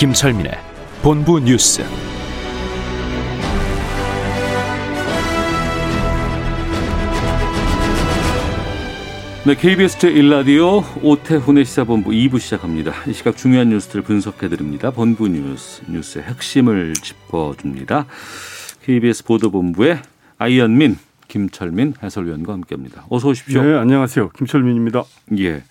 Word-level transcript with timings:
김철민의 0.00 0.52
본부 1.02 1.38
뉴스. 1.38 1.82
네, 9.46 9.54
KBS 9.54 9.98
제1라디오 9.98 10.82
오태훈의 11.04 11.66
시사본부 11.66 12.12
2부 12.12 12.40
시작합니다. 12.40 12.94
이 13.08 13.12
시각 13.12 13.36
중요한 13.36 13.68
뉴스들 13.68 14.00
분석해드립니다. 14.00 14.90
본부 14.90 15.28
뉴스, 15.28 15.82
뉴스의 15.86 16.24
핵심을 16.24 16.94
짚어줍니다. 16.94 18.06
KBS 18.82 19.24
보도본부의 19.24 20.00
아이언민, 20.38 20.96
김철민 21.28 21.92
해설위원과 22.02 22.54
함께합니다. 22.54 23.04
어서 23.10 23.28
오십시오. 23.28 23.62
네, 23.62 23.76
안녕하세요. 23.76 24.30
김철민입니다. 24.30 25.04
예. 25.40 25.62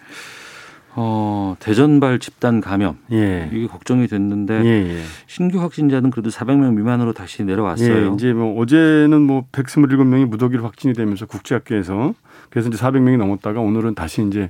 어, 0.96 1.56
대전발 1.60 2.20
집단 2.20 2.62
감염. 2.62 2.98
예. 3.12 3.50
이게 3.54 3.68
걱정이 3.68 4.08
됐는데 4.08 4.62
예, 4.66 4.98
예. 4.98 5.02
신규 5.28 5.62
확진자는 5.62 6.10
그래도 6.12 6.30
400명 6.30 6.74
미만으로 6.76 7.14
다시 7.14 7.44
내려왔어요. 7.44 8.12
예, 8.12 8.14
이제 8.16 8.34
뭐 8.34 8.60
어제는 8.62 9.22
뭐 9.22 9.46
127명이 9.52 10.26
무더기로 10.26 10.64
확진이 10.64 10.94
되면서 10.94 11.26
국제학교에서 11.26 12.14
그래서 12.50 12.70
이제 12.70 12.78
400명이 12.78 13.18
넘었다가 13.18 13.60
오늘은 13.62 13.96
다시 13.96 14.26
이제 14.28 14.50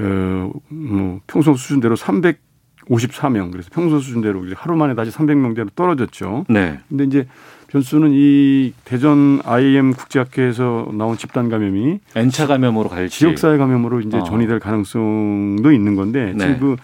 어 0.00 0.50
뭐 0.68 1.20
평소 1.26 1.54
수준대로 1.54 1.96
354명 1.96 3.50
그래서 3.50 3.70
평소 3.72 3.98
수준대로 3.98 4.44
하루 4.56 4.76
만에 4.76 4.94
다시 4.94 5.10
300명대로 5.10 5.74
떨어졌죠. 5.74 6.44
네. 6.48 6.78
근데 6.88 7.04
이제 7.04 7.26
변수는 7.68 8.10
이 8.12 8.72
대전 8.84 9.40
IM 9.44 9.92
국제학교에서 9.94 10.88
나온 10.92 11.16
집단 11.16 11.48
감염이 11.48 11.98
N차 12.14 12.46
감염으로 12.46 12.88
갈지. 12.88 13.18
지역사회 13.18 13.58
감염으로 13.58 14.00
이제 14.00 14.18
어. 14.18 14.24
전이될 14.24 14.60
가능성도 14.60 15.72
있는 15.72 15.96
건데 15.96 16.32
네. 16.34 16.54
지금 16.54 16.58
그, 16.60 16.76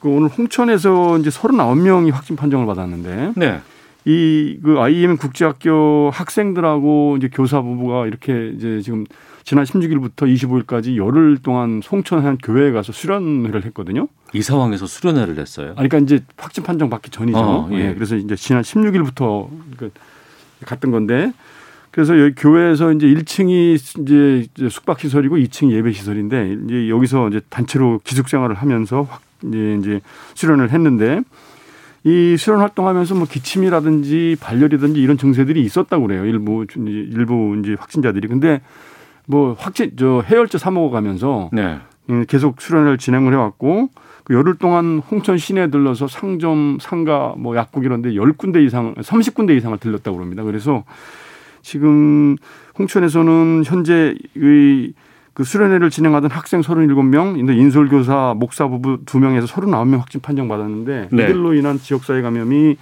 그 0.00 0.08
오늘 0.08 0.28
홍천에서 0.28 1.18
이제 1.18 1.30
39명이 1.30 2.12
확진 2.12 2.36
판정을 2.36 2.66
받았는데 2.66 3.32
네. 3.36 3.60
이그 4.04 4.80
IM 4.80 5.18
국제학교 5.18 6.10
학생들하고 6.12 7.16
이제 7.18 7.28
교사 7.30 7.60
부부가 7.60 8.06
이렇게 8.06 8.52
이제 8.56 8.80
지금 8.80 9.04
지난 9.48 9.64
16일부터 9.64 10.30
25일까지 10.66 10.96
열흘 10.96 11.38
동안 11.38 11.80
송천 11.82 12.22
한 12.22 12.36
교회에 12.36 12.70
가서 12.70 12.92
수련회를 12.92 13.64
했거든요. 13.64 14.08
이 14.34 14.42
상황에서 14.42 14.86
수련회를 14.86 15.38
했어요. 15.38 15.72
아니, 15.74 15.88
그러니까 15.88 16.00
이제 16.00 16.22
확진 16.36 16.64
판정 16.64 16.90
받기 16.90 17.08
전이죠. 17.08 17.38
어, 17.38 17.68
예. 17.72 17.76
예. 17.76 17.94
그래서 17.94 18.16
이제 18.16 18.36
지난 18.36 18.60
16일부터 18.60 19.48
그 19.78 19.90
갔던 20.66 20.90
건데 20.90 21.32
그래서 21.90 22.20
여기 22.20 22.34
교회에서 22.34 22.92
이제 22.92 23.06
1층이 23.06 24.02
이제 24.02 24.68
숙박 24.68 25.00
시설이고 25.00 25.38
2층 25.38 25.70
예배 25.70 25.92
시설인데 25.92 26.58
이제 26.66 26.90
여기서 26.90 27.28
이제 27.28 27.40
단체로 27.48 28.02
기숙 28.04 28.28
생활을 28.28 28.54
하면서 28.54 29.00
확 29.08 29.22
이제 29.44 29.78
이제 29.80 30.00
수련을 30.34 30.72
했는데 30.72 31.22
이 32.04 32.36
수련 32.36 32.60
활동하면서 32.60 33.14
뭐 33.14 33.26
기침이라든지 33.26 34.36
발열이든지 34.40 35.00
이런 35.00 35.16
증세들이 35.16 35.62
있었다고 35.62 36.06
그래요. 36.06 36.26
일부 36.26 36.66
일부 36.76 37.58
이제 37.58 37.76
확진자들이. 37.78 38.28
근데 38.28 38.60
뭐 39.28 39.54
확진 39.58 39.92
저 39.96 40.22
해열제 40.26 40.56
사 40.56 40.70
먹어 40.70 40.90
가면서 40.90 41.50
네. 41.52 41.78
음, 42.08 42.24
계속 42.26 42.60
수련을 42.60 42.96
진행을 42.96 43.34
해왔고 43.34 43.90
그 44.24 44.34
열흘 44.34 44.56
동안 44.56 45.02
홍천 45.10 45.36
시내에 45.36 45.68
들러서 45.70 46.08
상점, 46.08 46.78
상가, 46.80 47.34
뭐 47.36 47.54
약국 47.54 47.84
이런데 47.84 48.14
열 48.14 48.32
군데 48.32 48.64
이상, 48.64 48.94
30군데 48.94 49.56
이상을 49.56 49.76
들렸다고 49.78 50.16
그럽니다. 50.16 50.42
그래서 50.42 50.84
지금 51.60 52.36
홍천에서는 52.78 53.64
현재 53.66 54.14
이그 54.34 55.44
수련회를 55.44 55.90
진행하던 55.90 56.30
학생 56.30 56.62
37명, 56.62 57.38
인도 57.38 57.52
인솔교사, 57.52 58.34
목사 58.38 58.66
부부 58.66 59.04
2명에서 59.04 59.46
39명 59.46 59.98
확진 59.98 60.22
판정 60.22 60.48
받았는데 60.48 61.08
네. 61.12 61.24
이들로 61.24 61.52
인한 61.52 61.78
지역사회 61.78 62.22
감염이 62.22 62.78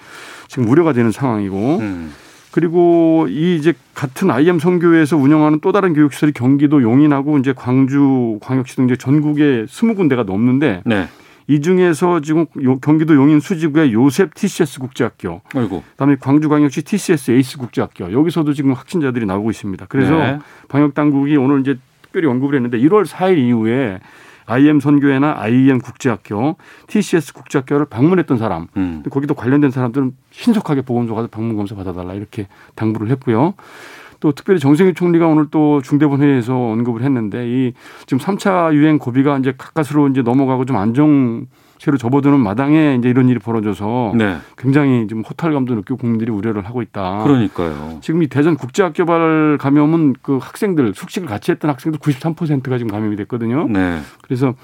지금 0.47 0.69
우려가 0.69 0.93
되는 0.93 1.11
상황이고 1.11 1.79
음. 1.79 2.13
그리고 2.61 3.27
이 3.29 3.55
이제 3.57 3.75
같은 3.95 4.31
IM 4.31 4.59
선교회에서 4.59 5.19
운영하는 5.19 5.61
또 5.61 5.73
다른 5.73 5.93
교육시설이 5.93 6.33
경기도 6.33 6.81
용인하고 6.83 7.37
이제 7.37 7.53
광주 7.55 8.39
광역시 8.41 8.77
등 8.77 8.87
이제 8.87 8.97
전국에 8.97 9.67
20군데가 9.67 10.25
넘는데 10.25 10.81
네. 10.87 11.07
이 11.49 11.61
중에서 11.61 12.21
지금 12.21 12.47
요- 12.65 12.79
경기도 12.79 13.15
용인 13.15 13.41
수지구의 13.41 13.93
요셉 13.93 14.33
TCS 14.35 14.81
국제학교, 14.81 15.43
아이고. 15.55 15.83
그다음에 15.91 16.17
광주광역시 16.19 16.81
TCS 16.83 17.33
에이스 17.33 17.59
국제학교 17.59 18.11
여기서도 18.11 18.55
지금 18.55 18.73
확진자들이 18.73 19.27
나오고 19.27 19.51
있습니다. 19.51 19.85
그래서 19.91 20.17
네. 20.17 20.39
방역 20.69 20.95
당국이 20.95 21.37
오늘 21.37 21.61
이제 21.61 21.77
특별히 22.01 22.27
언급을 22.27 22.55
했는데 22.55 22.79
1월 22.79 23.05
4일 23.05 23.37
이후에 23.37 24.01
IM 24.47 24.81
선교회나 24.81 25.35
IM 25.39 25.81
국제학교, 25.81 26.57
TCS 26.87 27.35
국제학교를 27.35 27.87
방문했던 27.87 28.39
사람, 28.39 28.69
음. 28.77 29.03
거기도 29.11 29.35
관련된 29.35 29.71
사람들은 29.71 30.13
신속하게 30.31 30.83
보건소 30.83 31.15
가서 31.15 31.29
방문 31.29 31.57
검사 31.57 31.75
받아달라 31.75 32.15
이렇게 32.15 32.49
당부를 32.75 33.11
했고요. 33.11 33.55
또 34.21 34.33
특별히 34.33 34.59
정세균 34.61 34.95
총리가 34.95 35.27
오늘 35.27 35.47
또 35.51 35.83
중대본 35.83 36.23
회의에서 36.23 36.57
언급을 36.57 37.03
했는데 37.03 37.47
이 37.47 37.73
지금 38.07 38.19
3차 38.19 38.73
유행 38.73 38.99
고비가 38.99 39.37
이제 39.39 39.55
가까스로 39.57 40.09
이제 40.09 40.23
넘어가고 40.23 40.65
좀 40.65 40.77
안정 40.77 41.47
세로 41.87 41.99
접어드는 41.99 42.41
마당에 42.41 42.97
이제 42.99 43.09
이런 43.09 43.29
일이 43.29 43.39
벌어져서 43.39 44.15
네. 44.17 44.39
굉장히 44.59 45.07
좀 45.07 45.21
호탈감도 45.21 45.73
느끼고 45.77 45.99
국민들이 45.99 46.33
우려를 46.33 46.67
하고 46.67 46.83
있다. 46.83 47.23
그러니까요. 47.23 47.99
지금 48.01 48.25
이 48.25 48.27
대전 48.27 48.57
국제학교발 48.57 49.57
감염은 49.61 50.17
그 50.21 50.39
학생들 50.39 50.95
숙식을 50.97 51.29
같이 51.29 51.53
했던 51.53 51.71
학생들 51.71 52.01
93%가 52.01 52.79
지금 52.79 52.91
감염이 52.91 53.15
됐거든요. 53.15 53.69
네. 53.69 54.01
그래서 54.23 54.55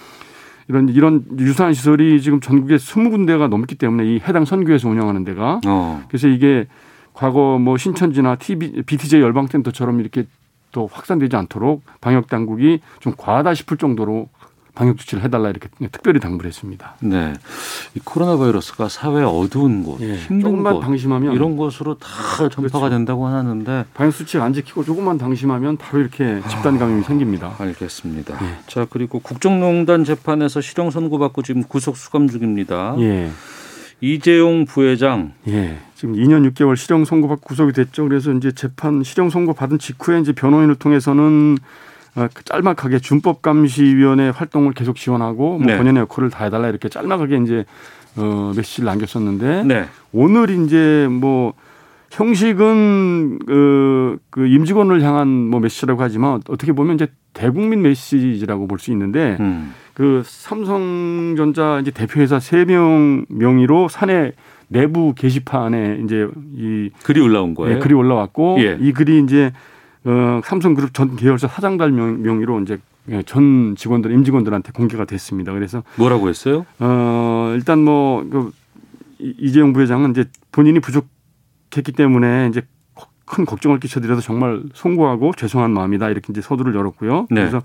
이런 0.67 0.89
이런 0.89 1.25
유사한 1.39 1.75
시설이 1.75 2.21
지금 2.21 2.41
전국에 2.41 2.75
20군데가 2.75 3.47
넘기 3.49 3.77
때문에 3.77 4.05
이 4.05 4.21
해당 4.27 4.45
선교에서 4.45 4.89
운영하는 4.89 5.23
데가 5.23 5.61
어. 5.65 6.03
그래서 6.09 6.27
이게 6.27 6.67
과거 7.15 7.57
뭐 7.61 7.77
신천지나 7.77 8.35
TV, 8.35 8.83
BTJ 8.83 9.21
열방센터처럼 9.21 10.01
이렇게 10.01 10.25
또 10.73 10.89
확산되지 10.91 11.37
않도록 11.37 11.85
방역 12.01 12.27
당국이 12.27 12.81
좀 12.99 13.13
과하다 13.17 13.55
싶을 13.55 13.77
정도로 13.77 14.29
방역 14.75 14.97
조치를 14.99 15.23
해달라 15.23 15.51
이렇게 15.51 15.69
특별히 15.91 16.19
당부를 16.19 16.49
했습니다. 16.49 16.95
네. 17.01 17.35
이 17.95 18.01
코로나 18.03 18.37
바이러스가 18.39 18.89
사회 18.89 19.23
어두운 19.23 19.83
곳, 19.85 20.01
예, 20.01 20.17
힘든 20.17 20.63
곳 20.63 20.81
방심하면 20.81 21.35
이런 21.35 21.57
곳으로 21.57 21.95
다 21.99 22.09
전파가 22.37 22.79
그렇죠. 22.79 22.89
된다고 22.89 23.27
하는데 23.27 23.85
방역 23.93 24.13
수칙 24.13 24.41
안 24.41 24.55
지키고 24.55 24.83
조금만 24.85 25.19
방심하면 25.19 25.77
바로 25.77 26.01
이렇게 26.01 26.41
집단 26.49 26.79
감염이 26.79 27.05
생깁니다. 27.05 27.55
알겠습니다. 27.59 28.39
예. 28.43 28.59
자 28.67 28.87
그리고 28.89 29.19
국정농단 29.19 30.05
재판에서 30.05 30.63
실형 30.63 30.91
선고받고 30.91 31.43
지금 31.43 31.63
구속 31.63 31.97
수감 31.99 32.29
중입니다. 32.29 32.97
예. 32.99 33.31
이재용 34.01 34.65
부회장 34.65 35.33
예. 35.49 35.79
지금 35.95 36.15
2년 36.15 36.51
6개월 36.51 36.77
실형 36.77 37.05
선고받고 37.05 37.43
구속이 37.43 37.73
됐죠. 37.73 38.09
그래서 38.09 38.33
이제 38.33 38.53
재판 38.53 39.03
실형 39.05 39.29
선고 39.29 39.53
받은 39.53 39.79
직후에 39.79 40.19
이제 40.21 40.33
변호인을 40.33 40.77
통해서는 40.77 41.59
어, 41.61 41.65
짤막하게 42.45 42.99
준법감시위원회 42.99 44.31
활동을 44.31 44.73
계속 44.73 44.97
지원하고 44.97 45.59
뭐 45.59 45.67
네. 45.67 45.77
본연의 45.79 46.03
역할을 46.03 46.31
다 46.31 46.45
해달라 46.45 46.69
이렇게 46.69 46.89
짤막하게 46.89 47.39
이제 47.39 47.65
어, 48.17 48.53
메시지를 48.55 48.87
남겼었는데 48.87 49.65
네. 49.65 49.87
오늘 50.13 50.51
이제 50.51 51.09
뭐 51.11 51.55
형식은 52.11 53.39
그, 53.47 54.19
그 54.31 54.47
임직원을 54.47 55.03
향한 55.03 55.29
뭐 55.29 55.61
메시지라고 55.61 56.03
하지만 56.03 56.43
어떻게 56.49 56.73
보면 56.73 56.97
이제 56.97 57.07
대국민 57.33 57.81
메시지라고 57.83 58.67
볼 58.69 58.79
수 58.79 58.91
있는데 58.93 59.37
음. 59.41 59.73
그 59.95 60.23
삼성전자 60.25 61.79
이제 61.81 61.91
대표회사 61.91 62.39
세 62.41 62.65
명 62.65 63.25
명의로 63.29 63.89
사내 63.89 64.33
내부 64.69 65.15
게시판에 65.15 66.01
이제 66.05 66.29
이 66.57 66.91
글이 67.05 67.21
올라온 67.21 67.55
거예요. 67.55 67.77
예, 67.77 67.79
글이 67.79 67.95
올라왔고 67.95 68.57
예. 68.61 68.79
이 68.81 68.93
글이 68.93 69.21
이제 69.23 69.53
어, 70.05 70.41
삼성그룹 70.45 70.95
전 70.95 71.17
계열사 71.17 71.49
사장달 71.49 71.93
명, 71.93 72.23
명의로 72.23 72.61
이제 72.61 72.79
예, 73.09 73.23
전 73.25 73.75
직원들 73.77 74.13
임직원들한테 74.13 74.73
공개가 74.73 75.05
됐습니다. 75.05 75.53
그래서 75.53 75.83
뭐라고 75.97 76.29
했어요? 76.29 76.67
어 76.79 77.53
일단 77.57 77.81
뭐 77.81 78.25
그 78.31 78.53
이재용 79.23 79.73
부회장은 79.73 80.11
이제 80.11 80.25
본인이 80.51 80.81
부족했기 80.81 81.93
때문에 81.93 82.49
이제 82.51 82.63
큰 83.25 83.47
걱정을 83.47 83.81
끼쳐드려서 83.81 84.21
정말 84.21 84.63
송구하고 84.75 85.33
죄송한 85.35 85.71
마음이다 85.71 86.11
이렇게 86.11 86.33
이제 86.33 86.41
서두를 86.41 86.75
열었고요. 86.75 87.29
네. 87.31 87.41
그래서 87.41 87.63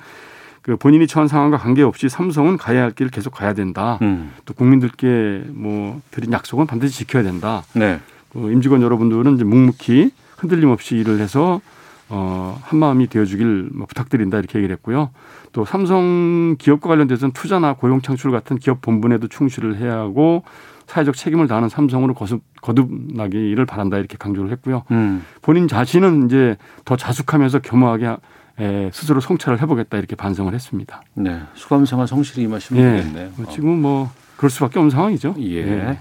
그 0.61 0.77
본인이 0.77 1.07
처한 1.07 1.27
상황과 1.27 1.57
관계없이 1.57 2.09
삼성은 2.09 2.57
가야 2.57 2.83
할 2.83 2.91
길을 2.91 3.11
계속 3.11 3.31
가야 3.31 3.53
된다. 3.53 3.97
음. 4.01 4.31
또 4.45 4.53
국민들께 4.53 5.45
뭐 5.49 6.01
드린 6.11 6.31
약속은 6.31 6.67
반드시 6.67 6.97
지켜야 6.99 7.23
된다. 7.23 7.63
네. 7.73 7.99
그 8.31 8.51
임직원 8.51 8.81
여러분들은 8.81 9.35
이제 9.35 9.43
묵묵히 9.43 10.11
흔들림 10.37 10.69
없이 10.69 10.95
일을 10.95 11.19
해서 11.19 11.59
어, 12.09 12.57
한 12.63 12.79
마음이 12.79 13.07
되어주길 13.07 13.69
뭐 13.73 13.85
부탁드린다 13.85 14.37
이렇게 14.39 14.59
얘기를 14.59 14.75
했고요. 14.75 15.09
또 15.51 15.65
삼성 15.65 16.55
기업과 16.57 16.87
관련돼서는 16.89 17.33
투자나 17.33 17.73
고용 17.73 18.01
창출 18.01 18.31
같은 18.31 18.57
기업 18.57 18.81
본분에도 18.81 19.27
충실을 19.27 19.77
해야 19.77 19.97
하고 19.97 20.43
사회적 20.87 21.15
책임을 21.15 21.47
다하는 21.47 21.67
삼성으로 21.67 22.13
거듭, 22.13 22.41
거듭나기를 22.61 23.65
바란다 23.65 23.97
이렇게 23.97 24.15
강조를 24.17 24.51
했고요. 24.51 24.83
음. 24.91 25.25
본인 25.41 25.67
자신은 25.67 26.27
이제 26.27 26.55
더 26.85 26.95
자숙하면서 26.95 27.59
겸허하게 27.59 28.15
에, 28.59 28.89
스스로 28.93 29.19
성찰을 29.19 29.61
해보겠다 29.61 29.97
이렇게 29.97 30.15
반성을 30.15 30.51
했습니다. 30.53 31.01
네. 31.13 31.41
수감 31.53 31.85
생활 31.85 32.07
성실히 32.07 32.43
임하시면 32.43 32.83
예. 32.83 32.97
되겠네요. 32.97 33.29
뭐 33.35 33.45
지금 33.51 33.81
뭐 33.81 34.09
그럴 34.37 34.49
수밖에 34.49 34.79
없는 34.79 34.89
상황이죠. 34.89 35.35
예. 35.39 35.99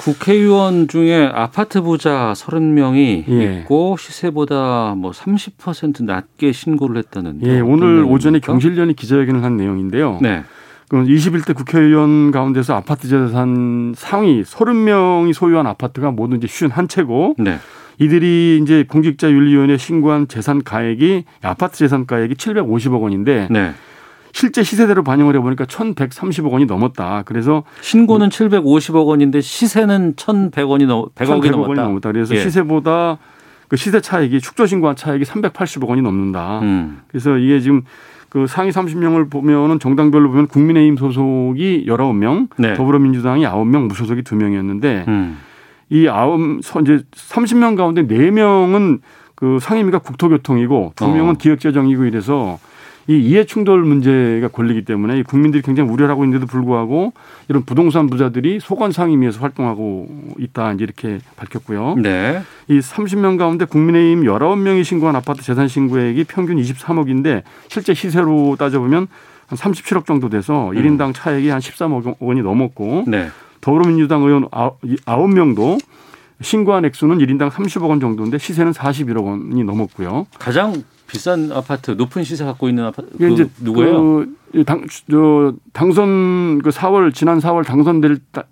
국회의원 0.00 0.88
중에 0.88 1.30
아파트 1.32 1.80
부자 1.82 2.32
30명이 2.36 3.24
예. 3.28 3.60
있고 3.60 3.96
시세보다 3.98 4.94
뭐 4.96 5.12
30% 5.12 6.04
낮게 6.04 6.52
신고를 6.52 6.96
했다는데. 6.98 7.46
예, 7.46 7.60
오늘 7.60 7.88
내용입니까? 7.88 8.14
오전에 8.14 8.38
경실련이 8.40 8.94
기자회견을 8.94 9.42
한 9.42 9.56
내용인데요. 9.56 10.18
네. 10.20 10.42
그 10.88 10.96
21대 10.98 11.54
국회의원 11.54 12.30
가운데서 12.30 12.74
아파트 12.74 13.08
재산 13.08 13.94
상위 13.96 14.42
30명이 14.42 15.32
소유한 15.32 15.66
아파트가 15.66 16.10
모두 16.10 16.36
이제 16.36 16.46
51채고 16.46 17.36
네. 17.38 17.58
이들이 17.98 18.60
이제 18.62 18.84
공직자윤리위원회에 18.88 19.76
신고한 19.76 20.28
재산 20.28 20.62
가액이 20.62 21.24
아파트 21.42 21.78
재산 21.78 22.06
가액이 22.06 22.34
750억 22.34 23.00
원인데 23.00 23.48
네. 23.50 23.72
실제 24.34 24.64
시세대로 24.64 25.04
반영을 25.04 25.36
해보니까 25.36 25.64
1,130억 25.64 26.50
원이 26.50 26.66
넘었다. 26.66 27.22
그래서 27.24 27.62
신고는 27.82 28.30
750억 28.30 29.06
원인데 29.06 29.40
시세는 29.40 30.14
1,100원이 30.16 30.86
넘 30.86 31.04
100억이 31.14 31.40
1,100억 31.40 31.50
넘었다. 31.52 31.68
원이 31.68 31.80
넘었다. 31.80 32.10
그래서 32.10 32.34
예. 32.34 32.40
시세보다 32.40 33.18
그 33.68 33.76
시세 33.76 34.00
차익이 34.00 34.40
축조 34.40 34.66
신고한 34.66 34.96
차익이 34.96 35.24
380억 35.24 35.86
원이 35.86 36.02
넘는다. 36.02 36.58
음. 36.62 37.02
그래서 37.06 37.38
이게 37.38 37.60
지금 37.60 37.82
그 38.28 38.48
상위 38.48 38.70
30명을 38.70 39.30
보면은 39.30 39.78
정당별로 39.78 40.28
보면 40.30 40.48
국민의힘 40.48 40.96
소속이 40.96 41.86
19명, 41.86 42.48
네. 42.56 42.74
더불어민주당이 42.74 43.44
9명, 43.44 43.86
무소속이 43.86 44.22
2명이었는데 44.22 45.06
음. 45.06 45.38
이 45.90 46.08
아홉 46.08 46.40
서 46.64 46.80
이제 46.80 47.04
30명 47.12 47.76
가운데 47.76 48.04
4명은 48.04 48.98
그 49.36 49.58
상임위가 49.60 50.00
국토교통이고 50.00 50.94
2명은 50.96 51.34
어. 51.34 51.38
기획재정이고 51.38 52.04
이래서 52.06 52.58
이 53.06 53.18
이해 53.18 53.44
충돌 53.44 53.82
문제가 53.82 54.48
걸리기 54.48 54.84
때문에 54.84 55.18
이 55.18 55.22
국민들이 55.22 55.62
굉장히 55.62 55.90
우려를 55.90 56.10
하고 56.10 56.24
있는데도 56.24 56.46
불구하고 56.46 57.12
이런 57.48 57.64
부동산 57.64 58.08
부자들이 58.08 58.60
소관 58.60 58.92
상임위에서 58.92 59.40
활동하고 59.40 60.08
있다 60.38 60.72
이제 60.72 60.84
이렇게 60.84 61.18
밝혔고요. 61.36 61.96
네. 61.96 62.42
이 62.68 62.78
30명 62.78 63.36
가운데 63.36 63.64
국민의힘 63.66 64.24
19명이 64.24 64.84
신고한 64.84 65.16
아파트 65.16 65.42
재산 65.42 65.68
신고액이 65.68 66.24
평균 66.24 66.56
23억인데 66.56 67.42
실제 67.68 67.92
시세로 67.92 68.56
따져보면 68.58 69.08
한 69.46 69.58
37억 69.58 70.06
정도 70.06 70.30
돼서 70.30 70.72
일 70.72 70.84
1인당 70.84 71.14
차액이 71.14 71.48
한 71.50 71.60
13억 71.60 72.16
원이 72.18 72.42
넘었고 72.42 73.04
네. 73.06 73.28
더불어민주당 73.60 74.22
의원 74.22 74.48
9명도 74.48 75.78
신고한 76.40 76.84
액수는 76.84 77.18
1인당 77.18 77.50
30억 77.50 77.88
원 77.88 78.00
정도인데 78.00 78.38
시세는 78.38 78.72
41억 78.72 79.24
원이 79.24 79.64
넘었고요. 79.64 80.26
가장 80.38 80.82
비싼 81.06 81.52
아파트, 81.52 81.92
높은 81.92 82.24
시세 82.24 82.44
갖고 82.44 82.68
있는 82.68 82.84
아파트 82.84 83.08
그 83.16 83.30
이제 83.30 83.48
누구예요? 83.60 84.24
그 84.52 84.64
당, 84.64 84.84
저, 85.10 85.54
당선 85.72 86.60
그 86.62 86.70
4월 86.70 87.12
지난 87.14 87.38
4월 87.38 87.64
당선될 87.64 88.18
따- 88.32 88.44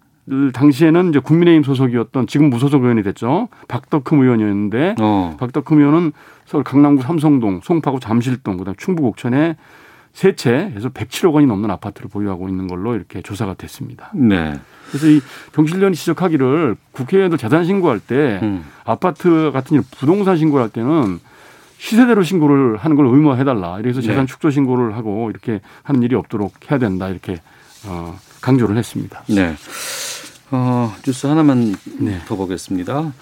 당시에는 0.52 1.08
이제 1.10 1.18
국민의힘 1.18 1.64
소속이었던 1.64 2.26
지금 2.28 2.48
무소속 2.50 2.82
의원이 2.84 3.02
됐죠. 3.02 3.48
박덕흠 3.68 4.22
의원이었는데 4.22 4.94
어. 5.00 5.36
박덕흠 5.40 5.80
의원은 5.80 6.12
서울 6.46 6.62
강남구 6.62 7.02
삼성동, 7.02 7.60
송파구 7.64 7.98
잠실동, 8.00 8.56
그다음 8.58 8.76
충북 8.78 9.06
옥천에 9.06 9.56
세 10.12 10.36
채에서 10.36 10.90
107억 10.90 11.32
원이 11.32 11.46
넘는 11.46 11.70
아파트를 11.70 12.08
보유하고 12.10 12.48
있는 12.48 12.68
걸로 12.68 12.94
이렇게 12.94 13.20
조사가 13.22 13.54
됐습니다. 13.54 14.10
네. 14.14 14.54
그래서 14.90 15.08
이 15.08 15.20
경실련이 15.54 15.96
지적하기를 15.96 16.76
국회의원들 16.92 17.38
재산 17.38 17.64
신고할 17.64 17.98
때 17.98 18.38
음. 18.42 18.64
아파트 18.84 19.50
같은 19.52 19.78
일 19.78 19.82
부동산 19.90 20.36
신고를 20.36 20.62
할 20.64 20.70
때는 20.70 21.18
시세대로 21.82 22.22
신고를 22.22 22.76
하는 22.76 22.96
걸 22.96 23.06
의무화해달라. 23.06 23.80
이래서 23.80 24.00
네. 24.00 24.06
재산 24.06 24.28
축소 24.28 24.50
신고를 24.50 24.94
하고 24.96 25.28
이렇게 25.30 25.60
하는 25.82 26.00
일이 26.04 26.14
없도록 26.14 26.70
해야 26.70 26.78
된다. 26.78 27.08
이렇게 27.08 27.40
어, 27.84 28.16
강조를 28.40 28.76
했습니다. 28.76 29.24
네. 29.28 29.56
어, 30.52 30.94
뉴스 31.04 31.26
하나만 31.26 31.74
네. 31.98 32.20
더 32.28 32.36
보겠습니다. 32.36 33.12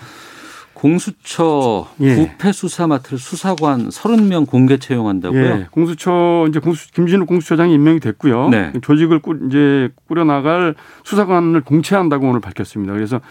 공수처 0.74 1.88
예. 2.00 2.16
부패 2.16 2.52
수사 2.52 2.86
맡을 2.86 3.16
수사관 3.16 3.88
30명 3.88 4.46
공개 4.46 4.76
채용한다고요? 4.76 5.42
예, 5.42 5.66
공수처 5.70 6.46
이제 6.48 6.58
공수 6.58 6.90
김진욱 6.92 7.28
공수처장이 7.28 7.72
임명이 7.72 8.00
됐고요. 8.00 8.50
네. 8.50 8.72
조직을 8.82 9.20
꾸, 9.20 9.38
이제 9.46 9.88
꾸려 10.06 10.24
나갈 10.24 10.74
수사관을 11.04 11.62
공채한다고 11.62 12.28
오늘 12.28 12.40
밝혔습니다. 12.40 12.92
그래서 12.92 13.22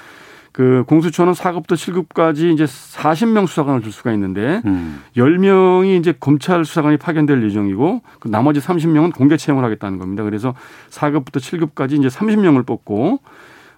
그 0.52 0.84
공수처는 0.88 1.34
4급부터 1.34 1.74
7급까지 1.74 2.52
이제 2.54 2.66
40명 2.66 3.48
수사관을 3.48 3.82
줄 3.82 3.92
수가 3.92 4.12
있는데 4.14 4.62
음. 4.66 5.02
10명이 5.16 6.00
이제 6.00 6.14
검찰 6.20 6.66
수사관이 6.66 6.98
파견될 6.98 7.44
예정이고 7.44 8.02
그 8.20 8.28
나머지 8.28 8.60
30명은 8.60 9.16
공개 9.16 9.38
채용을 9.38 9.64
하겠다는 9.64 10.00
겁니다. 10.00 10.24
그래서 10.24 10.54
4급부터 10.90 11.38
7급까지 11.38 12.00
이제 12.00 12.08
30명을 12.08 12.66
뽑고 12.66 13.20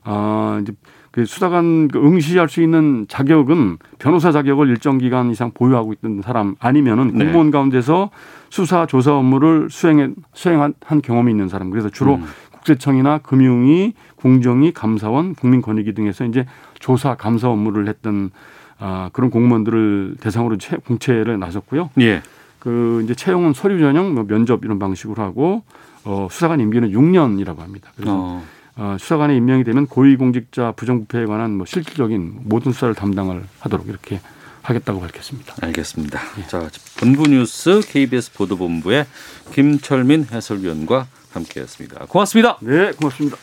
아 0.04 0.60
이제 0.62 0.74
그 1.12 1.26
수사관 1.26 1.90
그 1.90 2.00
응시할 2.00 2.48
수 2.48 2.64
있는 2.64 3.06
자격은 3.10 3.78
변호사 4.00 4.32
자격을 4.32 4.70
일정 4.70 4.98
기간 4.98 5.30
이상 5.30 5.52
보유하고 5.52 5.92
있던 5.94 6.22
사람 6.22 6.56
아니면은 6.60 7.12
네. 7.14 7.26
공무원 7.26 7.52
가운데서 7.52 8.12
수사 8.50 8.86
조사 8.86 9.14
업무를 9.14 9.70
수행해 9.70 10.10
수행한 10.34 10.74
한 10.86 11.02
경험이 11.02 11.32
있는 11.32 11.50
사람. 11.50 11.70
그래서 11.70 11.90
주로 11.90 12.16
음. 12.16 12.26
국세청이나 12.62 13.20
금융위, 13.20 13.94
공정위, 14.16 14.72
감사원, 14.72 15.36
국민권익위 15.36 15.94
등에서 15.94 16.26
이제 16.26 16.46
조사 16.80 17.16
감사 17.16 17.50
업무를 17.50 17.88
했던 17.88 18.32
아, 18.80 19.10
그런 19.14 19.30
공무원들을 19.30 20.18
대상으로 20.20 20.58
채, 20.58 20.78
공채를 20.78 21.40
나섰고요. 21.40 21.92
예. 22.00 22.24
그 22.60 23.02
이제 23.04 23.14
채용은 23.14 23.54
서류 23.54 23.80
전형, 23.80 24.14
뭐 24.14 24.26
면접 24.26 24.64
이런 24.64 24.80
방식으로 24.80 25.22
하고 25.22 25.64
어, 26.04 26.28
수사관 26.32 26.60
임기는 26.60 26.92
6년이라고 26.92 27.60
합니다. 27.60 27.92
그래서 27.96 28.14
어. 28.16 28.44
어, 28.76 28.98
수사관에 29.00 29.36
임명이 29.36 29.64
되면 29.64 29.86
고위공직자 29.86 30.74
부정부패에 30.74 31.26
관한 31.26 31.58
뭐 31.58 31.66
실질적인 31.66 32.42
모든 32.44 32.72
수사를 32.72 32.96
담당을 32.96 33.44
하도록 33.60 33.88
이렇게 33.88 34.20
하겠다고 34.64 35.00
밝혔습니다. 35.00 35.56
알겠습니다. 35.62 36.20
자, 36.48 36.70
본부 37.00 37.28
뉴스 37.28 37.82
KBS 37.84 38.34
보도본부의 38.34 39.06
김철민 39.54 40.28
해설위원과 40.32 41.08
함께했습니다. 41.32 42.06
고맙습니다. 42.08 42.58
네, 42.62 42.92
고맙습니다. 42.92 43.38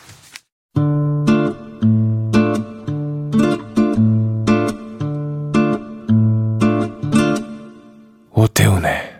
오태훈의 8.31 9.19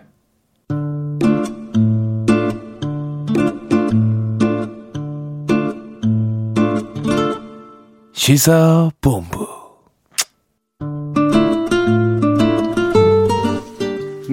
시사본부 8.14 9.39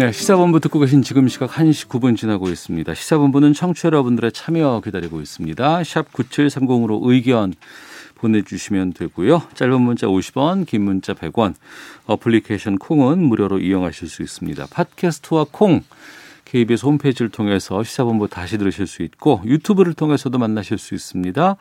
네, 0.07 0.13
시사본부 0.13 0.61
듣고 0.61 0.79
계신 0.79 1.03
지금 1.03 1.27
시각 1.27 1.51
1시 1.51 1.89
9분 1.89 2.17
지나고 2.17 2.49
있습니다. 2.49 2.95
시사본부는 2.95 3.55
청취자 3.55 3.87
여러분들의 3.87 4.31
참여 4.31 4.81
기다리고 4.85 5.21
있습니다. 5.21 5.83
샵 5.83 6.13
9730으로 6.13 7.01
의견 7.03 7.53
보내주시면 8.15 8.93
되고요. 8.93 9.43
짧은 9.55 9.83
문자 9.83 10.07
50원, 10.07 10.65
긴 10.65 10.83
문자 10.83 11.13
100원, 11.13 11.55
어플리케이션 12.07 12.79
콩은 12.79 13.19
무료로 13.19 13.59
이용하실 13.59 14.07
수 14.07 14.23
있습니다. 14.23 14.67
팟캐스트와 14.71 15.47
콩, 15.51 15.83
KBS 16.45 16.87
홈페이지를 16.87 17.29
통해서 17.29 17.83
시사본부 17.83 18.29
다시 18.29 18.59
들으실 18.59 18.87
수 18.87 19.03
있고 19.03 19.43
유튜브를 19.45 19.93
통해서도 19.93 20.39
만나실 20.39 20.79
수 20.79 20.95
있습니다. 20.95 21.57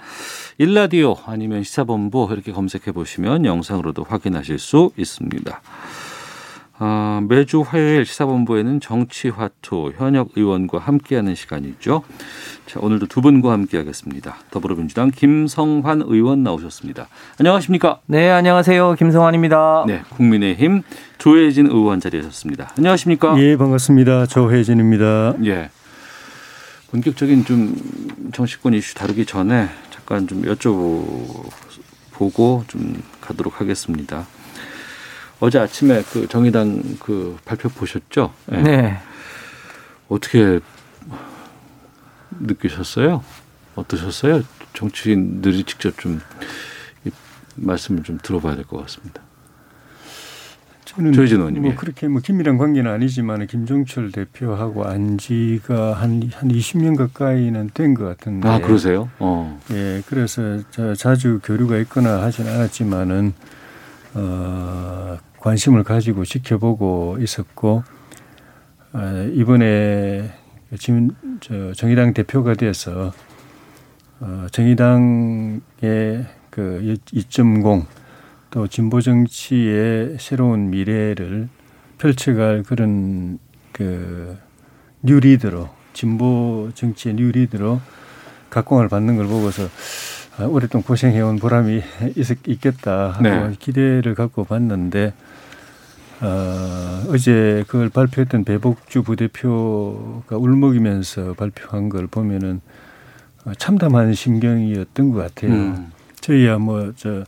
일라디오 0.59 1.17
아니면 1.25 1.63
시사본부 1.63 2.27
이렇게 2.31 2.51
검색해 2.51 2.91
보시면 2.91 3.45
영상으로도 3.45 4.03
확인하실 4.03 4.59
수 4.59 4.91
있습니다. 4.97 5.61
아, 6.77 7.21
매주 7.29 7.61
화요일 7.61 8.05
시사본부에는 8.05 8.81
정치화투 8.81 9.93
현역 9.97 10.31
의원과 10.35 10.79
함께하는 10.79 11.33
시간이죠. 11.33 12.03
자, 12.65 12.79
오늘도 12.81 13.07
두 13.07 13.21
분과 13.21 13.53
함께하겠습니다. 13.53 14.35
더불어민주당 14.51 15.09
김성환 15.09 16.03
의원 16.05 16.43
나오셨습니다. 16.43 17.07
안녕하십니까? 17.39 18.01
네, 18.07 18.29
안녕하세요. 18.29 18.95
김성환입니다. 18.95 19.85
네, 19.87 20.01
국민의힘 20.09 20.81
조혜진 21.17 21.67
의원 21.67 22.01
자리하셨습니다. 22.01 22.73
안녕하십니까? 22.77 23.39
예, 23.39 23.55
반갑습니다. 23.55 24.25
조혜진입니다. 24.25 25.35
예. 25.45 25.69
본격적인 26.91 27.45
좀 27.45 27.75
정치권 28.33 28.73
이슈 28.73 28.95
다루기 28.95 29.25
전에 29.25 29.69
잠깐 29.91 30.27
좀 30.27 30.41
여쭤보고 30.41 31.47
좀 32.67 33.01
가도록 33.21 33.61
하겠습니다. 33.61 34.25
어제 35.45 35.59
아침에 35.59 36.01
그 36.11 36.27
정의당 36.27 36.81
그 36.99 37.37
발표 37.45 37.69
보셨죠? 37.69 38.33
네. 38.47 38.61
네. 38.63 38.97
어떻게 40.09 40.59
느끼셨어요? 42.39 43.23
어떠셨어요? 43.75 44.41
정치인들이 44.73 45.63
직접 45.63 45.95
좀 45.99 46.19
말씀을 47.57 48.01
좀 48.01 48.17
들어봐야 48.23 48.55
될 48.55 48.65
것 48.65 48.81
같습니다. 48.81 49.21
저는. 50.85 51.13
뭐 51.61 51.75
그렇게 51.75 52.07
뭐 52.07 52.21
긴밀한 52.21 52.57
관계는 52.57 52.89
아니지만 52.91 53.45
김종철 53.45 54.11
대표하고 54.11 54.85
안지가 54.85 55.93
한, 55.93 56.27
한 56.33 56.49
20년 56.49 56.97
가까이는 56.97 57.69
된 57.75 57.93
것 57.93 58.05
같은데. 58.05 58.49
아, 58.49 58.59
그러세요? 58.59 59.09
어. 59.19 59.61
예, 59.71 60.01
그래서 60.07 60.59
저 60.71 60.95
자주 60.95 61.39
교류가 61.43 61.77
있거나 61.79 62.21
하진 62.23 62.47
않았지만은, 62.47 63.33
어, 64.15 65.17
관심을 65.45 65.83
가지고 65.83 66.25
지켜보고 66.25 67.17
있었고, 67.21 67.83
어, 68.93 69.29
이번에 69.31 70.31
지금 70.79 71.11
저 71.39 71.71
정의당 71.73 72.15
대표가 72.15 72.55
돼서, 72.55 73.13
어, 74.19 74.47
정의당의 74.51 75.61
그 76.49 76.97
2.0, 77.13 77.85
또 78.49 78.67
진보 78.67 79.01
정치의 79.01 80.17
새로운 80.19 80.71
미래를 80.71 81.47
펼쳐갈 81.99 82.63
그런 82.63 83.37
그 83.71 84.35
뉴리더로 85.03 85.69
진보 85.93 86.71
정치의 86.73 87.15
뉴리더로 87.15 87.81
각광을 88.49 88.87
받는 88.87 89.17
걸 89.17 89.27
보고서 89.27 89.67
아, 90.37 90.45
오랫동안 90.45 90.83
고생해온 90.83 91.37
보람이 91.37 91.81
있, 92.15 92.47
있겠다 92.47 93.11
하고 93.11 93.23
네. 93.23 93.53
기대를 93.59 94.15
갖고 94.15 94.43
봤는데 94.43 95.13
어, 96.25 97.03
어제 97.09 97.63
그걸 97.67 97.89
발표했던 97.89 98.43
배복주 98.45 99.03
부대표가 99.03 100.37
울먹이면서 100.37 101.33
발표한 101.33 101.89
걸 101.89 102.07
보면은 102.07 102.61
어, 103.45 103.53
참담한 103.57 104.13
심경이었던 104.13 105.11
것 105.11 105.19
같아요. 105.19 105.51
음. 105.53 105.91
저희야 106.21 106.57
뭐 106.57 106.91
저 106.95 107.23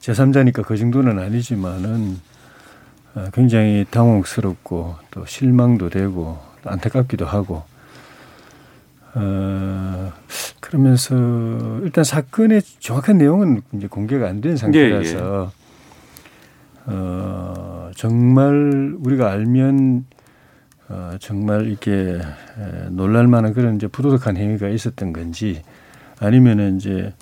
제3자니까 0.00 0.64
그 0.64 0.76
정도는 0.76 1.18
아니지만은 1.18 2.18
어, 3.14 3.26
굉장히 3.32 3.84
당혹스럽고 3.90 4.96
또 5.10 5.26
실망도 5.26 5.90
되고 5.90 6.38
또 6.62 6.70
안타깝기도 6.70 7.26
하고 7.26 7.62
어 9.14 10.12
그러면서 10.60 11.14
일단 11.82 12.04
사건의 12.04 12.62
정확한 12.78 13.18
내용은 13.18 13.62
이제 13.72 13.86
공개가 13.88 14.28
안 14.28 14.40
된 14.40 14.56
상태라서 14.56 15.50
어 16.86 17.90
정말 17.94 18.94
우리가 18.98 19.30
알면 19.30 20.06
어 20.88 21.16
정말 21.20 21.66
이렇게 21.66 21.92
에, 21.92 22.88
놀랄 22.90 23.28
만한 23.28 23.52
그런 23.52 23.76
이제 23.76 23.86
부도덕한 23.86 24.36
행위가 24.36 24.68
있었던 24.68 25.12
건지 25.12 25.62
아니면은 26.18 26.76
이제 26.76 27.12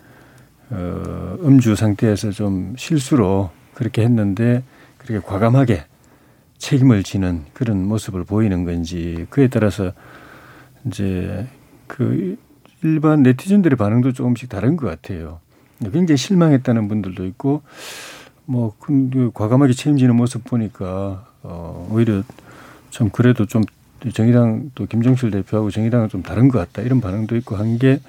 어, 0.71 1.39
음주 1.43 1.77
상태에서 1.77 2.31
좀 2.31 2.75
실수로 2.77 3.51
그렇게 3.75 4.03
했는데 4.03 4.63
그렇게 4.99 5.25
과감하게 5.25 5.85
책임을 6.59 7.03
지는 7.05 7.45
그런 7.55 7.87
모습을 7.87 8.25
보이는 8.25 8.65
건지 8.65 9.27
그에 9.31 9.49
따라서 9.49 9.93
이제 10.87 11.47
그 11.87 12.37
일반 12.83 13.23
네티즌들의 13.23 13.77
반응도 13.77 14.13
조금씩 14.13 14.49
다른 14.49 14.77
것 14.77 14.87
같아요. 14.89 15.41
굉장히 15.93 16.17
실망했다는 16.17 16.89
분들도 16.89 17.25
있고 17.27 17.63
뭐 18.51 18.73
근데 18.81 19.29
과감하게 19.35 19.75
책임지는 19.75 20.17
모습 20.17 20.43
보니까 20.45 21.27
어 21.43 21.87
오히려 21.93 22.23
참 22.91 23.11
그래도 23.11 23.45
좀 23.45 23.63
정의당 24.15 24.71
또 24.75 24.87
김정실 24.87 25.31
대표하고 25.31 25.71
정의당은 25.71 26.09
좀 26.09 26.23
다른 26.23 26.49
것 26.49 26.59
같다 26.59 26.81
이런 26.83 27.01
반응도 27.01 27.37
있고 27.37 27.57
한 27.57 27.79
게 27.79 28.01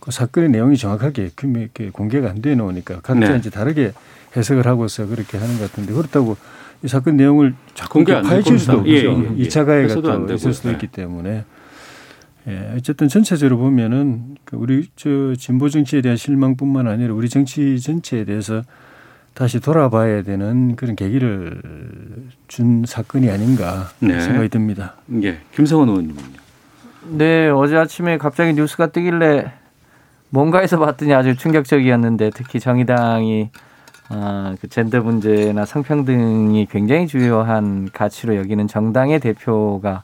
그 0.00 0.10
사건의 0.10 0.50
내용이 0.50 0.76
정확하게 0.76 1.30
있게 1.48 1.88
공개가 1.90 2.28
안 2.28 2.42
돼 2.42 2.54
놓으니까 2.54 3.00
각자 3.00 3.32
네. 3.32 3.38
이제 3.38 3.48
다르게 3.48 3.92
해석을 4.36 4.66
하고서 4.66 5.06
그렇게 5.06 5.38
하는 5.38 5.56
것 5.58 5.70
같은데 5.70 5.94
그렇다고 5.94 6.36
이 6.82 6.88
사건 6.88 7.16
내용을 7.16 7.54
공개 7.88 8.12
이렇게 8.12 8.26
안될 8.26 8.30
파헤칠 8.42 8.58
수도. 8.58 8.72
없죠. 8.80 8.90
예, 8.90 8.96
예, 8.96 9.04
예. 9.04 9.34
이 9.42 9.48
2차 9.48 9.64
가해가 9.64 10.12
안 10.12 10.26
또. 10.26 10.34
있을 10.34 10.52
수도 10.52 10.68
네. 10.68 10.74
있기 10.74 10.88
때문에 10.88 11.44
예, 12.48 12.74
어쨌든 12.76 13.08
전체적으로 13.08 13.56
보면은 13.56 14.36
그 14.44 14.56
우리 14.56 14.88
저 14.94 15.34
진보 15.38 15.70
정치에 15.70 16.02
대한 16.02 16.18
실망뿐만 16.18 16.86
아니라 16.86 17.14
우리 17.14 17.30
정치 17.30 17.80
전체에 17.80 18.24
대해서 18.26 18.62
다시 19.34 19.60
돌아봐야 19.60 20.22
되는 20.22 20.76
그런 20.76 20.94
계기를 20.94 21.60
준 22.46 22.84
사건이 22.86 23.28
아닌가 23.30 23.88
네. 23.98 24.20
생각이 24.20 24.48
듭니다. 24.48 24.94
예. 25.22 25.38
김성원 25.54 25.88
의원님은요. 25.88 26.44
네, 27.10 27.48
어제 27.48 27.76
아침에 27.76 28.16
갑자기 28.16 28.54
뉴스가 28.54 28.86
뜨길래 28.86 29.52
뭔가에서 30.30 30.78
봤더니 30.78 31.12
아주 31.12 31.36
충격적이었는데 31.36 32.30
특히 32.34 32.60
정의당이 32.60 33.50
아, 34.08 34.54
그 34.60 34.68
젠더 34.68 35.00
문제나 35.00 35.64
성평등이 35.64 36.66
굉장히 36.70 37.06
중요한 37.06 37.88
가치로 37.92 38.36
여기는 38.36 38.68
정당의 38.68 39.18
대표가 39.18 40.02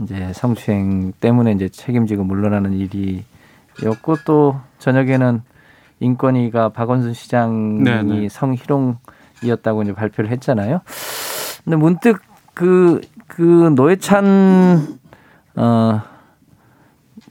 이제 0.00 0.32
성추행 0.32 1.12
때문에 1.20 1.52
이제 1.52 1.68
책임지고 1.68 2.24
물러나는 2.24 2.72
일이었고 2.72 4.16
또 4.24 4.60
저녁에는 4.78 5.42
인권위가 6.04 6.70
박원순 6.70 7.14
시장이 7.14 7.82
네네. 7.82 8.28
성희롱이었다고 8.28 9.82
이제 9.82 9.92
발표를 9.92 10.30
했잖아요. 10.30 10.80
근데 11.64 11.76
문득 11.76 12.20
그, 12.54 13.00
그 13.26 13.72
노회찬, 13.74 14.98
어, 15.56 16.02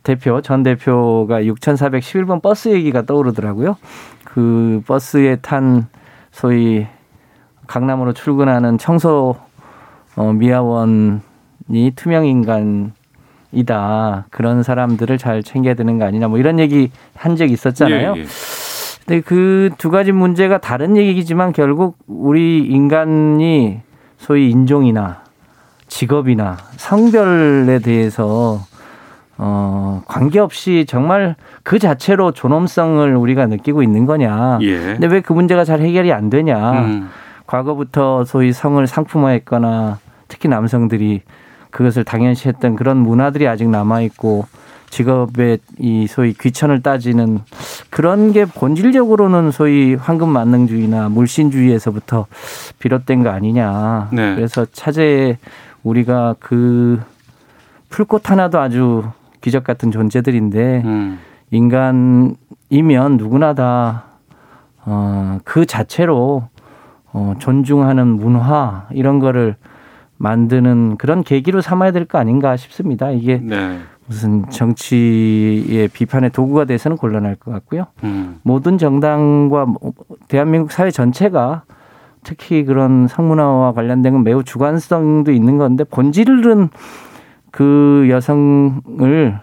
대표, 0.04 0.42
전 0.42 0.64
대표가 0.64 1.42
6,411번 1.42 2.42
버스 2.42 2.70
얘기가 2.70 3.04
떠오르더라고요. 3.04 3.78
그 4.26 4.82
버스에 4.86 5.38
탄 5.38 5.88
소위 6.32 6.86
강남으로 7.68 8.14
출근하는 8.14 8.78
청소 8.78 9.38
어, 10.16 10.34
미화원이 10.34 11.22
투명 11.96 12.26
인간이다. 12.26 14.26
그런 14.30 14.64
사람들을 14.64 15.18
잘 15.18 15.42
챙겨야 15.42 15.76
되는 15.76 15.98
거 15.98 16.06
아니냐. 16.06 16.28
뭐 16.28 16.38
이런 16.38 16.60
얘기 16.60 16.92
한 17.16 17.36
적이 17.36 17.54
있었잖아요. 17.54 18.14
예, 18.18 18.22
예. 18.22 18.26
근데 19.06 19.22
그 19.22 19.70
두 19.78 19.90
가지 19.90 20.12
문제가 20.12 20.60
다른 20.60 20.96
얘기지만 20.96 21.52
결국 21.52 21.98
우리 22.08 22.60
인간이 22.66 23.82
소위 24.18 24.50
인종이나 24.50 25.22
직업이나 25.88 26.58
성별에 26.78 27.80
대해서 27.80 28.62
어 29.38 30.02
관계없이 30.08 30.86
정말 30.88 31.36
그 31.64 31.80
자체로 31.80 32.32
존엄성을 32.32 33.16
우리가 33.16 33.48
느끼고 33.48 33.84
있는 33.84 34.06
거냐. 34.06 34.60
예. 34.62 34.78
근데 34.80 35.08
왜 35.08 35.22
그 35.22 35.34
문제가 35.34 35.66
잘 35.66 35.82
해결이 35.82 36.14
안 36.14 36.30
되냐. 36.30 36.72
음. 36.84 37.10
과거부터 37.46 38.24
소위 38.26 38.54
성을 38.54 38.86
상품화했거나 38.88 39.98
특히 40.30 40.48
남성들이 40.48 41.22
그것을 41.72 42.04
당연시했던 42.06 42.76
그런 42.76 42.98
문화들이 42.98 43.48
아직 43.48 43.68
남아 43.70 44.02
있고 44.02 44.46
직업의 44.94 45.58
이 45.80 46.06
소위 46.06 46.34
귀천을 46.34 46.84
따지는 46.84 47.40
그런 47.90 48.32
게 48.32 48.46
본질적으로는 48.46 49.50
소위 49.50 49.96
황금 49.96 50.30
만능주의나 50.30 51.10
물신주의에서부터 51.10 52.28
비롯된 52.78 53.24
거 53.24 53.30
아니냐. 53.32 54.10
네. 54.12 54.36
그래서 54.36 54.68
차제에 54.72 55.40
우리가 55.84 56.36
그 56.40 57.02
풀꽃 57.90 58.30
하나도 58.30 58.60
아주 58.60 59.04
기적 59.42 59.64
같은 59.64 59.92
존재들인데 59.92 60.84
음. 60.86 61.20
인간이면 61.50 63.18
누구나 63.18 63.56
다, 63.56 64.04
어, 64.86 65.40
그 65.44 65.66
자체로, 65.66 66.48
어, 67.12 67.34
존중하는 67.40 68.08
문화, 68.08 68.88
이런 68.92 69.18
거를 69.20 69.56
만드는 70.18 70.98
그런 70.98 71.24
계기로 71.24 71.62
삼아야 71.62 71.92
될 71.92 72.06
거 72.06 72.20
아닌가 72.20 72.56
싶습니다. 72.58 73.10
이게 73.12 73.40
네. 73.42 73.80
무슨 74.08 74.50
정치의 74.50 75.88
비판의 75.88 76.32
도구가 76.32 76.66
돼서는 76.66 76.98
곤란할 76.98 77.36
것 77.36 77.52
같고요. 77.52 77.88
음. 78.04 78.40
모든 78.44 78.78
정당과 78.78 79.66
뭐 79.66 79.94
대한민국 80.28 80.72
사회 80.72 80.92
전체가 80.92 81.64
특히 82.24 82.64
그런 82.64 83.08
성문화와 83.08 83.74
관련된 83.74 84.14
건 84.14 84.24
매우 84.24 84.44
주관성도 84.44 85.32
있는 85.32 85.58
건데 85.58 85.84
본질은 85.84 86.70
그 87.52 88.08
여성을 88.10 89.40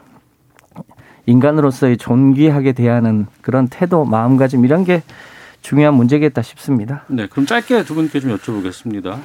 인간으로서의 1.26 1.96
존귀하게 1.96 2.72
대하는 2.72 3.26
그런 3.42 3.68
태도, 3.68 4.04
마음가짐 4.04 4.64
이런 4.64 4.84
게 4.84 5.02
중요한 5.62 5.94
문제겠다 5.94 6.42
싶습니다. 6.42 7.04
네, 7.08 7.26
그럼 7.26 7.46
짧게 7.46 7.84
두 7.84 7.94
분께 7.94 8.18
좀 8.20 8.36
여쭤보겠습니다. 8.36 9.18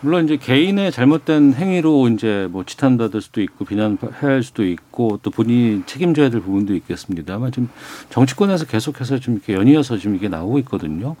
물론 0.00 0.24
이제 0.24 0.36
개인의 0.36 0.92
잘못된 0.92 1.54
행위로 1.54 2.08
이제 2.08 2.48
뭐 2.50 2.64
지탄받을 2.64 3.20
수도 3.20 3.40
있고 3.42 3.64
비난해야 3.64 3.98
할 4.20 4.42
수도 4.42 4.64
있고 4.64 5.18
또 5.22 5.30
본인이 5.30 5.82
책임져야 5.86 6.30
될 6.30 6.40
부분도 6.40 6.74
있겠습니다만 6.76 7.52
지금 7.52 7.68
정치권에서 8.10 8.66
계속해서 8.66 9.18
좀 9.18 9.34
이렇게 9.34 9.54
연이어서 9.54 9.98
지금 9.98 10.16
이게 10.16 10.28
나오고 10.28 10.58
있거든요. 10.60 11.16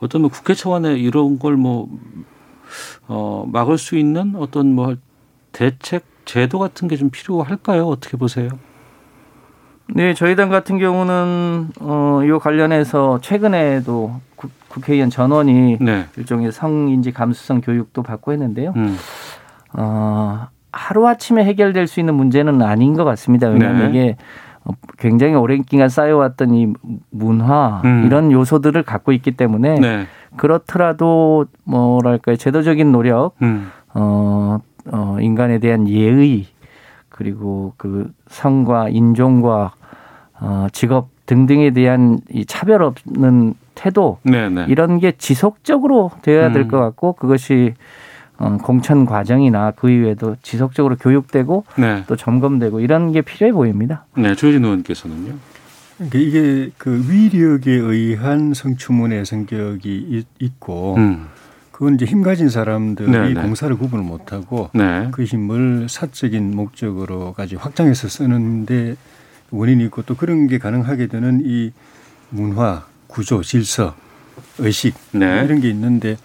어떤 0.00 0.22
뭐 0.22 0.30
국회 0.30 0.54
차원에 0.54 0.96
이런 0.98 1.38
걸 1.38 1.56
뭐 1.56 1.88
어, 3.06 3.48
막을 3.50 3.78
수 3.78 3.96
있는 3.96 4.34
어떤 4.36 4.74
뭐 4.74 4.94
대책 5.52 6.04
제도 6.24 6.58
같은 6.58 6.86
게 6.88 6.96
좀 6.96 7.08
필요할까요? 7.10 7.86
어떻게 7.86 8.16
보세요? 8.18 8.50
네, 9.94 10.14
저희 10.14 10.36
당 10.36 10.50
같은 10.50 10.78
경우는 10.78 11.68
어, 11.80 12.20
이 12.22 12.38
관련해서 12.38 13.20
최근에도 13.22 14.12
국, 14.36 14.50
국회의원 14.68 15.10
전원이 15.10 15.78
네. 15.80 16.06
일종의 16.16 16.52
성인지 16.52 17.12
감수성 17.12 17.60
교육도 17.60 18.02
받고 18.02 18.32
했는데요. 18.32 18.74
음. 18.76 18.96
어, 19.72 20.48
하루아침에 20.72 21.44
해결될 21.44 21.86
수 21.86 22.00
있는 22.00 22.14
문제는 22.14 22.60
아닌 22.62 22.94
것 22.94 23.04
같습니다. 23.04 23.48
왜냐하면 23.48 23.84
네. 23.84 23.88
이게 23.88 24.16
어, 24.64 24.72
굉장히 24.98 25.34
오랜 25.34 25.62
기간 25.62 25.88
쌓여왔던 25.88 26.54
이 26.54 26.72
문화 27.10 27.80
음. 27.84 28.04
이런 28.04 28.30
요소들을 28.30 28.82
갖고 28.82 29.12
있기 29.12 29.32
때문에 29.32 29.80
네. 29.80 30.06
그렇더라도 30.36 31.46
뭐랄까요 31.64 32.36
제도적인 32.36 32.92
노력 32.92 33.34
음. 33.40 33.70
어, 33.94 34.58
어, 34.92 35.16
인간에 35.20 35.58
대한 35.58 35.88
예의 35.88 36.46
그리고 37.08 37.72
그 37.76 38.12
성과 38.28 38.88
인종과 38.88 39.72
어, 40.40 40.66
직업 40.72 41.08
등등에 41.26 41.70
대한 41.72 42.20
이 42.30 42.44
차별 42.46 42.82
없는 42.82 43.54
태도 43.74 44.18
네, 44.22 44.48
네. 44.48 44.66
이런 44.68 44.98
게 44.98 45.12
지속적으로 45.16 46.10
되어야 46.22 46.52
될 46.52 46.62
음. 46.62 46.68
것 46.68 46.78
같고 46.78 47.14
그것이 47.14 47.74
어, 48.38 48.56
공천 48.62 49.04
과정이나 49.04 49.72
그 49.72 49.90
이외에도 49.90 50.36
지속적으로 50.42 50.96
교육되고 50.96 51.64
네. 51.78 52.04
또 52.06 52.16
점검되고 52.16 52.80
이런 52.80 53.12
게 53.12 53.20
필요해 53.20 53.52
보입니다. 53.52 54.04
네, 54.16 54.34
조진 54.34 54.64
의원께서는요. 54.64 55.34
그러니까 55.96 56.18
이게 56.18 56.70
그 56.78 57.04
위력에 57.08 57.72
의한 57.72 58.54
성추문의 58.54 59.26
성격이 59.26 60.06
있- 60.08 60.26
있고 60.38 60.94
음. 60.96 61.26
그건 61.72 61.94
이제 61.94 62.04
힘 62.06 62.22
가진 62.22 62.48
사람들이 62.48 63.10
네, 63.10 63.34
네. 63.34 63.40
공사를 63.42 63.76
구분을 63.76 64.04
못하고 64.04 64.70
네. 64.72 65.08
그 65.10 65.24
힘을 65.24 65.88
사적인 65.88 66.54
목적으로까지 66.54 67.56
확장해서 67.56 68.08
쓰는데 68.08 68.96
원인이 69.50 69.84
있고 69.86 70.02
또 70.02 70.14
그런 70.14 70.46
게 70.46 70.58
가능하게 70.58 71.06
되는 71.06 71.42
이 71.44 71.72
문화, 72.30 72.86
구조, 73.06 73.42
질서, 73.42 73.94
의식 74.58 74.94
네. 75.12 75.42
이런 75.44 75.60
게 75.60 75.68
있는데 75.70 76.16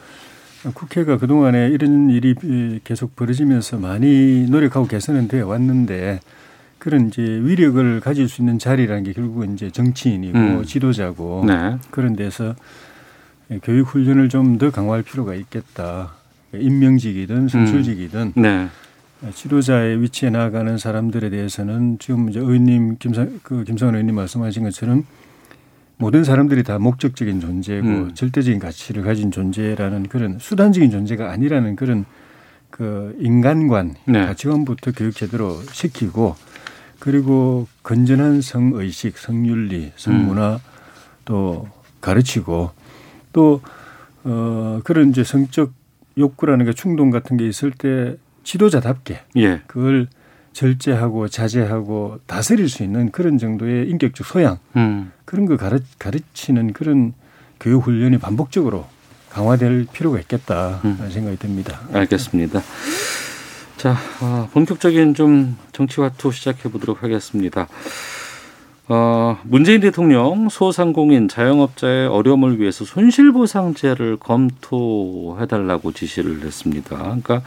국회가 0.73 1.17
그동안에 1.17 1.69
이런 1.69 2.09
일이 2.09 2.35
계속 2.83 3.15
벌어지면서 3.15 3.77
많이 3.77 4.45
노력하고 4.49 4.87
개선은 4.87 5.27
되어 5.27 5.47
왔는데 5.47 6.19
그런 6.79 7.07
이제 7.07 7.21
위력을 7.21 7.99
가질 8.01 8.27
수 8.27 8.41
있는 8.41 8.59
자리라는 8.59 9.03
게 9.03 9.13
결국은 9.13 9.53
이제 9.53 9.71
정치인이고 9.71 10.37
음. 10.37 10.63
지도자고 10.65 11.45
네. 11.47 11.77
그런 11.91 12.15
데서 12.15 12.55
교육 13.63 13.87
훈련을 13.87 14.29
좀 14.29 14.57
더 14.57 14.69
강화할 14.71 15.03
필요가 15.03 15.33
있겠다. 15.35 16.13
임명직이든 16.53 17.47
선출직이든 17.47 18.33
네. 18.35 18.67
지도자의 19.31 20.01
위치에 20.01 20.29
나아가는 20.29 20.77
사람들에 20.77 21.29
대해서는 21.29 21.97
지금 21.99 22.29
이제 22.29 22.39
의원님 22.39 22.97
김상 22.97 23.39
그 23.43 23.63
김성원 23.63 23.95
의원님 23.95 24.15
말씀하신 24.15 24.63
것처럼 24.63 25.05
모든 25.97 26.23
사람들이 26.23 26.63
다 26.63 26.79
목적적인 26.79 27.39
존재고 27.39 27.87
음. 27.87 28.13
절대적인 28.13 28.59
가치를 28.59 29.03
가진 29.03 29.31
존재라는 29.31 30.07
그런 30.07 30.39
수단적인 30.39 30.91
존재가 30.91 31.31
아니라는 31.31 31.75
그런 31.75 32.05
그 32.69 33.15
인간관 33.19 33.95
네. 34.07 34.25
가치관부터 34.25 34.91
교육 34.91 35.15
제대로 35.15 35.61
시키고 35.71 36.35
그리고 36.99 37.67
건전한 37.83 38.41
성의식, 38.41 39.17
성윤리, 39.17 39.91
성문화 39.95 40.59
또 41.25 41.67
가르치고 42.01 42.71
또 43.31 43.61
어, 44.23 44.79
그런 44.83 45.09
이제 45.09 45.23
성적 45.23 45.73
욕구라는 46.17 46.65
게 46.65 46.73
충동 46.73 47.09
같은 47.09 47.37
게 47.37 47.47
있을 47.47 47.71
때 47.71 48.17
지도자답게 48.43 49.21
예. 49.37 49.61
그걸 49.67 50.07
절제하고 50.53 51.27
자제하고 51.27 52.19
다스릴 52.27 52.69
수 52.69 52.83
있는 52.83 53.11
그런 53.11 53.37
정도의 53.37 53.89
인격적 53.89 54.25
소양 54.25 54.59
음. 54.75 55.11
그런 55.25 55.45
거 55.45 55.57
가르, 55.57 55.79
가르치는 55.99 56.73
그런 56.73 57.13
교육 57.59 57.85
훈련이 57.85 58.19
반복적으로 58.19 58.85
강화될 59.29 59.87
필요가 59.91 60.19
있겠다 60.19 60.79
음. 60.85 60.97
는 60.99 61.09
생각이 61.09 61.37
듭니다. 61.37 61.81
알겠습니다. 61.91 62.61
자, 63.77 63.97
어, 64.21 64.47
본격적인 64.53 65.15
좀 65.15 65.57
정치화투 65.71 66.31
시작해 66.31 66.69
보도록 66.69 67.03
하겠습니다. 67.03 67.67
어, 68.87 69.37
문재인 69.43 69.81
대통령 69.81 70.49
소상공인 70.49 71.27
자영업자의 71.27 72.07
어려움을 72.07 72.59
위해서 72.59 72.85
손실보상제를 72.85 74.17
검토해달라고 74.17 75.93
지시를 75.93 76.41
했습니다. 76.43 76.97
그러니까 76.97 77.41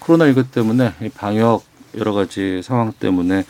코로나19 0.00 0.50
때문에 0.50 0.92
이 1.02 1.08
방역 1.08 1.62
여러 1.96 2.12
가지 2.12 2.62
상황 2.62 2.92
때문에 2.92 3.44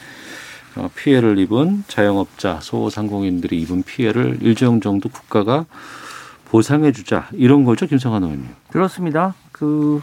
어, 0.77 0.89
피해를 0.95 1.39
입은 1.39 1.85
자영업자, 1.89 2.61
소상공인들이 2.61 3.61
입은 3.63 3.83
피해를 3.83 4.39
일정 4.41 4.81
정도 4.81 5.09
국가가 5.09 5.67
보상해주자 6.51 7.29
이런 7.33 7.65
거죠, 7.65 7.87
김성환 7.87 8.23
의원님. 8.23 8.49
그렇습니다. 8.71 9.35
그 9.53 10.01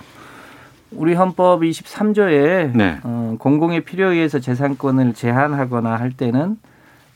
우리 0.92 1.14
헌법 1.14 1.62
23조에 1.62 2.76
네. 2.76 3.00
어, 3.04 3.36
공공의 3.40 3.84
필요에 3.84 4.16
의해서 4.16 4.40
재산권을 4.40 5.14
제한하거나 5.14 5.96
할 5.96 6.12
때는 6.12 6.58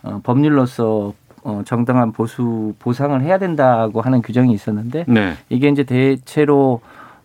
어, 0.04 0.20
법률로서 0.24 1.14
어, 1.44 1.64
정당한 1.66 2.12
보수 2.12 2.74
보상을 2.80 3.20
해야 3.22 3.38
된다고 3.38 4.02
하는 4.02 4.22
규정이 4.22 4.54
있었는데 4.54 5.06
네. 5.08 5.38
이게 5.50 5.70
이제 5.70 5.84
대체로 5.84 6.82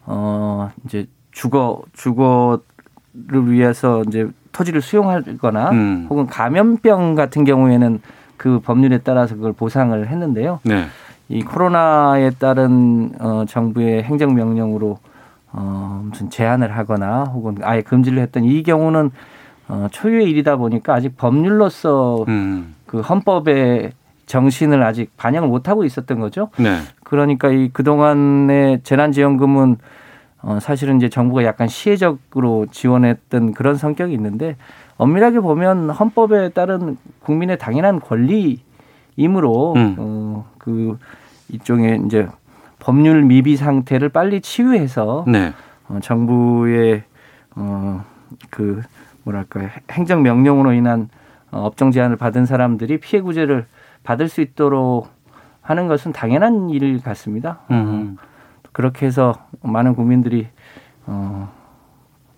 어 0.07 0.71
이제 0.85 1.07
주거 1.37 1.83
주거를 1.93 3.53
위해서 3.53 4.03
이제 4.09 4.27
토지를 4.53 4.81
수용하거나 4.81 5.71
음. 5.71 6.07
혹은 6.09 6.27
감염병 6.27 7.15
같은 7.15 7.45
경우에는 7.45 8.01
그 8.39 8.61
법률에 8.61 8.99
따라서 9.05 9.35
그걸 9.35 9.53
보상을 9.53 10.09
했는데요. 10.09 10.61
네. 10.63 10.87
이 11.29 11.43
코로나에 11.43 12.31
따른 12.39 13.11
어 13.21 13.45
정부의 13.47 14.05
행정 14.05 14.35
명령으로 14.35 14.99
어 15.53 16.01
무슨 16.09 16.31
제한을 16.31 16.75
하거나 16.75 17.25
혹은 17.25 17.57
아예 17.63 17.83
금지를 17.83 18.19
했던 18.21 18.45
이 18.45 18.63
경우는 18.63 19.11
어 19.69 19.89
초유의 19.91 20.31
일이다 20.31 20.57
보니까 20.57 20.95
아직 20.95 21.19
법률로서 21.19 22.25
음. 22.29 22.75
그 22.87 23.01
헌법의 23.01 23.93
정신을 24.25 24.83
아직 24.83 25.15
반영을 25.19 25.49
못 25.49 25.69
하고 25.69 25.85
있었던 25.85 26.19
거죠. 26.19 26.49
네. 26.57 26.79
그러니까 27.05 27.51
이 27.51 27.69
그동안의 27.69 28.81
재난지원금은 28.85 29.77
어 30.43 30.59
사실은 30.61 30.97
이제 30.97 31.09
정부가 31.09 31.45
약간 31.45 31.69
시혜적으로 31.69 32.67
지원했던 32.71 33.53
그런 33.55 33.77
성격이 33.77 34.13
있는데 34.15 34.57
엄밀하게 34.97 35.41
보면 35.41 35.91
헌법에 35.91 36.51
따른 36.51 36.97
국민의 37.21 37.59
당연한 37.59 38.01
권리이므로 38.01 39.75
음. 39.77 39.97
어그 39.99 40.99
이쪽에 41.49 42.01
이제 42.07 42.29
법률 42.79 43.23
미비 43.23 43.57
상태를 43.57 44.11
빨리 44.11 44.41
치유해서 44.41 45.25
네. 45.27 45.53
어, 45.89 45.99
정부의 46.01 47.05
어 47.57 48.05
그 48.51 48.83
뭐랄까요 49.25 49.69
행정 49.91 50.23
명령으로 50.23 50.73
인한 50.73 51.09
어, 51.51 51.61
업종 51.61 51.91
제한을 51.91 52.17
받은 52.17 52.47
사람들이 52.47 52.99
피해 52.99 53.23
구제를 53.23 53.67
받을 54.03 54.29
수 54.29 54.41
있도록 54.41 55.09
하는 55.61 55.89
것은 55.89 56.13
당연한 56.13 56.71
일 56.71 57.01
같습니다. 57.03 57.61
음. 57.71 58.17
그렇게 58.73 59.07
해서 59.07 59.46
많은 59.67 59.95
국민들이 59.95 60.49
어, 61.07 61.53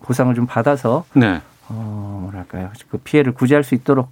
보상을 0.01 0.33
좀 0.35 0.45
받아서 0.45 1.05
네. 1.13 1.41
어, 1.69 2.19
뭐랄까요 2.23 2.71
그 2.89 2.97
피해를 2.97 3.33
구제할 3.33 3.63
수 3.63 3.75
있도록 3.75 4.09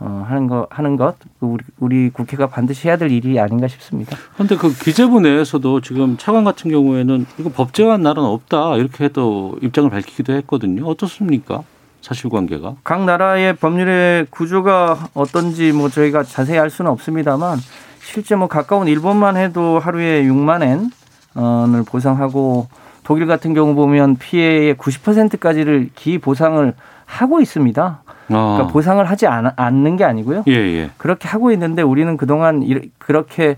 어, 0.00 0.24
하는 0.28 0.48
거 0.48 0.66
하는 0.70 0.96
것 0.96 1.16
우리, 1.40 1.62
우리 1.78 2.10
국회가 2.10 2.48
반드시 2.48 2.88
해야 2.88 2.96
될 2.96 3.10
일이 3.10 3.38
아닌가 3.38 3.68
싶습니다. 3.68 4.16
그런데 4.34 4.56
그 4.56 4.72
기재부 4.76 5.20
내에서도 5.20 5.80
지금 5.82 6.16
차관 6.16 6.44
같은 6.44 6.70
경우에는 6.70 7.26
이거 7.38 7.50
법제화한 7.50 8.02
날은 8.02 8.22
없다 8.22 8.76
이렇게 8.76 9.08
또 9.08 9.56
입장을 9.62 9.88
밝히기도 9.90 10.32
했거든요. 10.34 10.86
어떻습니까? 10.86 11.62
사실관계가. 12.00 12.76
각 12.84 13.04
나라의 13.04 13.56
법률의 13.56 14.26
구조가 14.30 15.08
어떤지 15.14 15.72
뭐 15.72 15.88
저희가 15.88 16.22
자세히 16.22 16.58
알 16.58 16.68
수는 16.70 16.90
없습니다만 16.90 17.58
실제 18.02 18.36
뭐 18.36 18.48
가까운 18.48 18.88
일본만 18.88 19.36
해도 19.36 19.78
하루에 19.78 20.24
6만 20.24 20.62
엔 20.62 20.90
을 21.36 21.82
보상하고 21.84 22.68
독일 23.02 23.26
같은 23.26 23.54
경우 23.54 23.74
보면 23.74 24.16
피해의 24.16 24.74
90%까지를 24.74 25.90
기 25.94 26.18
보상을 26.18 26.72
하고 27.04 27.40
있습니다. 27.40 28.02
그러니까 28.26 28.64
아. 28.64 28.66
보상을 28.68 29.04
하지 29.04 29.26
않, 29.26 29.50
않는 29.56 29.96
게 29.96 30.04
아니고요. 30.04 30.44
예, 30.48 30.52
예. 30.52 30.90
그렇게 30.96 31.28
하고 31.28 31.52
있는데 31.52 31.82
우리는 31.82 32.16
그동안 32.16 32.62
이- 32.62 32.90
그렇게 32.98 33.56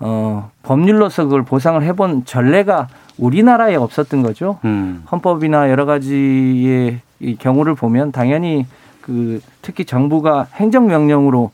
어, 0.00 0.50
법률로서 0.62 1.24
그걸 1.24 1.42
보상을 1.44 1.80
해본 1.82 2.24
전례가 2.24 2.88
우리나라에 3.18 3.74
없었던 3.76 4.22
거죠. 4.22 4.58
음. 4.64 5.02
헌법이나 5.10 5.70
여러 5.70 5.84
가지의 5.86 7.00
이 7.20 7.36
경우를 7.36 7.74
보면 7.74 8.12
당연히 8.12 8.66
그 9.00 9.40
특히 9.62 9.84
정부가 9.84 10.46
행정명령으로 10.54 11.50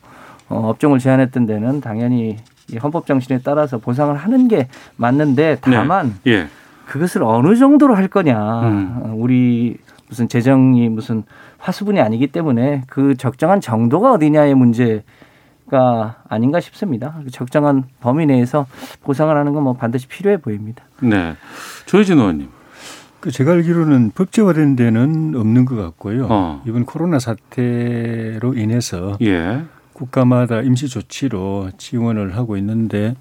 어, 0.50 0.68
업종을 0.68 0.98
제한했던 0.98 1.46
데는 1.46 1.80
당연히 1.80 2.36
이 2.72 2.76
헌법 2.78 3.06
정신에 3.06 3.40
따라서 3.44 3.78
보상을 3.78 4.14
하는 4.16 4.48
게 4.48 4.68
맞는데 4.96 5.58
다만 5.60 6.14
예. 6.26 6.48
그것을 6.86 7.22
어느 7.22 7.56
정도로 7.56 7.94
할 7.94 8.08
거냐. 8.08 8.60
음. 8.68 8.96
어, 9.02 9.12
우리 9.16 9.76
무슨 10.08 10.28
재정이 10.28 10.88
무슨 10.88 11.24
화수분이 11.58 12.00
아니기 12.00 12.26
때문에 12.26 12.82
그 12.88 13.16
적정한 13.16 13.60
정도가 13.60 14.12
어디냐의 14.12 14.54
문제가 14.54 16.16
아닌가 16.28 16.60
싶습니다. 16.60 17.14
적정한 17.32 17.84
범위 18.00 18.26
내에서 18.26 18.66
보상을 19.02 19.34
하는 19.34 19.52
건 19.54 19.62
뭐 19.64 19.72
반드시 19.74 20.06
필요해 20.06 20.38
보입니다. 20.38 20.84
네. 21.00 21.34
조혜진 21.86 22.18
의원님. 22.18 22.48
그 23.20 23.30
제가 23.30 23.52
알기로는 23.52 24.10
법제화된 24.14 24.76
데는 24.76 25.32
없는 25.34 25.64
것 25.64 25.76
같고요. 25.76 26.26
어. 26.28 26.62
이번 26.66 26.84
코로나 26.84 27.18
사태로 27.18 28.52
인해서 28.54 29.16
예. 29.22 29.62
국가마다 29.94 30.60
임시 30.60 30.88
조치로 30.88 31.70
지원을 31.78 32.36
하고 32.36 32.58
있는데 32.58 33.14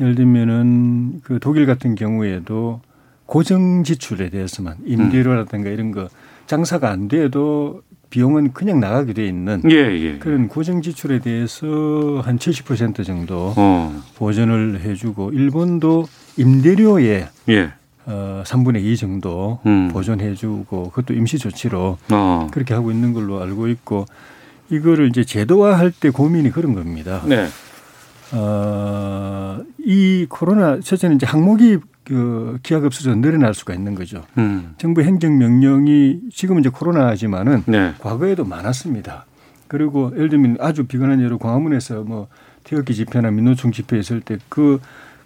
예를 0.00 0.16
들면은 0.16 1.20
그 1.22 1.38
독일 1.40 1.66
같은 1.66 1.94
경우에도 1.94 2.80
고정 3.26 3.84
지출에 3.84 4.30
대해서만 4.30 4.76
임대료라든가 4.84 5.70
이런 5.70 5.92
거 5.92 6.08
장사가 6.46 6.90
안 6.90 7.08
돼도 7.08 7.82
비용은 8.10 8.52
그냥 8.52 8.80
나가게 8.80 9.12
돼 9.12 9.26
있는 9.26 9.62
예, 9.70 9.76
예. 9.76 10.18
그런 10.18 10.48
고정 10.48 10.82
지출에 10.82 11.20
대해서 11.20 11.66
한 12.24 12.38
70% 12.38 13.06
정도 13.06 13.54
어. 13.56 14.02
보전을 14.16 14.80
해주고 14.80 15.32
일본도 15.32 16.06
임대료에 16.36 17.28
예. 17.48 17.72
어, 18.04 18.42
3분의 18.44 18.82
2 18.84 18.96
정도 18.96 19.60
음. 19.64 19.88
보존해주고 19.92 20.90
그것도 20.90 21.14
임시 21.14 21.38
조치로 21.38 21.98
어. 22.10 22.48
그렇게 22.52 22.74
하고 22.74 22.90
있는 22.90 23.12
걸로 23.12 23.40
알고 23.40 23.68
있고 23.68 24.06
이거를 24.72 25.08
이제 25.08 25.22
제도화할 25.22 25.92
때 25.92 26.10
고민이 26.10 26.50
그런 26.50 26.74
겁니다. 26.74 27.22
네. 27.26 27.46
어, 28.32 29.60
이 29.78 30.26
코로나 30.28 30.80
첫째는 30.80 31.16
이제 31.16 31.26
항목이 31.26 31.78
그 32.04 32.58
기하급수적으로 32.62 33.20
늘어날 33.20 33.54
수가 33.54 33.74
있는 33.74 33.94
거죠. 33.94 34.24
음. 34.38 34.74
정부 34.78 35.02
행정 35.02 35.38
명령이 35.38 36.20
지금은 36.32 36.60
이제 36.60 36.70
코로나지만은 36.70 37.64
네. 37.66 37.92
과거에도 37.98 38.44
많았습니다. 38.44 39.26
그리고 39.68 40.10
예를 40.14 40.30
들면 40.30 40.56
아주 40.60 40.84
비근한 40.84 41.22
예로 41.22 41.38
광화문에서 41.38 42.02
뭐 42.02 42.28
태극기 42.64 42.94
집회나 42.94 43.30
민노총 43.30 43.72
집회 43.72 43.98
있을 43.98 44.20
때그 44.20 44.80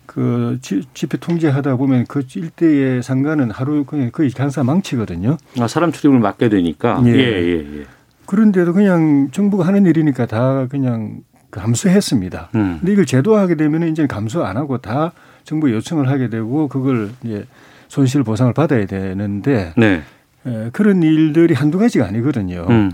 그 0.06 0.58
집회 0.60 1.18
통제하다 1.18 1.76
보면 1.76 2.06
그 2.06 2.24
일대의 2.34 3.02
상가는 3.02 3.50
하루 3.50 3.84
그냥 3.84 4.10
거의 4.12 4.30
강사 4.30 4.62
망치거든요. 4.62 5.36
아, 5.58 5.66
사람 5.66 5.92
출입을 5.92 6.20
막게 6.20 6.48
되니까. 6.48 7.02
예, 7.06 7.10
예. 7.10 7.16
예, 7.16 7.80
예. 7.80 7.86
그런데도 8.26 8.72
그냥 8.72 9.28
정부가 9.32 9.66
하는 9.66 9.86
일이니까 9.86 10.26
다 10.26 10.66
그냥 10.68 11.20
감수했습니다. 11.50 12.50
음. 12.54 12.76
근데 12.80 12.92
이걸 12.92 13.06
제도화하게 13.06 13.54
되면 13.54 13.88
이제 13.88 14.06
감수 14.06 14.44
안 14.44 14.56
하고 14.56 14.78
다 14.78 15.12
정부 15.44 15.70
요청을 15.72 16.08
하게 16.08 16.28
되고 16.28 16.68
그걸 16.68 17.10
이제 17.24 17.46
손실 17.88 18.22
보상을 18.22 18.52
받아야 18.52 18.84
되는데 18.86 19.72
네. 19.76 20.02
에, 20.46 20.70
그런 20.72 21.02
일들이 21.02 21.54
한두 21.54 21.78
가지가 21.78 22.06
아니거든요. 22.06 22.66
음. 22.68 22.92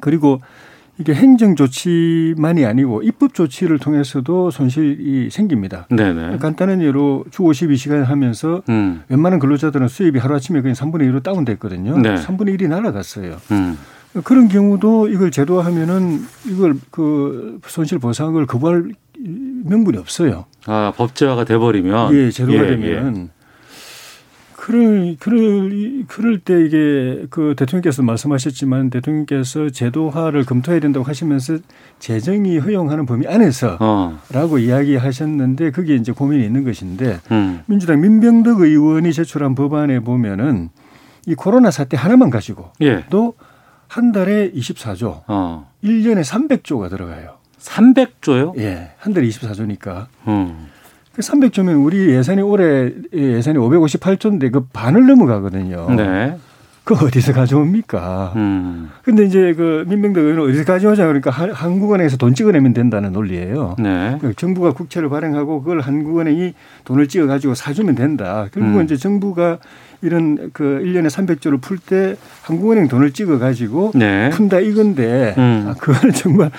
그리고 0.00 0.40
이게 0.98 1.14
행정 1.14 1.56
조치만이 1.56 2.66
아니고 2.66 3.02
입법 3.02 3.32
조치를 3.32 3.78
통해서도 3.78 4.50
손실이 4.50 5.30
생깁니다. 5.30 5.86
네네. 5.90 6.36
간단한 6.38 6.82
예로 6.82 7.24
주 7.30 7.42
52시간 7.42 8.04
하면서 8.04 8.62
음. 8.68 9.02
웬만한 9.08 9.38
근로자들은 9.38 9.88
수입이 9.88 10.18
하루아침에 10.18 10.60
그냥 10.60 10.74
3분의 10.74 11.10
1로 11.10 11.22
다운됐거든요. 11.22 11.98
네. 11.98 12.16
3분의 12.16 12.58
1이 12.58 12.68
날아갔어요. 12.68 13.36
음. 13.50 13.78
그런 14.24 14.48
경우도 14.48 15.08
이걸 15.08 15.30
제도화하면은 15.30 16.20
이걸 16.46 16.74
그 16.90 17.60
손실 17.66 17.98
보상을 17.98 18.44
거부할 18.46 18.90
명분이 19.18 19.98
없어요. 19.98 20.46
아, 20.66 20.92
법제화가 20.96 21.44
돼버리면. 21.44 22.14
예, 22.14 22.30
제도가 22.30 22.64
예, 22.64 22.66
되면. 22.68 23.30
그럴, 24.56 25.16
그럴, 25.18 26.04
그럴 26.06 26.38
때 26.38 26.64
이게 26.64 27.24
그 27.30 27.54
대통령께서 27.56 28.02
말씀하셨지만 28.02 28.90
대통령께서 28.90 29.70
제도화를 29.70 30.44
검토해야 30.44 30.80
된다고 30.80 31.04
하시면서 31.06 31.58
재정이 31.98 32.58
허용하는 32.58 33.06
범위 33.06 33.26
안에서 33.26 33.78
어. 33.80 34.18
라고 34.30 34.58
이야기하셨는데 34.58 35.70
그게 35.70 35.94
이제 35.94 36.12
고민이 36.12 36.44
있는 36.44 36.64
것인데 36.64 37.20
음. 37.30 37.62
민주당 37.66 38.02
민병덕 38.02 38.60
의원이 38.60 39.14
제출한 39.14 39.54
법안에 39.54 40.00
보면은 40.00 40.68
이 41.26 41.34
코로나 41.34 41.70
사태 41.70 41.96
하나만 41.96 42.28
가지고 42.28 42.70
예. 42.82 43.04
또 43.08 43.34
한 43.90 44.12
달에 44.12 44.52
24조, 44.52 45.22
어. 45.26 45.68
1년에 45.82 46.22
300조가 46.22 46.88
들어가요. 46.90 47.38
300조요? 47.58 48.56
예, 48.58 48.92
한 48.98 49.12
달에 49.12 49.26
24조니까. 49.26 50.06
음. 50.28 50.68
그 51.12 51.22
300조면 51.22 51.84
우리 51.84 52.10
예산이 52.10 52.40
올해 52.40 52.92
예산이 53.12 53.58
558조인데 53.58 54.52
그 54.52 54.64
반을 54.72 55.06
넘어가거든요. 55.08 55.90
네. 55.96 56.36
그 56.84 56.94
어디서 56.94 57.32
가져옵니까? 57.32 58.32
음. 58.36 58.90
근데 59.02 59.24
이제 59.24 59.54
그 59.54 59.84
민병덕 59.88 60.22
의원은 60.24 60.48
어디서 60.48 60.64
가져오자 60.64 61.06
그러니까 61.06 61.30
한- 61.30 61.50
한국은행에서 61.50 62.16
돈 62.16 62.32
찍어내면 62.34 62.72
된다는 62.74 63.12
논리예요. 63.12 63.74
네. 63.80 64.18
그 64.20 64.34
정부가 64.34 64.72
국채를 64.72 65.08
발행하고 65.08 65.62
그걸 65.62 65.80
한국은행이 65.80 66.54
돈을 66.84 67.08
찍어 67.08 67.26
가지고 67.26 67.54
사주면 67.54 67.96
된다. 67.96 68.46
결국은 68.54 68.78
음. 68.80 68.84
이제 68.84 68.96
정부가 68.96 69.58
이런 70.02 70.50
그 70.52 70.80
1년에 70.82 71.08
300조를 71.08 71.60
풀 71.60 71.78
때 71.78 72.16
한국은행 72.42 72.88
돈을 72.88 73.12
찍어 73.12 73.38
가지고 73.38 73.92
네. 73.94 74.30
푼다 74.30 74.60
이건데 74.60 75.34
음. 75.38 75.66
아, 75.68 75.74
그거는 75.74 76.14
정말 76.14 76.50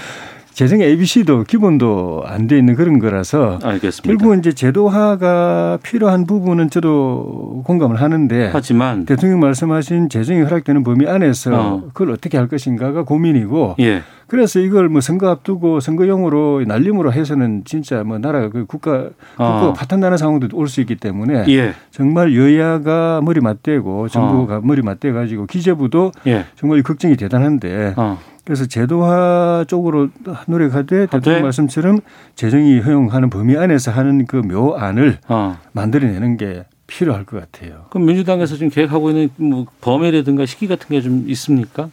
재정 0.54 0.82
ABC도 0.82 1.44
기본도 1.46 2.24
안 2.26 2.48
돼 2.48 2.58
있는 2.58 2.76
그런 2.76 3.00
거라서 3.00 3.60
알겠습니다. 3.64 4.04
결국은 4.08 4.40
이제 4.40 4.52
제도화가 4.52 5.80
필요한 5.84 6.26
부분은 6.26 6.70
저도 6.70 7.62
공감을 7.66 8.02
하는데 8.02 8.50
하지만 8.52 9.06
대통령 9.06 9.40
말씀하신 9.40 10.10
재정이 10.10 10.42
허락되는 10.42 10.84
범위 10.84 11.08
안에서 11.08 11.52
어. 11.54 11.82
그걸 11.94 12.12
어떻게 12.12 12.38
할 12.38 12.48
것인가가 12.48 13.04
고민이고 13.04 13.76
예. 13.80 14.02
그래서 14.28 14.60
이걸 14.60 14.88
뭐 14.90 15.02
선거 15.02 15.30
앞두고 15.30 15.82
선거용으로 15.82 16.64
날림으로 16.66 17.12
해서는 17.14 17.64
진짜 17.66 18.04
뭐 18.04 18.18
나라가 18.18 18.50
그 18.50 18.66
국가 18.66 19.10
국가가 19.36 19.70
어. 19.70 19.74
파탄나는 19.74 20.18
상황도 20.18 20.48
올 20.54 20.68
수 20.68 20.80
있기 20.82 20.96
때문에 20.96 21.46
예. 21.50 21.74
정말 21.92 22.36
여야가 22.36 23.20
머리 23.24 23.42
맞대고 23.42 24.08
정부가 24.08 24.62
머리 24.64 24.82
맞대 24.82 25.12
가지고 25.12 25.46
기재부도 25.48 26.12
예. 26.28 26.46
정말 26.56 26.80
이 26.80 26.82
걱정이 26.82 27.16
대단한데 27.18 27.94
어. 27.98 28.18
그래서 28.44 28.66
제도화 28.66 29.66
쪽으로 29.68 30.10
노력하되 30.48 31.06
대통령 31.08 31.40
네. 31.40 31.44
말씀처럼 31.44 32.00
재정이 32.36 32.80
허용하는 32.80 33.30
범위 33.30 33.56
안에서 33.58 33.92
하는 33.92 34.26
그 34.26 34.38
묘안을 34.38 35.20
어. 35.28 35.58
만들어내는 35.74 36.38
게 36.38 36.66
필요할 36.88 37.24
것 37.26 37.40
같아요. 37.40 37.86
그럼 37.90 38.06
민주당에서 38.08 38.56
지금 38.56 38.70
계획하고 38.70 39.12
있는 39.12 39.30
뭐 39.38 39.66
범위라든가 39.82 40.46
시기 40.46 40.68
같은 40.68 40.88
게 40.90 41.02
좀 41.02 41.24
있습니까? 41.28 41.90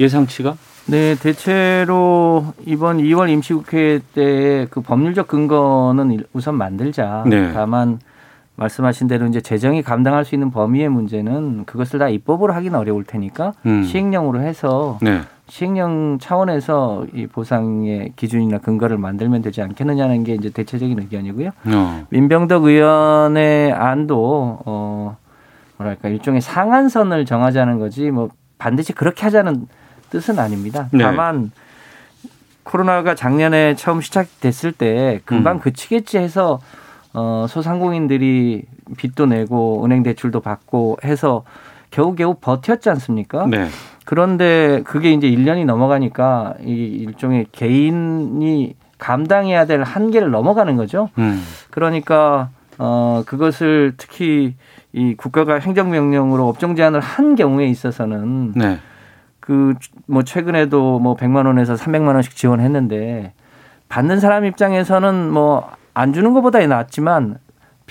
예상치가? 0.00 0.56
네, 0.86 1.14
대체로 1.14 2.46
이번 2.66 2.98
2월 2.98 3.28
임시국회 3.30 4.00
때 4.14 4.66
그 4.70 4.80
법률적 4.80 5.28
근거는 5.28 6.10
일- 6.10 6.26
우선 6.32 6.56
만들자. 6.56 7.24
네. 7.26 7.52
다만 7.52 8.00
말씀하신 8.56 9.06
대로 9.08 9.26
이제 9.26 9.40
재정이 9.40 9.82
감당할 9.82 10.24
수 10.24 10.34
있는 10.34 10.50
범위의 10.50 10.88
문제는 10.88 11.64
그것을 11.66 11.98
다 11.98 12.08
입법으로 12.08 12.52
하기는 12.52 12.76
어려울 12.78 13.04
테니까 13.04 13.52
음. 13.66 13.84
시행령으로 13.84 14.40
해서 14.40 14.98
네. 15.02 15.20
시행령 15.48 16.18
차원에서 16.20 17.06
이 17.12 17.26
보상의 17.26 18.12
기준이나 18.16 18.58
근거를 18.58 18.96
만들면 18.96 19.42
되지 19.42 19.60
않겠느냐는 19.62 20.24
게 20.24 20.34
이제 20.34 20.50
대체적인 20.50 20.98
의견이고요. 20.98 21.50
어. 21.66 22.06
민병덕 22.10 22.64
의원의 22.64 23.72
안도 23.72 24.60
어 24.64 25.16
뭐랄까 25.76 26.08
일종의 26.08 26.40
상한선을 26.40 27.26
정하자는 27.26 27.78
거지 27.78 28.10
뭐 28.10 28.30
반드시 28.58 28.92
그렇게 28.92 29.24
하자는 29.24 29.66
뜻은 30.10 30.38
아닙니다. 30.38 30.88
네. 30.92 31.02
다만 31.02 31.50
코로나가 32.62 33.14
작년에 33.14 33.74
처음 33.74 34.00
시작됐을 34.00 34.72
때 34.72 35.20
금방 35.24 35.56
음. 35.56 35.60
그치겠지 35.60 36.18
해서 36.18 36.60
어 37.12 37.46
소상공인들이 37.48 38.64
빚도 38.96 39.26
내고 39.26 39.84
은행 39.84 40.02
대출도 40.02 40.40
받고 40.40 40.98
해서 41.04 41.44
겨우겨우 41.92 42.34
버텼지 42.40 42.90
않습니까? 42.90 43.46
네. 43.46 43.68
그런데 44.04 44.82
그게 44.84 45.12
이제 45.12 45.28
1년이 45.30 45.64
넘어가니까 45.64 46.54
이 46.64 46.72
일종의 46.72 47.46
개인이 47.52 48.74
감당해야 48.98 49.66
될 49.66 49.82
한계를 49.82 50.30
넘어가는 50.32 50.76
거죠. 50.76 51.10
음. 51.18 51.40
그러니까 51.70 52.50
어 52.78 53.22
그것을 53.26 53.94
특히 53.96 54.56
이 54.92 55.14
국가가 55.14 55.58
행정명령으로 55.60 56.48
업종 56.48 56.74
제한을 56.74 56.98
한 56.98 57.36
경우에 57.36 57.66
있어서는 57.66 58.52
네. 58.56 58.78
그뭐 59.38 60.24
최근에도 60.24 60.98
뭐 60.98 61.16
100만 61.16 61.46
원에서 61.46 61.74
300만 61.74 62.14
원씩 62.14 62.34
지원했는데 62.34 63.32
받는 63.88 64.18
사람 64.18 64.44
입장에서는 64.44 65.30
뭐 65.30 65.82
안 65.94 66.12
주는 66.12 66.32
것보다 66.32 66.64
낫지만 66.66 67.38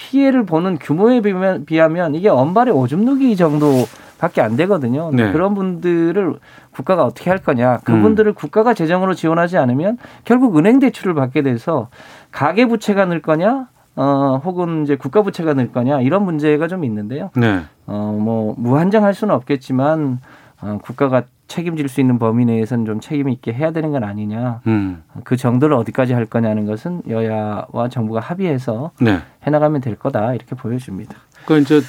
피해를 0.02 0.46
보는 0.46 0.80
규모에 0.80 1.22
비하면, 1.22 1.66
비하면 1.66 2.16
이게 2.16 2.28
언발의 2.28 2.74
오줌 2.74 3.06
누기 3.06 3.36
정도 3.36 3.86
밖에 4.18 4.42
안 4.42 4.56
되거든요. 4.56 5.12
네. 5.14 5.32
그런 5.32 5.54
분들을 5.54 6.36
국가가 6.72 7.06
어떻게 7.06 7.30
할 7.30 7.40
거냐. 7.40 7.76
음. 7.76 7.80
그분들을 7.84 8.34
국가가 8.34 8.74
재정으로 8.74 9.14
지원하지 9.14 9.58
않으면 9.58 9.98
결국 10.26 10.58
은행 10.58 10.80
대출을 10.80 11.14
받게 11.14 11.44
돼서 11.44 11.90
가계 12.32 12.66
부채가 12.68 13.06
늘 13.06 13.22
거냐, 13.22 13.68
어, 13.96 14.42
혹은 14.44 14.84
이제 14.84 14.96
국가 14.96 15.22
부채가 15.22 15.54
늘 15.54 15.72
거냐 15.72 16.02
이런 16.02 16.24
문제가 16.24 16.68
좀 16.68 16.84
있는데요. 16.84 17.30
네. 17.36 17.62
어, 17.86 18.18
뭐 18.20 18.56
무한정할 18.58 19.14
수는 19.14 19.36
없겠지만 19.36 20.20
어, 20.62 20.80
국가가 20.82 21.24
책임질 21.52 21.90
수 21.90 22.00
있는 22.00 22.18
범위 22.18 22.46
내에서는 22.46 22.86
좀 22.86 23.00
책임 23.02 23.28
있게 23.28 23.52
해야 23.52 23.72
되는 23.72 23.92
건 23.92 24.06
아니냐. 24.06 24.62
음. 24.68 25.04
그 25.26 25.36
정도를 25.36 25.76
어디까지 25.76 26.14
할 26.14 26.26
거냐는 26.26 26.66
것은 26.66 27.02
여야와 27.10 27.90
정부가 27.90 28.22
합의해서 28.22 28.92
네. 29.02 29.20
해나가면 29.46 29.82
될 29.82 29.96
거다 29.96 30.34
이렇게 30.34 30.56
보여집니다. 30.56 31.18
그러니까 31.46 31.78
이제 31.78 31.86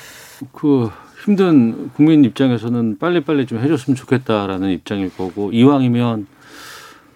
그 0.51 0.91
힘든 1.25 1.91
국민 1.91 2.25
입장에서는 2.25 2.99
빨리빨리 2.99 3.47
좀 3.47 3.61
해줬으면 3.61 3.95
좋겠다라는 3.95 4.71
입장일 4.71 5.15
거고 5.15 5.53
이왕이면 5.53 6.27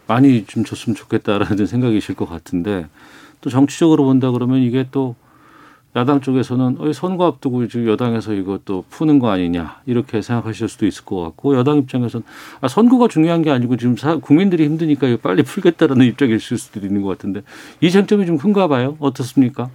많이 0.07 0.45
좀 0.45 0.63
줬으면 0.63 0.95
좋겠다라는 0.95 1.67
생각이실 1.67 2.15
것 2.15 2.29
같은데 2.29 2.87
또 3.41 3.51
정치적으로 3.51 4.05
본다 4.05 4.31
그러면 4.31 4.61
이게 4.61 4.87
또 4.93 5.17
야당 5.97 6.21
쪽에서는 6.21 6.77
어, 6.79 6.93
선거 6.93 7.27
앞두고 7.27 7.67
지금 7.69 7.89
여당에서 7.89 8.33
또 8.67 8.85
푸는 8.91 9.19
거 9.19 9.31
아니냐 9.31 9.81
이렇게 9.87 10.21
생각하실 10.21 10.69
수도 10.69 10.87
있을 10.87 11.05
것 11.07 11.21
같고 11.23 11.57
여당 11.57 11.79
입장에서는 11.79 12.25
아, 12.61 12.69
선거가 12.69 13.09
중요한 13.09 13.41
게 13.41 13.51
아니고 13.51 13.79
지금 13.79 13.97
사, 13.97 14.17
국민들이 14.17 14.65
힘드니까 14.67 15.09
이거 15.09 15.17
빨리 15.17 15.43
풀겠다라는 15.43 16.05
입장일 16.07 16.39
수도 16.39 16.81
있는 16.81 17.01
것 17.01 17.09
같은데 17.09 17.43
이 17.81 17.91
쟁점이 17.91 18.27
좀 18.27 18.37
큰가 18.37 18.69
봐요. 18.69 18.97
어떻습니까? 19.01 19.71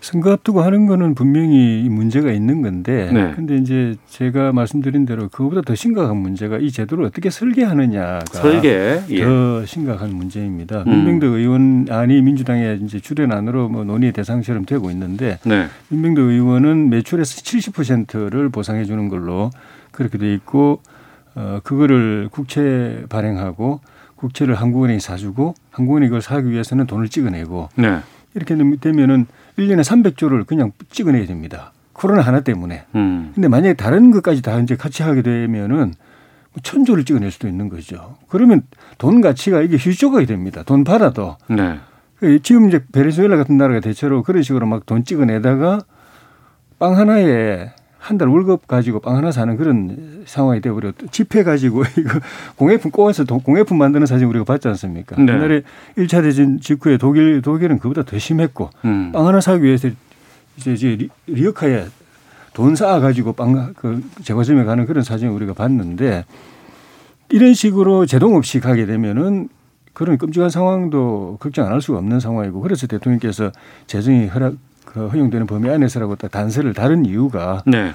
선거 0.00 0.32
앞두고 0.32 0.62
하는 0.62 0.86
거는 0.86 1.14
분명히 1.14 1.82
이 1.84 1.88
문제가 1.88 2.30
있는 2.30 2.62
건데 2.62 3.10
네. 3.12 3.32
근데 3.34 3.56
이제 3.56 3.96
제가 4.08 4.52
말씀드린 4.52 5.06
대로 5.06 5.28
그거보다 5.28 5.62
더 5.62 5.74
심각한 5.74 6.16
문제가 6.16 6.58
이 6.58 6.70
제도를 6.70 7.04
어떻게 7.04 7.30
설계하느냐가 7.30 8.24
설계. 8.32 9.02
예. 9.10 9.24
더 9.24 9.64
심각한 9.66 10.10
문제입니다. 10.14 10.84
음. 10.86 10.90
민병도 10.90 11.26
의원 11.38 11.86
안이 11.88 12.22
민주당의 12.22 12.80
이제 12.82 13.00
출연안으로 13.00 13.68
뭐 13.68 13.84
논의의 13.84 14.12
대상처럼 14.12 14.64
되고 14.64 14.90
있는데 14.90 15.38
네. 15.44 15.66
민병도 15.88 16.22
의원은 16.22 16.90
매출에서 16.90 17.42
70%를 17.42 18.48
보상해 18.48 18.84
주는 18.84 19.08
걸로 19.08 19.50
그렇게 19.92 20.18
돼 20.18 20.32
있고 20.34 20.80
어 21.34 21.60
그거를 21.62 22.28
국채 22.30 23.04
발행하고 23.08 23.80
국채를 24.16 24.54
한국은행이 24.54 25.00
사주고 25.00 25.54
한국은행이 25.70 26.08
그걸 26.08 26.22
사기 26.22 26.50
위해서는 26.50 26.86
돈을 26.86 27.08
찍어내고 27.08 27.68
네. 27.76 27.98
이렇게 28.34 28.56
되면은 28.80 29.26
1년에 29.58 29.80
300조를 29.82 30.46
그냥 30.46 30.72
찍어내야 30.90 31.26
됩니다. 31.26 31.72
코로나 31.92 32.22
하나 32.22 32.40
때문에. 32.40 32.84
음. 32.94 33.32
근데 33.34 33.48
만약에 33.48 33.74
다른 33.74 34.10
것까지 34.10 34.42
다 34.42 34.58
이제 34.60 34.76
같이 34.76 35.02
하게 35.02 35.22
되면은 35.22 35.78
뭐 36.52 36.60
천조를 36.62 37.04
찍어낼 37.04 37.30
수도 37.30 37.48
있는 37.48 37.68
거죠. 37.68 38.16
그러면 38.28 38.62
돈 38.98 39.20
가치가 39.20 39.62
이게 39.62 39.76
휴조각이 39.76 40.26
됩니다. 40.26 40.62
돈 40.64 40.84
받아도. 40.84 41.36
네. 41.48 41.78
지금 42.42 42.68
이제 42.68 42.82
베네수엘라 42.92 43.36
같은 43.36 43.56
나라가 43.56 43.80
대체로 43.80 44.22
그런 44.22 44.42
식으로 44.42 44.66
막 44.66 44.86
돈 44.86 45.04
찍어내다가 45.04 45.80
빵 46.78 46.96
하나에 46.98 47.72
한 48.06 48.18
달 48.18 48.28
월급 48.28 48.68
가지고 48.68 49.00
빵 49.00 49.16
하나 49.16 49.32
사는 49.32 49.56
그런 49.56 50.22
상황이 50.26 50.60
돼버려. 50.60 50.92
지폐 51.10 51.42
가지고 51.42 51.82
이거 51.98 52.20
공예품 52.54 52.92
꼬아서 52.92 53.24
돈- 53.24 53.40
공예품 53.40 53.78
만드는 53.78 54.06
사진 54.06 54.28
우리가 54.28 54.44
봤지 54.44 54.68
않습니까? 54.68 55.16
네. 55.20 55.32
옛날에 55.32 55.62
1차 55.98 56.22
대전 56.22 56.60
직후에 56.60 56.98
독일, 56.98 57.42
독일은 57.42 57.80
그보다 57.80 58.04
더 58.04 58.16
심했고 58.16 58.70
음. 58.84 59.10
빵 59.12 59.26
하나 59.26 59.40
사기 59.40 59.64
위해서 59.64 59.88
이제, 60.56 60.72
이제 60.74 60.88
리- 60.96 61.08
리어카에 61.26 61.86
돈 62.54 62.76
쌓아 62.76 63.00
가지고 63.00 63.32
빵, 63.32 63.74
그 63.76 64.00
제과점에 64.22 64.62
가는 64.64 64.86
그런 64.86 65.02
사진을 65.02 65.32
우리가 65.34 65.52
봤는데 65.54 66.24
이런 67.30 67.54
식으로 67.54 68.06
제동 68.06 68.36
없이 68.36 68.60
가게 68.60 68.86
되면은 68.86 69.48
그런 69.92 70.16
끔찍한 70.16 70.48
상황도 70.50 71.38
걱정 71.40 71.66
안 71.66 71.72
할 71.72 71.80
수가 71.82 71.98
없는 71.98 72.20
상황이고 72.20 72.60
그래서 72.60 72.86
대통령께서 72.86 73.50
재정이 73.88 74.28
허락, 74.28 74.52
그 74.52 74.58
허용되는 75.00 75.46
범위 75.46 75.68
안에서라고 75.70 76.16
딱 76.16 76.30
단서를 76.30 76.74
다른 76.74 77.04
이유가 77.04 77.62
네. 77.66 77.92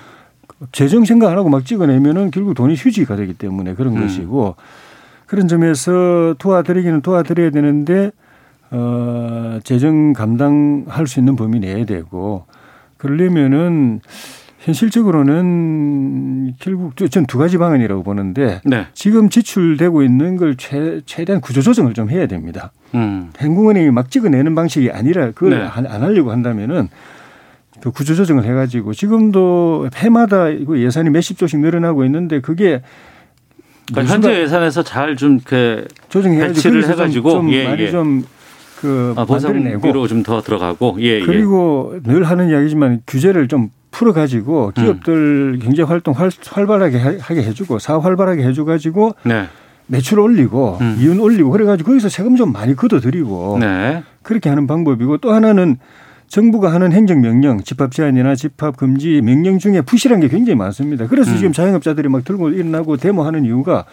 재정 0.72 1.06
생각 1.06 1.32
안 1.32 1.38
하고 1.38 1.50
막 1.50 1.66
찍어내면은 1.66 2.32
결국 2.32 2.54
돈이 2.54 2.76
휴지가 2.76 3.16
되기 3.16 3.34
때문에 3.34 3.74
그런 3.74 3.98
음. 3.98 4.02
것이고 4.02 4.56
그런 5.26 5.48
점에서 5.48 6.36
도와드리기는 6.38 7.02
도와드려야 7.02 7.52
되는데 7.52 8.12
어 8.70 9.60
재정 9.64 10.14
감당할 10.14 11.08
수 11.08 11.20
있는 11.20 11.36
범위 11.36 11.60
내야 11.60 11.86
되고 11.86 12.46
그러려면은 12.98 14.02
현실적으로는 15.22 16.54
결국 16.60 16.96
전 17.10 17.26
두 17.26 17.38
가지 17.38 17.58
방안이라고 17.58 18.04
보는데 18.04 18.62
네. 18.66 18.88
지금 18.94 19.30
지출되고 19.30 20.04
있는 20.04 20.38
걸 20.38 20.56
최, 20.58 21.02
최대한 21.06 21.42
구조조정을 21.42 21.94
좀 21.94 22.10
해야 22.10 22.26
됩니다. 22.28 22.72
음. 22.94 23.30
한국은행이 23.38 23.92
막 23.92 24.10
찍어내는 24.12 24.54
방식이 24.56 24.92
아니라 24.92 25.32
그걸 25.32 25.52
네. 25.52 25.66
안, 25.66 25.86
안 25.88 26.02
하려고 26.04 26.32
한다면은 26.32 26.90
그 27.82 27.92
구조조정을 27.92 28.44
해가지고 28.46 28.94
지금도 28.94 29.90
해마다 29.96 30.50
이거 30.50 30.78
예산이 30.78 31.10
몇십 31.10 31.38
조씩 31.38 31.60
늘어나고 31.60 32.06
있는데 32.06 32.40
그게 32.42 32.82
그러니까 33.92 34.14
현재 34.14 34.42
예산에서 34.42 34.84
잘좀 34.84 35.36
이렇게 35.38 35.86
조정해가지고 36.10 36.54
배치를 36.54 36.72
그래서 36.82 36.94
좀- 36.96 37.02
해가지고, 37.02 37.32
좀 37.32 37.52
예, 37.52 37.66
많이 37.68 37.82
예. 37.84 37.92
좀그 37.92 39.14
아, 39.18 39.26
보상비로 39.26 40.08
좀 40.08 40.24
더 40.24 40.42
들어가고 40.42 40.98
예, 41.00 41.20
예. 41.22 41.26
그리고 41.26 41.96
늘 42.04 42.24
하는 42.24 42.50
이야기지만 42.50 43.02
규제를 43.08 43.48
좀 43.48 43.70
풀어가지고 43.92 44.72
음. 44.78 44.84
기업들 44.84 45.60
경제 45.62 45.84
활동 45.84 46.14
활, 46.16 46.32
활발하게 46.48 46.98
하- 46.98 47.18
하게 47.20 47.44
해주고 47.44 47.80
사업 47.80 48.06
활발하게 48.06 48.44
해줘가지고 48.44 49.16
네. 49.24 49.46
매출 49.88 50.20
올리고 50.20 50.78
음. 50.82 50.98
이윤 51.00 51.20
올리고 51.20 51.52
그래가지고 51.52 51.90
거기서 51.90 52.10
세금 52.10 52.36
좀 52.38 52.52
많이 52.52 52.76
걷어들이고 52.76 53.58
네. 53.60 54.04
그렇게 54.24 54.50
하는 54.50 54.66
방법이고 54.68 55.18
또 55.18 55.32
하나는 55.34 55.78
정부가 56.32 56.72
하는 56.72 56.94
행정명령, 56.94 57.62
집합 57.64 57.92
제한이나 57.92 58.36
집합 58.36 58.78
금지 58.78 59.22
명령 59.22 59.60
중에 59.60 59.82
부실한 59.82 60.22
게 60.22 60.30
굉장히 60.30 60.56
많습니다. 60.56 61.08
그래서 61.08 61.32
음. 61.32 61.36
지금 61.36 61.52
자영업자들이 61.52 62.08
막 62.08 62.24
들고 62.24 62.52
일어나고 62.52 62.96
데모하는 62.96 63.44
이유가 63.44 63.84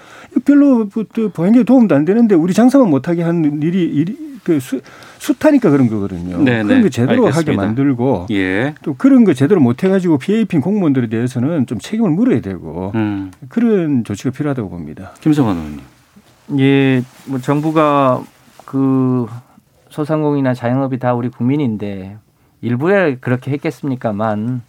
별로 0.44 0.88
또 1.12 1.30
보행에 1.30 1.64
도움도 1.64 1.96
안 1.96 2.04
되는데 2.04 2.36
우리 2.36 2.54
장사만 2.54 2.88
못하게 2.88 3.24
하는 3.24 3.60
일이, 3.60 3.82
일이 3.82 4.16
그 4.44 4.60
수, 4.60 4.80
숱하니까 5.18 5.68
그런 5.70 5.88
거거든요. 5.88 6.38
네, 6.38 6.62
그런 6.62 6.68
네. 6.68 6.82
거 6.82 6.88
제대로 6.88 7.26
하게 7.26 7.38
알겠습니다. 7.38 7.62
만들고 7.64 8.26
예. 8.30 8.72
또 8.82 8.94
그런 8.96 9.24
거 9.24 9.34
제대로 9.34 9.60
못 9.60 9.82
해가지고 9.82 10.18
피해 10.18 10.40
입힌 10.40 10.60
공무원들에 10.60 11.08
대해서는 11.08 11.66
좀 11.66 11.80
책임을 11.80 12.10
물어야 12.10 12.40
되고 12.40 12.92
음. 12.94 13.32
그런 13.48 14.04
조치가 14.04 14.30
필요하다고 14.30 14.70
봅니다. 14.70 15.10
김성환 15.20 15.56
의원님. 15.56 15.80
예, 16.60 17.02
뭐 17.26 17.40
정부가 17.40 18.22
그 18.64 19.26
소상공인이나 19.88 20.54
자영업이 20.54 21.00
다 21.00 21.14
우리 21.14 21.30
국민인데 21.30 22.16
일부에 22.60 23.16
그렇게 23.16 23.50
했겠습니까만 23.52 24.62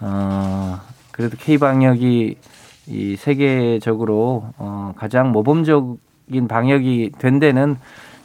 어 0.00 0.80
그래도 1.12 1.36
K 1.38 1.58
방역이 1.58 2.36
이 2.86 3.16
세계적으로 3.16 4.44
어 4.58 4.92
가장 4.96 5.32
모범적인 5.32 6.48
방역이 6.48 7.12
된 7.18 7.38
데는 7.38 7.76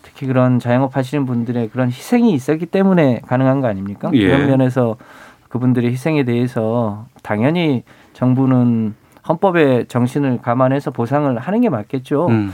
특히 0.01 0.27
그런 0.27 0.59
자영업 0.59 0.95
하시는 0.95 1.25
분들의 1.25 1.69
그런 1.69 1.89
희생이 1.89 2.33
있었기 2.33 2.67
때문에 2.67 3.21
가능한 3.27 3.61
거 3.61 3.67
아닙니까? 3.67 4.09
예. 4.13 4.27
그런 4.27 4.47
면에서 4.47 4.95
그분들의 5.49 5.91
희생에 5.91 6.23
대해서 6.23 7.05
당연히 7.21 7.83
정부는 8.13 8.95
헌법의 9.27 9.87
정신을 9.87 10.39
감안해서 10.41 10.91
보상을 10.91 11.37
하는 11.37 11.61
게 11.61 11.69
맞겠죠. 11.69 12.27
음. 12.27 12.51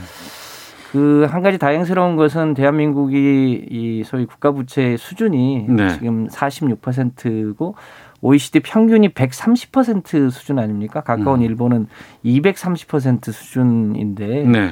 그 0.92 1.26
한 1.26 1.42
가지 1.42 1.58
다행스러운 1.58 2.16
것은 2.16 2.52
대한민국이 2.52 3.66
이 3.70 4.02
소위 4.04 4.26
국가 4.26 4.52
부채 4.52 4.96
수준이 4.98 5.66
네. 5.68 5.88
지금 5.94 6.28
46%고 6.28 7.74
OECD 8.20 8.60
평균이 8.60 9.08
130% 9.08 10.30
수준 10.30 10.58
아닙니까? 10.58 11.00
가까운 11.00 11.40
음. 11.40 11.44
일본은 11.44 11.86
230% 12.24 13.32
수준인데 13.32 14.26
네. 14.44 14.70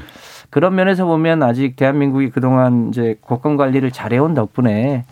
그런 0.50 0.74
면에서 0.74 1.06
보면 1.06 1.42
아직 1.42 1.74
대한민국이 1.76 2.30
그동안 2.30 2.88
이제 2.90 3.16
국권 3.22 3.56
관리를 3.56 3.90
잘해온 3.90 4.34
덕분에 4.34 5.04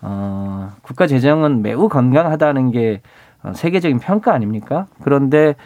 어, 0.00 0.70
국가 0.82 1.06
재정은 1.06 1.62
매우 1.62 1.88
건강하다는 1.88 2.70
게 2.70 3.02
어, 3.42 3.52
세계적인 3.54 3.98
평가 3.98 4.32
아닙니까? 4.32 4.86
그런데 5.02 5.56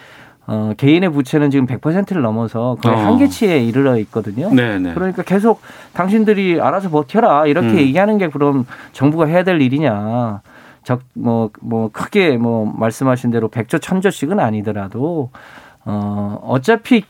어, 0.46 0.72
개인의 0.76 1.10
부채는 1.10 1.50
지금 1.50 1.66
100%를 1.66 2.22
넘어서 2.22 2.76
거의 2.80 2.94
어. 2.94 2.98
한계치에 2.98 3.58
이르러 3.64 3.98
있거든요. 3.98 4.52
네, 4.52 4.78
네. 4.78 4.94
그러니까 4.94 5.22
계속 5.22 5.60
당신들이 5.92 6.60
알아서 6.60 6.88
버텨라 6.88 7.46
이렇게 7.46 7.68
음. 7.68 7.78
얘기하는 7.78 8.18
게 8.18 8.28
그럼 8.28 8.66
정부가 8.92 9.26
해야 9.26 9.42
될 9.42 9.60
일이냐. 9.60 10.40
적, 10.84 11.00
뭐, 11.14 11.50
뭐, 11.60 11.90
크게 11.92 12.36
뭐, 12.36 12.64
말씀하신 12.64 13.32
대로 13.32 13.48
백조, 13.48 13.78
천조씩은 13.80 14.38
아니더라도, 14.38 15.30
어, 15.84 16.38
어차피 16.44 17.02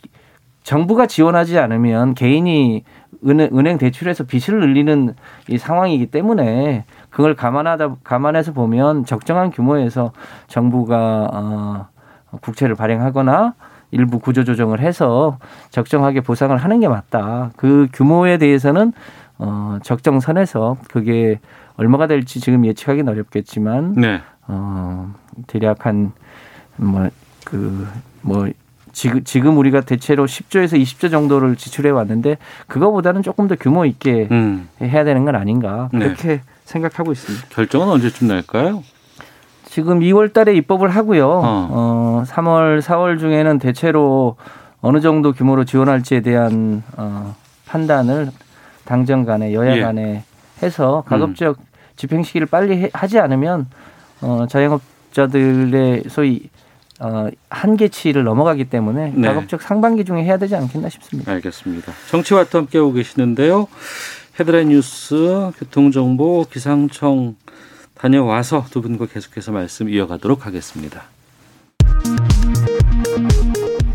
정부가 0.62 1.06
지원하지 1.06 1.58
않으면 1.58 2.14
개인이 2.14 2.84
은행, 3.26 3.50
은행 3.52 3.78
대출에서 3.78 4.24
빚을 4.24 4.60
늘리는 4.60 5.14
이 5.48 5.58
상황이기 5.58 6.06
때문에 6.06 6.84
그걸 7.10 7.34
감안하다 7.34 7.96
감안해서 8.02 8.52
보면 8.52 9.04
적정한 9.04 9.50
규모에서 9.50 10.12
정부가 10.48 11.28
어, 11.32 11.86
국채를 12.40 12.74
발행하거나 12.74 13.54
일부 13.90 14.18
구조 14.18 14.44
조정을 14.44 14.80
해서 14.80 15.38
적정하게 15.70 16.20
보상을 16.20 16.56
하는 16.56 16.80
게 16.80 16.88
맞다. 16.88 17.50
그 17.56 17.88
규모에 17.92 18.38
대해서는 18.38 18.92
어, 19.38 19.78
적정 19.82 20.20
선에서 20.20 20.76
그게 20.90 21.38
얼마가 21.76 22.06
될지 22.06 22.40
지금 22.40 22.64
예측하기는 22.64 23.12
어렵겠지만 23.12 23.94
네. 23.94 24.20
어, 24.48 25.14
대략 25.46 25.86
한 25.86 26.12
뭐 26.76 27.08
그뭐 27.44 28.48
지금 28.92 29.24
지금 29.24 29.58
우리가 29.58 29.82
대체로 29.82 30.26
10조에서 30.26 30.80
20조 30.80 31.10
정도를 31.10 31.56
지출해 31.56 31.90
왔는데 31.90 32.38
그거보다는 32.66 33.22
조금 33.22 33.46
더 33.48 33.56
규모 33.56 33.84
있게 33.84 34.28
음. 34.30 34.68
해야 34.80 35.04
되는 35.04 35.24
건 35.24 35.36
아닌가 35.36 35.88
네. 35.92 36.00
그렇게 36.00 36.40
생각하고 36.64 37.12
있습니다. 37.12 37.46
결정은 37.50 37.88
언제쯤 37.88 38.28
날까요? 38.28 38.82
지금 39.76 40.00
2월 40.00 40.32
달에 40.32 40.54
입법을 40.54 40.88
하고요. 40.88 41.28
어. 41.28 41.68
어. 41.70 42.24
3월, 42.26 42.80
4월 42.80 43.18
중에는 43.18 43.58
대체로 43.58 44.36
어느 44.80 45.02
정도 45.02 45.34
규모로 45.34 45.66
지원할지에 45.66 46.22
대한 46.22 46.82
어, 46.96 47.36
판단을 47.66 48.30
당정 48.86 49.26
간에 49.26 49.52
여야 49.52 49.72
예. 49.76 49.80
음. 49.80 49.82
간에 49.84 50.24
해서 50.62 51.04
가급적 51.06 51.58
집행 51.94 52.22
시기를 52.22 52.46
빨리 52.46 52.84
해- 52.84 52.90
하지 52.94 53.18
않으면 53.18 53.66
어, 54.22 54.46
자영업자들의 54.48 56.04
소위 56.08 56.48
어, 56.98 57.28
한계치를 57.50 58.24
넘어가기 58.24 58.70
때문에 58.70 59.12
네. 59.14 59.28
가급적 59.28 59.60
상반기 59.60 60.06
중에 60.06 60.24
해야 60.24 60.38
되지 60.38 60.56
않겠나 60.56 60.88
싶습니다. 60.88 61.32
알겠습니다. 61.32 61.92
정치와트 62.08 62.56
함께 62.56 62.78
하고 62.78 62.92
계시는데요. 62.94 63.68
헤드라인 64.40 64.68
뉴스, 64.70 65.50
교통정보, 65.58 66.46
기상청 66.50 67.36
다녀와서 67.98 68.66
두 68.70 68.82
분과 68.82 69.06
계속해서 69.06 69.52
말씀 69.52 69.88
이어가도록 69.88 70.46
하겠습니다. 70.46 71.04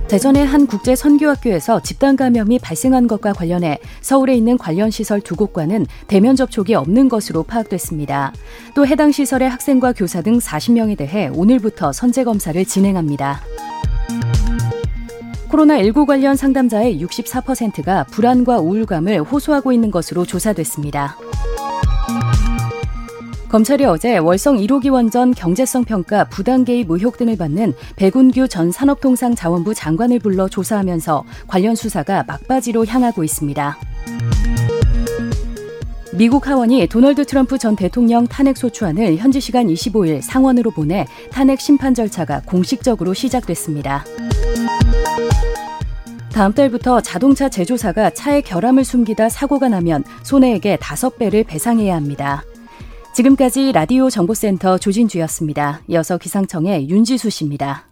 대전의 0.07 0.45
한 0.45 0.67
국제 0.67 0.93
선교학교에서 0.93 1.81
집단 1.83 2.17
감염이 2.17 2.59
발생한 2.59 3.07
것과 3.07 3.31
관련해 3.31 3.79
서울에 4.01 4.35
있는 4.35 4.57
관련 4.57 4.91
시설 4.91 5.21
두 5.21 5.37
곳과는 5.37 5.85
대면 6.07 6.35
접촉이 6.35 6.75
없는 6.75 7.07
것으로 7.07 7.43
파악됐습니다. 7.43 8.33
또 8.75 8.85
해당 8.85 9.13
시설의 9.13 9.49
학생과 9.49 9.93
교사 9.93 10.21
등 10.21 10.39
40명에 10.39 10.97
대해 10.97 11.29
오늘부터 11.29 11.93
선제 11.93 12.25
검사를 12.25 12.65
진행합니다. 12.65 13.39
코로나19 15.47 16.05
관련 16.05 16.35
상담자의 16.35 17.01
64%가 17.01 18.03
불안과 18.05 18.59
우울감을 18.59 19.21
호소하고 19.21 19.71
있는 19.71 19.91
것으로 19.91 20.25
조사됐습니다. 20.25 21.17
검찰이 23.51 23.83
어제 23.83 24.17
월성 24.17 24.55
1호기 24.59 24.89
원전 24.93 25.33
경제성 25.33 25.83
평가 25.83 26.23
부당 26.23 26.63
개입 26.63 26.89
의혹 26.89 27.17
등을 27.17 27.35
받는 27.35 27.73
백운규 27.97 28.47
전 28.47 28.71
산업통상자원부 28.71 29.73
장관을 29.73 30.19
불러 30.19 30.47
조사하면서 30.47 31.25
관련 31.47 31.75
수사가 31.75 32.23
막바지로 32.23 32.85
향하고 32.85 33.25
있습니다. 33.25 33.77
미국 36.13 36.47
하원이 36.47 36.87
도널드 36.87 37.25
트럼프 37.25 37.57
전 37.57 37.75
대통령 37.75 38.25
탄핵 38.25 38.55
소추안을 38.55 39.17
현지 39.17 39.41
시간 39.41 39.67
25일 39.67 40.21
상원으로 40.21 40.71
보내 40.71 41.05
탄핵 41.29 41.59
심판 41.59 41.93
절차가 41.93 42.43
공식적으로 42.45 43.13
시작됐습니다. 43.13 44.05
다음 46.31 46.53
달부터 46.53 47.01
자동차 47.01 47.49
제조사가 47.49 48.11
차에 48.11 48.39
결함을 48.39 48.85
숨기다 48.85 49.27
사고가 49.27 49.67
나면 49.67 50.05
손해액의 50.23 50.77
5배를 50.77 51.45
배상해야 51.45 51.97
합니다. 51.97 52.45
지금까지 53.13 53.73
라디오 53.73 54.09
정보센터 54.09 54.77
조진주였습니다. 54.77 55.81
이어서 55.89 56.17
기상청의 56.17 56.89
윤지수 56.89 57.29
씨입니다. 57.29 57.90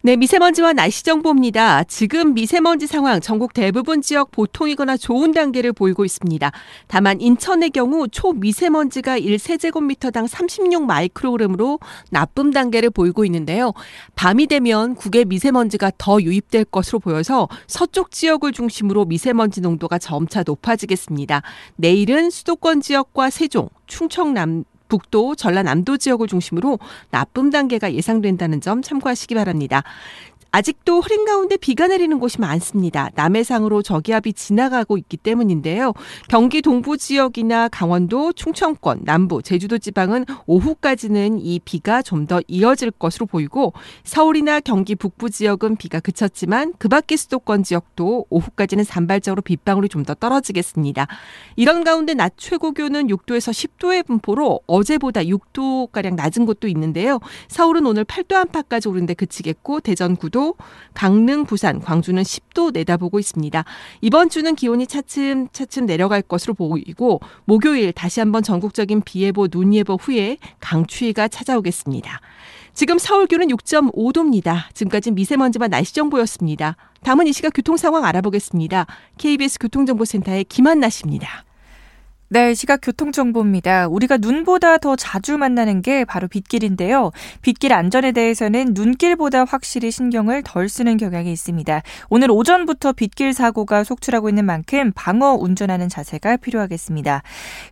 네, 0.00 0.14
미세먼지와 0.14 0.74
날씨 0.74 1.02
정보입니다. 1.02 1.82
지금 1.82 2.32
미세먼지 2.32 2.86
상황 2.86 3.20
전국 3.20 3.52
대부분 3.52 4.00
지역 4.00 4.30
보통이거나 4.30 4.96
좋은 4.96 5.32
단계를 5.32 5.72
보이고 5.72 6.04
있습니다. 6.04 6.52
다만 6.86 7.20
인천의 7.20 7.70
경우 7.70 8.06
초미세먼지가 8.06 9.18
1세제곱미터당 9.18 10.28
36 10.28 10.86
마이크로그램으로 10.86 11.80
나쁨 12.12 12.52
단계를 12.52 12.90
보이고 12.90 13.24
있는데요. 13.24 13.72
밤이 14.14 14.46
되면 14.46 14.94
국외 14.94 15.24
미세먼지가 15.24 15.90
더 15.98 16.22
유입될 16.22 16.66
것으로 16.66 17.00
보여서 17.00 17.48
서쪽 17.66 18.12
지역을 18.12 18.52
중심으로 18.52 19.04
미세먼지 19.04 19.60
농도가 19.60 19.98
점차 19.98 20.44
높아지겠습니다. 20.46 21.42
내일은 21.74 22.30
수도권 22.30 22.82
지역과 22.82 23.30
세종, 23.30 23.68
충청남 23.88 24.62
북도, 24.88 25.34
전라남도 25.36 25.96
지역을 25.98 26.26
중심으로 26.26 26.78
나쁨 27.10 27.50
단계가 27.50 27.92
예상된다는 27.92 28.60
점 28.60 28.82
참고하시기 28.82 29.34
바랍니다. 29.34 29.82
아직도 30.50 31.00
흐린 31.00 31.24
가운데 31.24 31.56
비가 31.56 31.86
내리는 31.88 32.18
곳이 32.18 32.40
많습니다. 32.40 33.10
남해상으로 33.14 33.82
저기압이 33.82 34.32
지나가고 34.32 34.96
있기 34.98 35.16
때문인데요. 35.16 35.92
경기 36.28 36.62
동부 36.62 36.96
지역이나 36.98 37.68
강원도, 37.68 38.32
충청권, 38.32 39.00
남부, 39.04 39.42
제주도 39.42 39.78
지방은 39.78 40.24
오후까지는 40.46 41.38
이 41.40 41.60
비가 41.64 42.02
좀 42.02 42.18
더 42.28 42.40
이어질 42.48 42.90
것으로 42.90 43.24
보이고 43.26 43.72
서울이나 44.04 44.60
경기 44.60 44.94
북부 44.94 45.30
지역은 45.30 45.76
비가 45.76 46.00
그쳤지만 46.00 46.74
그 46.78 46.88
밖의 46.88 47.16
수도권 47.16 47.62
지역도 47.62 48.26
오후까지는 48.28 48.84
산발적으로 48.84 49.40
빗방울이 49.42 49.88
좀 49.88 50.04
더 50.04 50.14
떨어지겠습니다. 50.14 51.06
이런 51.56 51.84
가운데 51.84 52.14
낮 52.14 52.34
최고 52.36 52.72
기온은 52.72 53.06
6도에서 53.08 53.52
10도의 53.52 54.06
분포로 54.06 54.60
어제보다 54.66 55.22
6도가량 55.22 56.14
낮은 56.16 56.46
곳도 56.46 56.68
있는데요. 56.68 57.18
서울은 57.48 57.84
오늘 57.86 58.04
8도 58.04 58.34
안팎까지 58.34 58.88
오르는데 58.88 59.14
그치겠고 59.14 59.80
대전 59.80 60.16
9도, 60.16 60.37
강릉, 60.94 61.44
부산, 61.44 61.80
광주는 61.80 62.22
10도 62.22 62.72
내다보고 62.72 63.18
있습니다. 63.18 63.64
이번 64.00 64.28
주는 64.28 64.54
기온이 64.54 64.86
차츰 64.86 65.48
차츰 65.52 65.86
내려갈 65.86 66.22
것으로 66.22 66.54
보이고 66.54 67.20
목요일 67.44 67.92
다시 67.92 68.20
한번 68.20 68.42
전국적인 68.42 69.02
비 69.02 69.22
예보, 69.22 69.48
눈 69.48 69.74
예보 69.74 69.94
후에 69.94 70.38
강추위가 70.60 71.28
찾아오겠습니다. 71.28 72.20
지금 72.74 72.98
서울 72.98 73.26
기온은 73.26 73.48
6.5도입니다. 73.48 74.72
지금까지 74.74 75.10
미세먼지만 75.10 75.70
날씨 75.70 75.94
정보였습니다. 75.94 76.76
다음은 77.02 77.26
이 77.26 77.32
시각 77.32 77.52
교통 77.54 77.76
상황 77.76 78.04
알아보겠습니다. 78.04 78.86
KBS 79.18 79.58
교통정보센터의 79.58 80.44
김한나 80.44 80.88
씨입니다. 80.88 81.47
네, 82.30 82.52
시각 82.52 82.80
교통정보입니다. 82.82 83.88
우리가 83.88 84.18
눈보다 84.18 84.76
더 84.76 84.96
자주 84.96 85.38
만나는 85.38 85.80
게 85.80 86.04
바로 86.04 86.28
빗길인데요. 86.28 87.10
빗길 87.40 87.72
안전에 87.72 88.12
대해서는 88.12 88.74
눈길보다 88.74 89.44
확실히 89.44 89.90
신경을 89.90 90.42
덜 90.44 90.68
쓰는 90.68 90.98
경향이 90.98 91.32
있습니다. 91.32 91.80
오늘 92.10 92.30
오전부터 92.30 92.92
빗길 92.92 93.32
사고가 93.32 93.82
속출하고 93.82 94.28
있는 94.28 94.44
만큼 94.44 94.92
방어 94.94 95.38
운전하는 95.40 95.88
자세가 95.88 96.36
필요하겠습니다. 96.36 97.22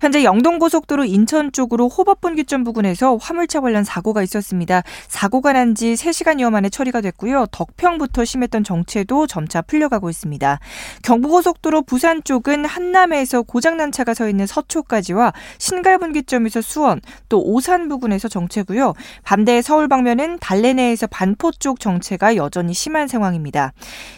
현재 0.00 0.24
영동고속도로 0.24 1.04
인천 1.04 1.52
쪽으로 1.52 1.90
호법분기점 1.90 2.64
부근에서 2.64 3.18
화물차 3.18 3.60
관련 3.60 3.84
사고가 3.84 4.22
있었습니다. 4.22 4.82
사고가 5.08 5.52
난 5.52 5.74
지 5.74 5.92
3시간여 5.92 6.48
만에 6.48 6.70
처리가 6.70 7.02
됐고요. 7.02 7.44
덕평부터 7.50 8.24
심했던 8.24 8.64
정체도 8.64 9.26
점차 9.26 9.60
풀려가고 9.60 10.08
있습니다. 10.08 10.58
경부고속도로 11.02 11.82
부산 11.82 12.24
쪽은 12.24 12.64
한남에서 12.64 13.42
고장난 13.42 13.92
차가 13.92 14.14
서 14.14 14.26
있는 14.30 14.45
서초까지와 14.46 15.32
신갈분기점에서 15.58 16.60
수원, 16.60 17.00
또 17.28 17.42
오산 17.42 17.88
부근에서 17.88 18.28
정체고요. 18.28 18.94
반대 19.22 19.62
서울 19.62 19.88
방면은 19.88 20.38
달래내에서 20.40 21.06
반포 21.06 21.52
쪽 21.52 21.80
정체가 21.80 22.36
여전히 22.36 22.74
심한 22.74 23.08
상황입니다. 23.08 23.72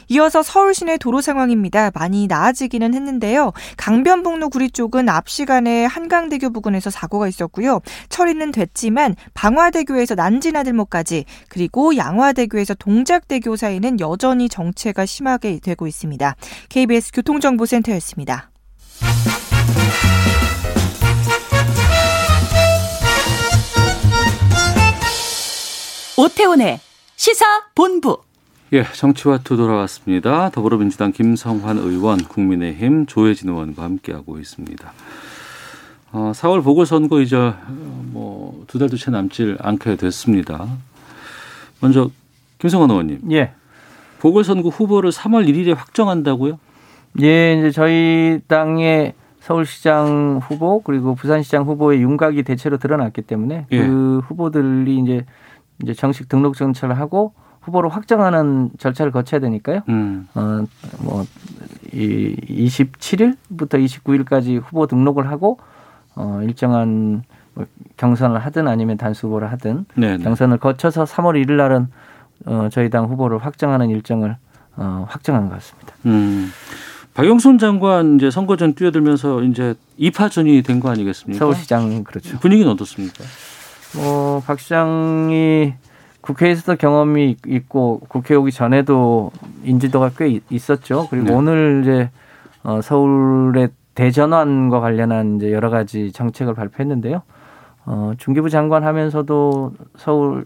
이어서 0.09 0.43
서울 0.43 0.75
시내 0.75 0.97
도로 0.97 1.21
상황입니다. 1.21 1.91
많이 1.95 2.27
나아지기는 2.27 2.95
했는데요. 2.95 3.53
강변북로 3.77 4.49
구리 4.51 4.71
쪽은 4.71 5.09
앞 5.09 5.29
시간에 5.29 5.85
한강대교 5.85 6.51
부근에서 6.51 6.91
사고가 6.91 7.29
있었고요. 7.29 7.81
처리는 8.09 8.53
됐지만 8.53 9.15
방화대교에서 9.35 10.15
난지나들목까지 10.15 11.25
그리고 11.49 11.97
양화대교에서 11.97 12.75
동작대교 12.75 13.57
사이는 13.57 14.01
여전히 14.01 14.49
정체가 14.49 15.07
심하게 15.07 15.59
되고 15.59 15.87
있습니다. 15.87 16.37
KBS 16.69 17.13
교통정보센터였습니다. 17.13 18.51
오태훈의 26.19 26.81
시사 27.17 27.45
본부. 27.75 28.19
예, 28.73 28.85
정치와투 28.85 29.57
돌아왔습니다. 29.57 30.51
더불어민주당 30.51 31.13
김성환 31.13 31.79
의원, 31.79 32.19
국민의힘 32.19 33.07
조혜진 33.07 33.49
의원과 33.49 33.83
함께하고 33.83 34.39
있습니다. 34.39 34.93
어, 36.13 36.33
4월 36.35 36.63
보궐선거 36.65 37.21
이제 37.21 37.37
뭐두 38.13 38.79
달도 38.79 38.97
채 38.97 39.11
남질 39.11 39.59
않게 39.61 39.97
됐습니다. 39.97 40.67
먼저 41.81 42.11
김성환 42.59 42.91
의원님. 42.91 43.21
예. 43.33 43.53
보궐선거 44.19 44.69
후보를 44.71 45.11
3월 45.11 45.49
1일에 45.49 45.75
확정한다고요? 45.75 46.59
예, 47.23 47.55
이제 47.59 47.71
저희 47.71 48.41
당의 48.49 49.15
서울시장 49.49 50.41
후보 50.43 50.83
그리고 50.83 51.15
부산시장 51.15 51.65
후보의 51.65 52.03
윤곽이 52.03 52.43
대체로 52.43 52.77
드러났기 52.77 53.23
때문에 53.23 53.67
예. 53.73 53.87
그 53.87 54.21
후보들이 54.25 54.99
이제 54.99 55.25
이제 55.83 55.95
정식 55.95 56.29
등록 56.29 56.55
절차를 56.55 56.99
하고 56.99 57.33
후보로 57.63 57.89
확정하는 57.89 58.71
절차를 58.79 59.11
거쳐야 59.11 59.41
되니까요. 59.41 59.81
음. 59.89 60.29
어, 60.35 60.65
뭐, 61.01 61.25
이 61.93 62.37
27일부터 62.67 63.83
29일까지 63.83 64.61
후보 64.63 64.87
등록을 64.87 65.31
하고 65.31 65.59
어, 66.15 66.41
일정한 66.43 67.23
뭐 67.55 67.65
경선을 67.97 68.39
하든 68.41 68.69
아니면 68.69 68.99
단수 68.99 69.29
후보를 69.29 69.51
하든 69.53 69.87
네, 69.95 70.19
네. 70.19 70.25
경선을 70.25 70.59
거쳐서 70.59 71.05
3월 71.05 71.43
1일 71.43 71.53
날은 71.53 71.89
어, 72.47 72.69
저희 72.71 72.91
당 72.91 73.07
후보를 73.07 73.39
확정하는 73.39 73.89
일정을 73.89 74.37
어, 74.77 75.07
확정한 75.09 75.49
것 75.49 75.55
같습니다. 75.55 75.95
음. 76.05 76.51
박영선 77.23 77.59
장관 77.59 78.15
이제 78.15 78.31
선거 78.31 78.57
전 78.57 78.75
뛰어들면서 78.75 79.43
이제 79.43 79.75
이파전이 79.97 80.63
된 80.63 80.79
거 80.79 80.89
아니겠습니까? 80.89 81.37
서울시장 81.45 82.05
그렇죠. 82.05 82.39
분위기는 82.39 82.71
어떻습니까? 82.71 83.25
뭐, 83.97 84.41
박 84.47 84.61
시장이 84.61 85.75
국회에서도 86.21 86.77
경험이 86.77 87.35
있고 87.45 87.99
국회 88.09 88.37
오기 88.37 88.53
전에도 88.53 89.33
인지도가 89.65 90.13
꽤 90.17 90.29
있- 90.29 90.45
있었죠. 90.49 91.09
그리고 91.11 91.27
네. 91.27 91.33
오늘 91.35 91.81
이제 91.83 92.11
어, 92.63 92.81
서울의 92.81 93.71
대전환과 93.97 94.79
관련한 94.79 95.39
이제 95.39 95.51
여러 95.51 95.71
가지 95.71 96.13
정책을 96.13 96.55
발표했는데요. 96.55 97.23
어, 97.87 98.13
중기부 98.19 98.49
장관 98.49 98.85
하면서도 98.85 99.73
서울을 99.97 100.45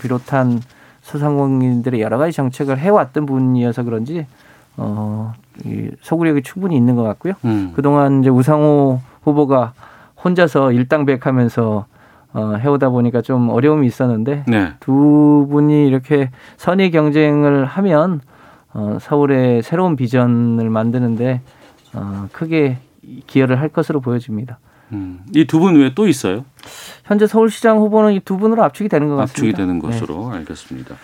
비롯한 0.00 0.62
소상공인들의 1.02 2.00
여러 2.00 2.16
가지 2.16 2.32
정책을 2.32 2.78
해왔던 2.78 3.26
분이어서 3.26 3.82
그런지 3.82 4.24
어, 4.78 5.34
이 5.64 5.90
소구력이 6.00 6.42
충분히 6.42 6.76
있는 6.76 6.94
것 6.96 7.02
같고요. 7.02 7.34
음. 7.44 7.72
그동안 7.74 8.20
이제 8.20 8.30
우상호 8.30 9.00
후보가 9.22 9.72
혼자서 10.24 10.72
일당백하면서 10.72 11.86
어, 12.34 12.54
해오다 12.60 12.90
보니까 12.90 13.22
좀 13.22 13.48
어려움이 13.48 13.86
있었는데 13.86 14.44
네. 14.46 14.72
두 14.80 15.46
분이 15.50 15.86
이렇게 15.88 16.30
선의 16.56 16.90
경쟁을 16.90 17.64
하면 17.64 18.20
어, 18.74 18.98
서울의 19.00 19.62
새로운 19.62 19.96
비전을 19.96 20.68
만드는데 20.68 21.40
어, 21.94 22.28
크게 22.32 22.78
기여를 23.26 23.58
할 23.60 23.68
것으로 23.70 24.00
보여집니다. 24.00 24.58
음. 24.92 25.20
이두 25.34 25.58
분 25.58 25.76
외에 25.76 25.92
또 25.94 26.06
있어요? 26.06 26.44
현재 27.04 27.26
서울시장 27.26 27.78
후보는 27.78 28.12
이 28.14 28.20
두 28.20 28.36
분으로 28.36 28.62
압축이 28.64 28.88
되는 28.88 29.08
것 29.08 29.18
압축이 29.20 29.52
같습니다. 29.52 29.58
되는 29.58 29.78
네. 29.80 29.86
것으로 29.86 30.30
알겠습니다. 30.30 30.94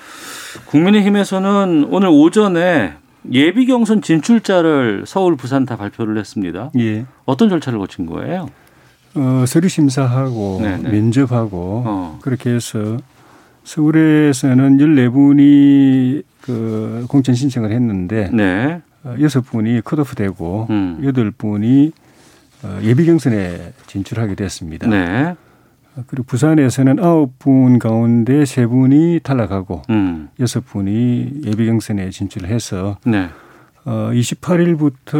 국민의힘에서는 0.67 1.89
오늘 1.91 2.09
오전에 2.09 2.95
예비 3.33 3.67
경선 3.67 4.03
진출자를 4.03 5.05
서울, 5.07 5.37
부산 5.37 5.65
다 5.65 5.77
발표를 5.77 6.19
했습니다. 6.19 6.71
예. 6.79 7.07
어떤 7.25 7.49
절차를 7.49 7.79
거친 7.79 8.07
거예요? 8.07 8.49
어, 9.15 9.45
서류 9.47 9.69
심사하고 9.69 10.61
네네. 10.61 10.91
면접하고 10.91 11.83
어. 11.87 12.19
그렇게 12.23 12.51
해서 12.51 12.99
서울에서는 13.65 14.77
14분이 14.77 16.23
그 16.41 17.07
공천 17.09 17.35
신청을 17.35 17.71
했는데 17.71 18.29
네. 18.33 18.83
어, 19.05 19.15
6분이 19.19 19.83
컷오프 19.85 20.15
되고 20.17 20.67
음. 20.71 20.99
8분이 21.03 21.93
어, 22.65 22.79
예비 22.83 23.07
경선에 23.07 23.73
진출하게 23.87 24.35
됐습니다. 24.35 24.89
네. 24.89 25.35
어, 25.97 26.05
그리고 26.07 26.25
부산에서는 26.25 26.97
9분 26.97 27.79
가운데 27.79 28.43
3분이 28.43 29.23
탈락하고 29.23 29.83
음. 29.91 30.29
6분이 30.39 31.47
예비 31.47 31.67
경선에 31.67 32.11
진출해서 32.11 32.99
네. 33.05 33.29
어, 33.85 34.11
28일부터 34.13 35.15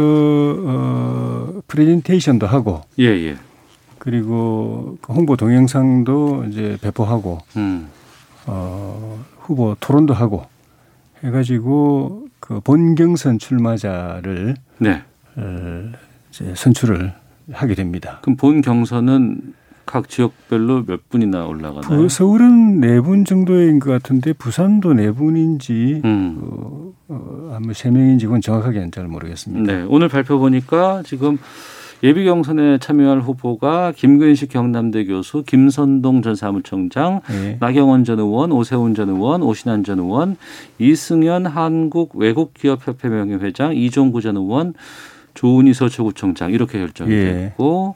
어, 0.65 1.61
프레젠테이션도 1.67 2.47
하고 2.47 2.81
예, 2.99 3.05
예. 3.05 3.37
그리고 3.99 4.97
그 5.01 5.13
홍보 5.13 5.35
동영상도 5.35 6.45
이제 6.49 6.77
배포하고 6.81 7.39
음. 7.57 7.87
어, 8.47 9.23
후보 9.39 9.75
토론도 9.79 10.13
하고 10.13 10.45
해가지고 11.23 12.27
그 12.39 12.59
본경선 12.59 13.39
출마자를 13.39 14.55
네. 14.79 15.01
어, 15.35 15.91
이제 16.29 16.53
선출을 16.55 17.13
하게 17.51 17.75
됩니다. 17.75 18.19
그럼 18.21 18.35
본 18.35 18.61
경선은 18.61 19.53
각 19.85 20.09
지역별로 20.09 20.83
몇 20.85 21.09
분이나 21.09 21.45
올라가나요? 21.45 21.81
부- 22.01 22.09
서울은 22.09 22.79
네 22.79 22.99
분 23.01 23.23
정도인 23.25 23.79
것 23.79 23.91
같은데 23.91 24.33
부산도 24.33 24.93
네 24.93 25.11
분인지 25.11 26.01
음. 26.03 26.37
어, 26.41 26.91
어, 27.09 27.51
아마 27.55 27.73
세 27.73 27.89
명인지 27.91 28.25
그건 28.25 28.41
정확하게 28.41 28.89
잘 28.91 29.07
모르겠습니다. 29.07 29.71
네. 29.71 29.85
오늘 29.87 30.07
발표 30.09 30.39
보니까 30.39 31.03
지금 31.05 31.37
예비 32.03 32.25
경선에 32.25 32.77
참여할 32.79 33.21
후보가 33.21 33.93
김근식 33.95 34.49
경남대 34.49 35.05
교수, 35.05 35.43
김선동 35.43 36.21
전 36.21 36.35
사무총장, 36.35 37.21
네. 37.29 37.57
나경원 37.59 38.03
전 38.03 38.19
의원, 38.19 38.51
오세훈 38.51 38.93
전 38.95 39.09
의원, 39.09 39.41
오신환 39.41 39.83
전 39.83 39.99
의원, 39.99 40.35
이승현 40.77 41.45
한국 41.45 42.15
외국기업협회 42.15 43.07
명예회장, 43.09 43.75
이종구 43.75 44.21
전 44.21 44.35
의원, 44.35 44.73
조은희 45.35 45.73
서초구청장 45.73 46.51
이렇게 46.51 46.79
결정이 46.79 47.11
예. 47.11 47.25
됐고 47.25 47.95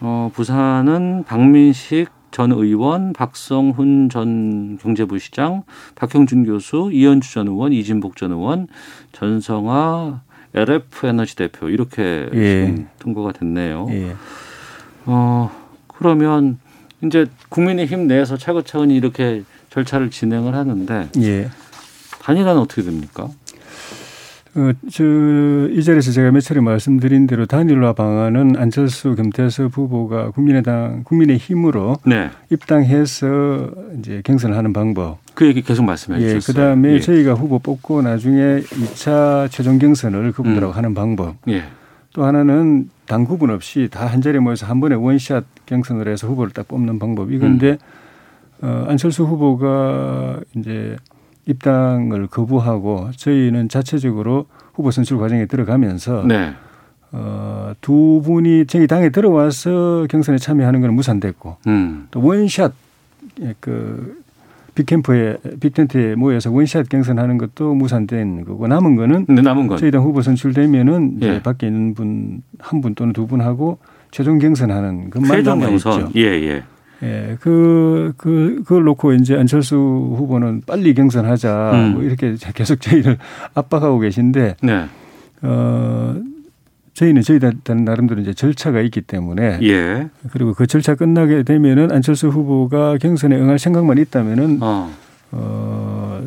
어, 0.00 0.30
부산은 0.34 1.24
박민식 1.24 2.08
전 2.30 2.52
의원, 2.52 3.12
박성훈 3.12 4.08
전 4.08 4.78
경제부 4.78 5.18
시장, 5.18 5.64
박형준 5.96 6.44
교수, 6.44 6.90
이현주 6.92 7.32
전 7.32 7.48
의원, 7.48 7.72
이진복 7.72 8.16
전 8.16 8.32
의원, 8.32 8.68
전성화 9.12 10.20
LF 10.54 11.06
에너지 11.06 11.36
대표 11.36 11.68
이렇게 11.68 12.28
예. 12.32 12.86
통과가 12.98 13.32
됐네요. 13.32 13.86
예. 13.90 14.14
어 15.06 15.50
그러면 15.88 16.58
이제 17.04 17.26
국민의힘 17.48 18.06
내에서 18.06 18.36
차근차근히 18.36 18.96
이렇게 18.96 19.44
절차를 19.70 20.10
진행을 20.10 20.54
하는데 20.54 21.08
예. 21.18 21.50
단일화는 22.20 22.60
어떻게 22.60 22.82
됩니까? 22.82 23.28
어, 24.56 24.72
저, 24.90 25.04
이 25.70 25.82
자리에서 25.82 26.10
제가 26.10 26.32
몇 26.32 26.40
차례 26.40 26.60
말씀드린 26.60 27.26
대로 27.28 27.46
단일화 27.46 27.92
방안은 27.92 28.56
안철수 28.56 29.14
김태섭 29.14 29.76
후보가 29.76 30.30
국민의당, 30.32 31.02
국민의 31.04 31.36
힘으로 31.38 31.96
네. 32.04 32.30
입당해서 32.50 33.70
이제 33.98 34.22
경선을 34.24 34.56
하는 34.56 34.72
방법. 34.72 35.18
그 35.34 35.46
얘기 35.46 35.62
계속 35.62 35.84
말씀해 35.84 36.20
예, 36.20 36.28
주셨어요. 36.30 36.54
그 36.54 36.60
다음에 36.60 36.94
예. 36.94 37.00
저희가 37.00 37.34
후보 37.34 37.60
뽑고 37.60 38.02
나중에 38.02 38.60
2차 38.60 39.48
최종 39.52 39.78
경선을 39.78 40.32
그분들하고 40.32 40.72
음. 40.72 40.76
하는 40.76 40.94
방법. 40.94 41.36
예. 41.48 41.62
또 42.12 42.24
하나는 42.24 42.90
당 43.06 43.24
구분 43.24 43.50
없이 43.50 43.88
다 43.90 44.06
한 44.08 44.20
자리에 44.20 44.40
모여서 44.40 44.66
한 44.66 44.80
번에 44.80 44.96
원샷 44.96 45.44
경선을 45.66 46.08
해서 46.08 46.26
후보를 46.26 46.52
딱 46.52 46.66
뽑는 46.66 46.98
방법. 46.98 47.30
이건데 47.30 47.78
음. 48.64 48.66
어, 48.68 48.86
안철수 48.88 49.22
후보가 49.24 50.40
이제 50.56 50.96
입당을 51.46 52.26
거부하고 52.28 53.10
저희는 53.16 53.68
자체적으로 53.68 54.46
후보 54.74 54.90
선출 54.90 55.18
과정에 55.18 55.46
들어가면서 55.46 56.24
네. 56.26 56.52
어, 57.12 57.72
두 57.80 58.22
분이 58.24 58.66
저희 58.66 58.86
당에 58.86 59.10
들어와서 59.10 60.06
경선에 60.08 60.38
참여하는 60.38 60.80
건 60.80 60.94
무산됐고 60.94 61.56
음. 61.66 62.06
또 62.10 62.22
원샷 62.22 62.72
예, 63.42 63.54
그 63.58 64.20
빅캠프에 64.76 65.38
빅텐트에 65.58 66.14
모여서 66.14 66.50
원샷 66.52 66.88
경선하는 66.88 67.36
것도 67.38 67.74
무산된 67.74 68.44
거고 68.44 68.68
남은 68.68 68.94
거는 68.94 69.26
근데 69.26 69.42
남은 69.42 69.66
건 69.66 69.78
저희 69.78 69.90
당 69.90 70.02
후보 70.04 70.22
선출되면은 70.22 71.16
이제 71.16 71.28
예. 71.34 71.42
밖에 71.42 71.66
있는 71.66 71.94
분 71.94 72.42
한 72.60 72.80
분 72.80 72.94
또는 72.94 73.12
두 73.12 73.26
분 73.26 73.40
하고 73.40 73.78
최종 74.12 74.38
경선하는 74.38 75.10
것만 75.10 75.30
최종 75.30 75.58
남아 75.58 75.70
경선. 75.70 75.92
있죠. 76.00 76.10
예, 76.16 76.22
예. 76.22 76.62
예, 77.02 77.36
그, 77.40 78.12
그, 78.16 78.62
그걸 78.64 78.84
놓고 78.84 79.14
이제 79.14 79.36
안철수 79.36 79.76
후보는 79.76 80.62
빨리 80.66 80.92
경선하자. 80.94 81.70
음. 81.74 81.92
뭐 81.94 82.02
이렇게 82.02 82.34
계속 82.54 82.80
저희를 82.80 83.18
압박하고 83.54 83.98
계신데, 84.00 84.56
네. 84.62 84.86
어, 85.42 86.16
저희는 86.92 87.22
저희 87.22 87.38
당 87.38 87.84
나름대로 87.84 88.20
이제 88.20 88.34
절차가 88.34 88.80
있기 88.82 89.00
때문에, 89.00 89.60
예. 89.62 90.10
그리고 90.30 90.52
그 90.52 90.66
절차 90.66 90.94
끝나게 90.94 91.42
되면은 91.42 91.90
안철수 91.90 92.28
후보가 92.28 92.98
경선에 92.98 93.36
응할 93.36 93.58
생각만 93.58 93.96
있다면은, 93.96 94.58
어. 94.60 94.92
어, 95.32 96.22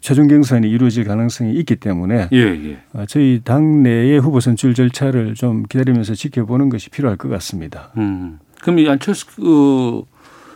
최종 0.00 0.28
경선이 0.28 0.68
이루어질 0.70 1.04
가능성이 1.04 1.52
있기 1.54 1.76
때문에, 1.76 2.28
예, 2.32 2.38
예. 2.38 2.78
어, 2.94 3.04
저희 3.06 3.42
당내의 3.44 4.18
후보 4.20 4.40
선출 4.40 4.72
절차를 4.72 5.34
좀 5.34 5.64
기다리면서 5.64 6.14
지켜보는 6.14 6.70
것이 6.70 6.88
필요할 6.88 7.18
것 7.18 7.28
같습니다. 7.28 7.90
음. 7.98 8.38
그럼 8.62 8.78
이 8.78 8.88
안철수 8.88 9.26
그 9.36 10.02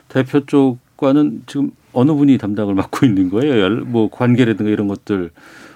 대표 0.08 0.44
쪽과는 0.46 1.42
지금 1.46 1.70
어느 1.92 2.12
분이 2.12 2.38
담당을 2.38 2.74
맡고 2.74 3.06
있는 3.06 3.30
거예요? 3.30 3.58
열- 3.60 3.80
뭐 3.80 4.08
관계라든가 4.10 4.70
이런 4.70 4.88
것들 4.88 5.30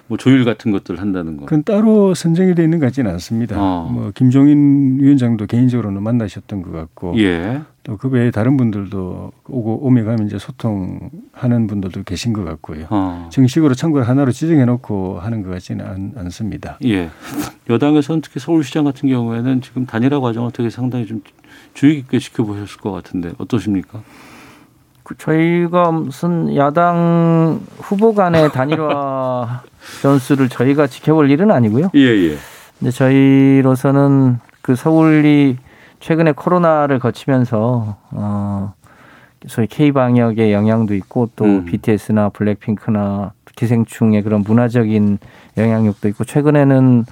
뭐 0.07 0.17
조율 0.17 0.43
같은 0.43 0.71
것들 0.71 0.99
한다는 0.99 1.37
거. 1.37 1.45
그건 1.45 1.63
따로 1.63 2.13
선정이 2.13 2.55
되어 2.55 2.65
있는 2.65 2.79
것 2.79 2.87
같지는 2.87 3.09
않습니다. 3.11 3.55
어. 3.57 3.89
뭐 3.91 4.11
김종인 4.13 4.99
위원장도 4.99 5.45
개인적으로는 5.47 6.03
만나셨던 6.03 6.61
것 6.61 6.71
같고 6.71 7.17
예. 7.19 7.61
또그 7.83 8.09
외에 8.09 8.29
다른 8.31 8.57
분들도 8.57 9.31
오고 9.47 9.85
오며 9.85 10.03
가면 10.03 10.27
이제 10.27 10.37
소통하는 10.37 11.67
분들도 11.67 12.03
계신 12.03 12.33
것 12.33 12.43
같고요. 12.43 12.85
어. 12.89 13.29
정식으로 13.31 13.73
참고를 13.75 14.07
하나로 14.07 14.31
지정해 14.31 14.65
놓고 14.65 15.19
하는 15.19 15.41
것 15.41 15.49
같지는 15.49 15.85
않, 15.85 16.11
않습니다. 16.17 16.77
예. 16.85 17.09
여당에서는 17.69 18.21
특히 18.21 18.39
서울시장 18.39 18.83
같은 18.83 19.07
경우에는 19.09 19.61
지금 19.61 19.85
단일화 19.85 20.19
과정을 20.19 20.51
되게 20.51 20.69
상당히 20.69 21.05
좀 21.05 21.21
주의 21.73 21.95
깊게 21.95 22.19
지켜보셨을 22.19 22.79
것 22.79 22.91
같은데 22.91 23.31
어떠십니까? 23.37 24.01
그 25.03 25.17
저희가 25.17 25.91
무슨 25.91 26.55
야당 26.55 27.61
후보 27.77 28.13
간의 28.13 28.51
단일화 28.53 29.63
변수를 30.01 30.49
저희가 30.49 30.87
지켜볼 30.87 31.29
일은 31.29 31.51
아니고요. 31.51 31.89
예, 31.95 31.99
예. 31.99 32.37
근데 32.79 32.91
저희로서는 32.91 34.39
그 34.61 34.75
서울이 34.75 35.57
최근에 35.99 36.31
코로나를 36.33 36.99
거치면서 36.99 37.97
어 38.11 38.73
소위 39.47 39.67
K 39.67 39.91
방역의 39.91 40.53
영향도 40.53 40.95
있고 40.95 41.29
또 41.35 41.45
음. 41.45 41.65
BTS나 41.65 42.29
블랙핑크나 42.29 43.33
기생충의 43.55 44.23
그런 44.23 44.41
문화적인 44.41 45.19
영향력도 45.57 46.07
있고 46.09 46.23
최근에는 46.23 47.05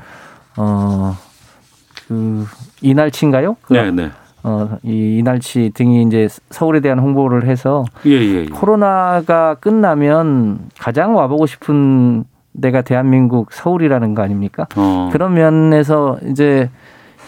어그 0.58 2.48
이날치인가요? 2.82 3.58
그 3.62 3.74
네, 3.74 3.92
네. 3.92 4.12
어, 4.44 4.78
이 4.84 5.18
이날치 5.20 5.72
등이 5.74 6.04
이제 6.04 6.28
서울에 6.50 6.80
대한 6.80 7.00
홍보를 7.00 7.46
해서 7.46 7.86
예, 8.06 8.12
예. 8.12 8.36
예. 8.42 8.46
코로나가 8.46 9.56
끝나면 9.56 10.70
가장 10.80 11.16
와보고 11.16 11.46
싶은 11.46 12.24
데가 12.60 12.82
대한민국 12.82 13.54
서울이라는 13.54 14.16
거 14.16 14.24
아닙니까? 14.24 14.68
어. 14.76 15.10
그런 15.12 15.36
면에서 15.36 16.18
이제 16.26 16.70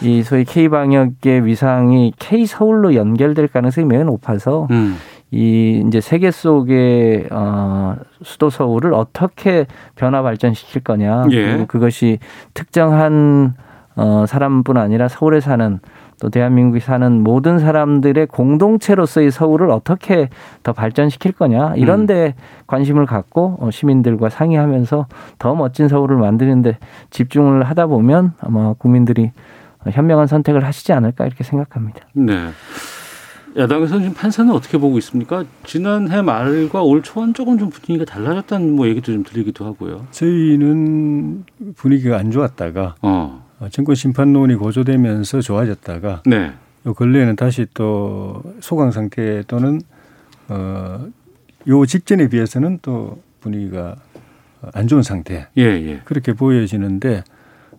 이 0.02 0.22
소위 0.22 0.44
K 0.44 0.68
방역의 0.68 1.46
위상이 1.46 2.12
K 2.18 2.46
서울로 2.46 2.94
연결될 2.94 3.48
가능성이 3.48 3.86
매우 3.86 4.04
높아서 4.04 4.66
음. 4.70 4.96
이 5.30 5.82
이제 5.86 6.00
세계 6.00 6.30
속의 6.30 7.28
어 7.30 7.96
수도 8.22 8.50
서울을 8.50 8.92
어떻게 8.94 9.66
변화 9.96 10.22
발전시킬 10.22 10.82
거냐 10.82 11.24
예. 11.30 11.46
그리고 11.46 11.66
그것이 11.66 12.18
특정한 12.54 13.54
어 13.96 14.26
사람뿐 14.26 14.76
아니라 14.76 15.08
서울에 15.08 15.40
사는 15.40 15.80
또 16.24 16.30
대한민국에 16.30 16.80
사는 16.80 17.22
모든 17.22 17.58
사람들의 17.58 18.28
공동체로서의 18.28 19.30
서울을 19.30 19.70
어떻게 19.70 20.30
더 20.62 20.72
발전시킬 20.72 21.32
거냐 21.32 21.74
이런 21.76 22.00
음. 22.00 22.06
데 22.06 22.34
관심을 22.66 23.04
갖고 23.04 23.58
어, 23.60 23.70
시민들과 23.70 24.30
상의하면서 24.30 25.06
더 25.38 25.54
멋진 25.54 25.86
서울을 25.86 26.16
만드는데 26.16 26.78
집중을 27.10 27.64
하다 27.64 27.88
보면 27.88 28.32
아마 28.40 28.72
국민들이 28.72 29.32
현명한 29.86 30.26
선택을 30.26 30.64
하시지 30.64 30.94
않을까 30.94 31.26
이렇게 31.26 31.44
생각합니다. 31.44 32.00
네. 32.14 32.48
야당에서는 33.58 34.04
지금 34.04 34.14
판사는 34.14 34.50
어떻게 34.50 34.78
보고 34.78 34.96
있습니까? 34.96 35.44
지난해 35.64 36.22
말과 36.22 36.82
올 36.82 37.02
초는 37.02 37.34
조금 37.34 37.58
좀 37.58 37.68
분위기가 37.68 38.10
달라졌다는 38.10 38.74
뭐 38.74 38.88
얘기도 38.88 39.12
좀 39.12 39.24
들리기도 39.24 39.66
하고요. 39.66 40.06
저희는 40.10 41.44
분위기가 41.76 42.16
안 42.16 42.30
좋았다가 42.30 42.94
어. 43.02 43.43
어, 43.60 43.68
정권 43.70 43.94
심판론이 43.94 44.56
고조되면서 44.56 45.40
좋아졌다가 45.40 46.22
네. 46.26 46.52
요 46.86 46.94
근래에는 46.94 47.36
다시 47.36 47.66
또 47.74 48.42
소강 48.60 48.90
상태 48.90 49.42
또는 49.46 49.80
어, 50.48 51.06
요 51.68 51.86
직전에 51.86 52.28
비해서는 52.28 52.78
또 52.82 53.20
분위기가 53.40 53.96
안 54.72 54.88
좋은 54.88 55.02
상태 55.02 55.46
예, 55.56 55.62
예. 55.62 56.00
그렇게 56.04 56.32
보여지는데 56.32 57.22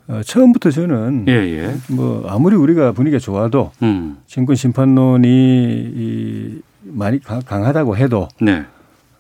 어, 0.08 0.22
처음부터 0.24 0.72
저는 0.72 1.26
예, 1.28 1.32
예. 1.34 1.76
뭐 1.94 2.26
아무리 2.30 2.56
우리가 2.56 2.92
분위기가 2.92 3.20
좋아도 3.20 3.72
음. 3.84 4.18
정권 4.28 4.56
심판론이 4.56 5.28
이 5.28 6.62
많이 6.84 7.20
강- 7.20 7.42
강하다고 7.42 7.98
해도 7.98 8.28
네. 8.40 8.64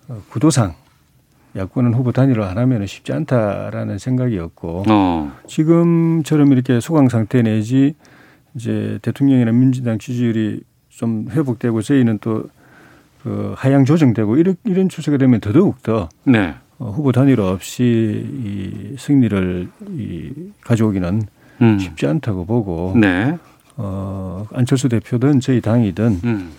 어, 0.07 0.21
구도상 0.29 0.73
야권은 1.55 1.93
후보 1.93 2.11
단일화 2.11 2.49
안 2.49 2.57
하면 2.57 2.85
쉽지 2.85 3.13
않다라는 3.13 3.97
생각이었고 3.97 4.83
어. 4.89 5.31
지금처럼 5.47 6.51
이렇게 6.51 6.79
소강 6.79 7.07
상태 7.07 7.41
내지 7.41 7.95
이제 8.55 8.99
대통령이나 9.01 9.51
민주당 9.51 9.97
지지율이 9.97 10.61
좀 10.89 11.27
회복되고 11.29 11.81
저희는 11.81 12.19
또그 12.19 13.53
하향 13.55 13.85
조정되고 13.85 14.37
이런 14.37 14.55
이런 14.65 14.89
추세가 14.89 15.17
되면 15.17 15.39
더더욱 15.39 15.81
더 15.81 16.09
네. 16.25 16.55
어, 16.77 16.91
후보 16.91 17.11
단일화 17.11 17.51
없이 17.51 18.25
이 18.43 18.95
승리를 18.97 19.69
이 19.91 20.31
가져오기는 20.61 21.21
음. 21.61 21.79
쉽지 21.79 22.05
않다고 22.05 22.45
보고 22.45 22.93
네. 22.97 23.37
어, 23.77 24.45
안철수 24.53 24.89
대표든 24.89 25.39
저희 25.39 25.61
당이든 25.61 26.19
음. 26.23 26.51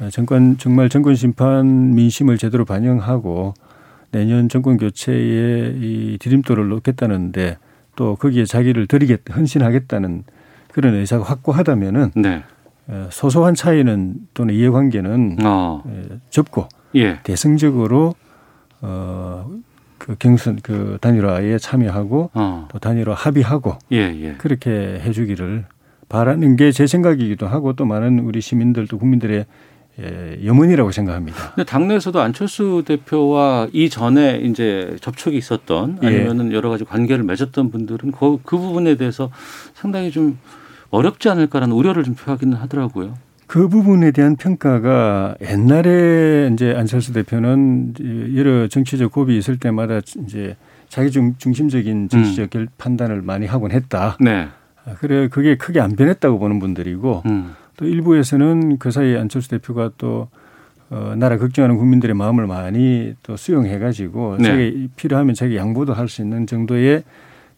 어, 0.00 0.08
정권 0.10 0.56
정말 0.58 0.88
정권 0.88 1.16
심판 1.16 1.94
민심을 1.94 2.38
제대로 2.38 2.64
반영하고 2.64 3.54
내년 4.10 4.48
정권 4.48 4.76
교체에 4.76 5.74
이 5.76 6.16
디딤돌을 6.20 6.68
놓겠다는데 6.68 7.58
또 7.96 8.16
거기에 8.16 8.44
자기를 8.44 8.86
드리겠 8.86 9.20
헌신하겠다는 9.34 10.24
그런 10.72 10.94
의사가 10.94 11.24
확고하다면은 11.24 12.12
네. 12.16 12.42
어, 12.88 13.08
소소한 13.10 13.54
차이는 13.54 14.14
또는 14.34 14.54
이해관계는 14.54 15.38
어. 15.44 15.82
에, 15.88 16.16
접고 16.30 16.68
예. 16.94 17.20
대승적으로 17.22 18.14
어 18.80 19.46
그 19.98 20.14
경선 20.18 20.60
그 20.62 20.98
단일화에 21.00 21.58
참여하고 21.58 22.30
어. 22.34 22.68
또 22.70 22.78
단일화 22.78 23.14
합의하고 23.14 23.76
예, 23.92 24.14
예. 24.20 24.34
그렇게 24.34 25.00
해주기를 25.02 25.64
바라는 26.08 26.56
게 26.56 26.70
제 26.70 26.86
생각이기도 26.86 27.48
하고 27.48 27.72
또 27.72 27.84
많은 27.86 28.20
우리 28.20 28.40
시민들 28.40 28.86
또 28.86 28.98
국민들의 28.98 29.46
예, 30.00 30.38
염원이라고 30.44 30.90
생각합니다. 30.92 31.52
근데 31.54 31.64
당내에서도 31.64 32.20
안철수 32.20 32.82
대표와 32.86 33.68
이전에 33.72 34.38
이제 34.44 34.96
접촉이 35.00 35.36
있었던 35.38 36.00
예. 36.02 36.06
아니면은 36.06 36.52
여러 36.52 36.68
가지 36.68 36.84
관계를 36.84 37.24
맺었던 37.24 37.70
분들은 37.70 38.12
그, 38.12 38.38
그 38.44 38.58
부분에 38.58 38.96
대해서 38.96 39.30
상당히 39.74 40.10
좀 40.10 40.38
어렵지 40.90 41.28
않을까라는 41.30 41.74
우려를 41.74 42.04
좀 42.04 42.14
표하기는 42.14 42.56
하더라고요. 42.58 43.14
그 43.46 43.68
부분에 43.68 44.10
대한 44.10 44.36
평가가 44.36 45.36
옛날에 45.40 46.50
이제 46.52 46.74
안철수 46.76 47.12
대표는 47.12 47.94
여러 48.36 48.68
정치적 48.68 49.12
고비 49.12 49.38
있을 49.38 49.56
때마다 49.58 50.00
이제 50.24 50.56
자기 50.88 51.10
중, 51.10 51.34
중심적인 51.38 52.08
정치적 52.08 52.50
결- 52.50 52.68
판단을 52.76 53.22
많이 53.22 53.46
하곤 53.46 53.70
했다. 53.70 54.16
네. 54.20 54.48
아, 54.84 54.94
그래 54.98 55.28
그게 55.28 55.56
크게 55.56 55.80
안 55.80 55.96
변했다고 55.96 56.38
보는 56.38 56.58
분들이고 56.58 57.22
음. 57.26 57.54
또 57.76 57.86
일부에서는 57.86 58.78
그 58.78 58.90
사이에 58.90 59.18
안철수 59.18 59.50
대표가 59.50 59.90
또 59.98 60.28
어, 60.88 61.14
나라 61.16 61.36
걱정하는 61.36 61.76
국민들의 61.76 62.14
마음을 62.14 62.46
많이 62.46 63.14
또 63.22 63.36
수용해가지고 63.36 64.36
네. 64.38 64.44
자기 64.44 64.88
필요하면 64.96 65.34
자기 65.34 65.56
양보도 65.56 65.92
할 65.94 66.08
수 66.08 66.22
있는 66.22 66.46
정도의 66.46 67.02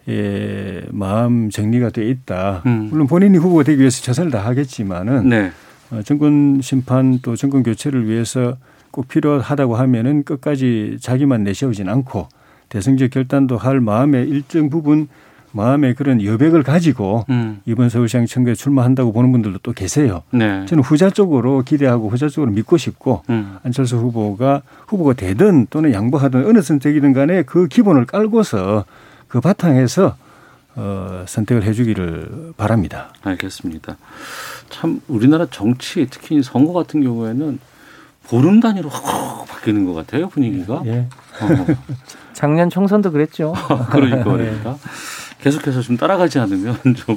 예, 0.09 0.83
마음 0.91 1.51
정리가 1.51 1.91
돼 1.91 2.09
있다. 2.09 2.63
음. 2.65 2.89
물론 2.91 3.07
본인이 3.07 3.37
후보가 3.37 3.65
되기 3.65 3.81
위해서 3.81 4.01
최선을 4.01 4.31
다하겠지만은 4.31 5.29
네. 5.29 5.51
어, 5.91 6.01
정권 6.03 6.61
심판 6.63 7.19
또 7.21 7.37
정권 7.37 7.63
교체를 7.63 8.09
위해서 8.09 8.57
꼭 8.91 9.07
필요하다고 9.09 9.77
하면은 9.77 10.23
끝까지 10.23 10.97
자기만 11.01 11.45
내세우진 11.45 11.91
않고 11.91 12.29
대승적 12.71 13.11
결단도 13.11 13.59
할 13.59 13.81
마음의 13.81 14.29
일정 14.29 14.71
부분 14.71 15.09
마음의 15.59 15.95
그런 15.95 16.23
여백을 16.23 16.63
가지고 16.63 17.25
음. 17.31 17.61
이번 17.67 17.89
서울시장 17.89 18.27
선거에 18.27 18.55
출마한다고 18.55 19.13
보는 19.13 19.33
분들도 19.33 19.59
또 19.63 19.73
계세요. 19.73 20.23
네. 20.31 20.65
저는 20.67 20.85
후자 20.85 21.11
쪽으로 21.11 21.63
기대하고 21.63 22.09
후자 22.09 22.29
쪽으로 22.29 22.53
믿고 22.53 22.77
싶고 22.77 23.23
음. 23.29 23.59
안철수 23.65 23.97
후보가 23.97 24.63
후보가 24.87 25.15
되든 25.15 25.67
또는 25.71 25.93
양보하든 25.93 26.47
어느 26.47 26.63
선택이든 26.63 27.13
간에 27.13 27.43
그 27.43 27.67
기본을 27.67 28.07
깔고서 28.07 28.85
그 29.27 29.41
바탕에서 29.41 30.17
어, 30.77 31.25
선택을 31.27 31.65
해주기를 31.65 32.53
바랍니다. 32.57 33.13
알겠습니다. 33.25 33.97
참 34.71 35.01
우리나라 35.09 35.47
정치 35.51 36.07
특히 36.09 36.41
선거 36.43 36.73
같은 36.73 37.03
경우에는 37.03 37.59
보름 38.29 38.61
단위로 38.61 38.89
확 38.89 39.47
바뀌는 39.47 39.87
것 39.87 39.95
같아요 39.95 40.29
분위기가. 40.29 40.83
예. 40.87 41.09
어. 41.41 41.67
작년 42.33 42.71
총선도 42.71 43.11
그랬죠. 43.11 43.55
그러니까 43.91 44.31
말입니다. 44.31 44.77
계속해서 45.41 45.83
좀 45.83 45.97
따라가지 45.97 46.39
않으면 46.41 46.77
좀 46.97 47.17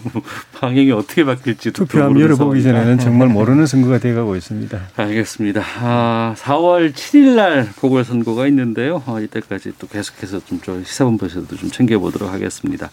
방향이 0.60 0.92
어떻게 0.92 1.24
바뀔지도 1.24 1.86
투표함 1.86 2.10
모르는 2.10 2.26
열어보기 2.26 2.62
상황이다. 2.62 2.84
전에는 2.84 3.00
정말 3.04 3.28
모르는 3.30 3.66
선거가 3.66 3.98
돼가고 3.98 4.36
있습니다. 4.36 4.80
알겠습니다. 4.96 5.64
아, 5.80 6.36
4월 6.38 6.94
7일 6.94 7.36
날 7.36 7.70
보궐선거가 7.78 8.46
있는데요. 8.48 9.02
어, 9.08 9.20
이때까지 9.20 9.74
또 9.80 9.88
계속해서 9.88 10.40
좀저 10.46 10.84
시사본부에서도 10.84 11.56
좀 11.56 11.70
챙겨보도록 11.72 12.32
하겠습니다. 12.32 12.90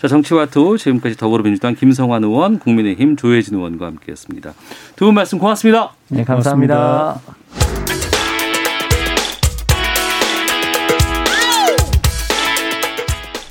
자, 0.00 0.06
정치와투 0.06 0.78
지금까지 0.78 1.16
더불어민주당 1.16 1.74
김성환 1.74 2.22
의원, 2.22 2.58
국민의힘 2.60 3.16
조혜진 3.16 3.56
의원과 3.56 3.86
함께했습니다. 3.86 4.54
두 4.96 5.06
분 5.06 5.14
말씀 5.14 5.38
고맙습니다. 5.38 5.94
네, 6.08 6.22
감사합니다. 6.22 7.20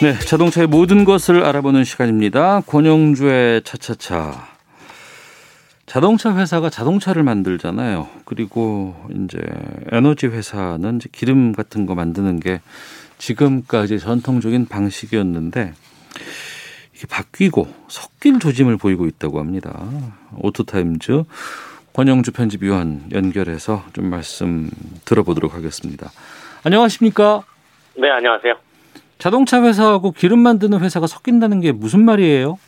네, 0.00 0.16
자동차의 0.16 0.68
모든 0.68 1.04
것을 1.04 1.42
알아보는 1.42 1.82
시간입니다. 1.82 2.60
권영주의 2.60 3.62
차차차. 3.64 4.46
자동차 5.86 6.36
회사가 6.36 6.70
자동차를 6.70 7.24
만들잖아요. 7.24 8.06
그리고 8.24 8.94
이제 9.10 9.40
에너지 9.90 10.28
회사는 10.28 10.98
이제 10.98 11.08
기름 11.10 11.50
같은 11.50 11.84
거 11.84 11.96
만드는 11.96 12.38
게 12.38 12.60
지금까지 13.18 13.98
전통적인 13.98 14.66
방식이었는데 14.66 15.72
이게 16.94 17.06
바뀌고 17.08 17.66
섞일 17.88 18.38
조짐을 18.38 18.76
보이고 18.76 19.06
있다고 19.06 19.40
합니다. 19.40 19.82
오토타임즈 20.36 21.24
권영주 21.92 22.30
편집위원 22.30 23.08
연결해서 23.10 23.82
좀 23.94 24.10
말씀 24.10 24.70
들어보도록 25.04 25.54
하겠습니다. 25.54 26.12
안녕하십니까? 26.62 27.42
네, 27.96 28.08
안녕하세요. 28.10 28.67
자동차 29.18 29.62
회사하고 29.62 30.12
기름 30.12 30.38
만드는 30.40 30.80
회사가 30.80 31.06
섞인다는 31.06 31.60
게 31.60 31.72
무슨 31.72 32.04
말이에요? 32.04 32.58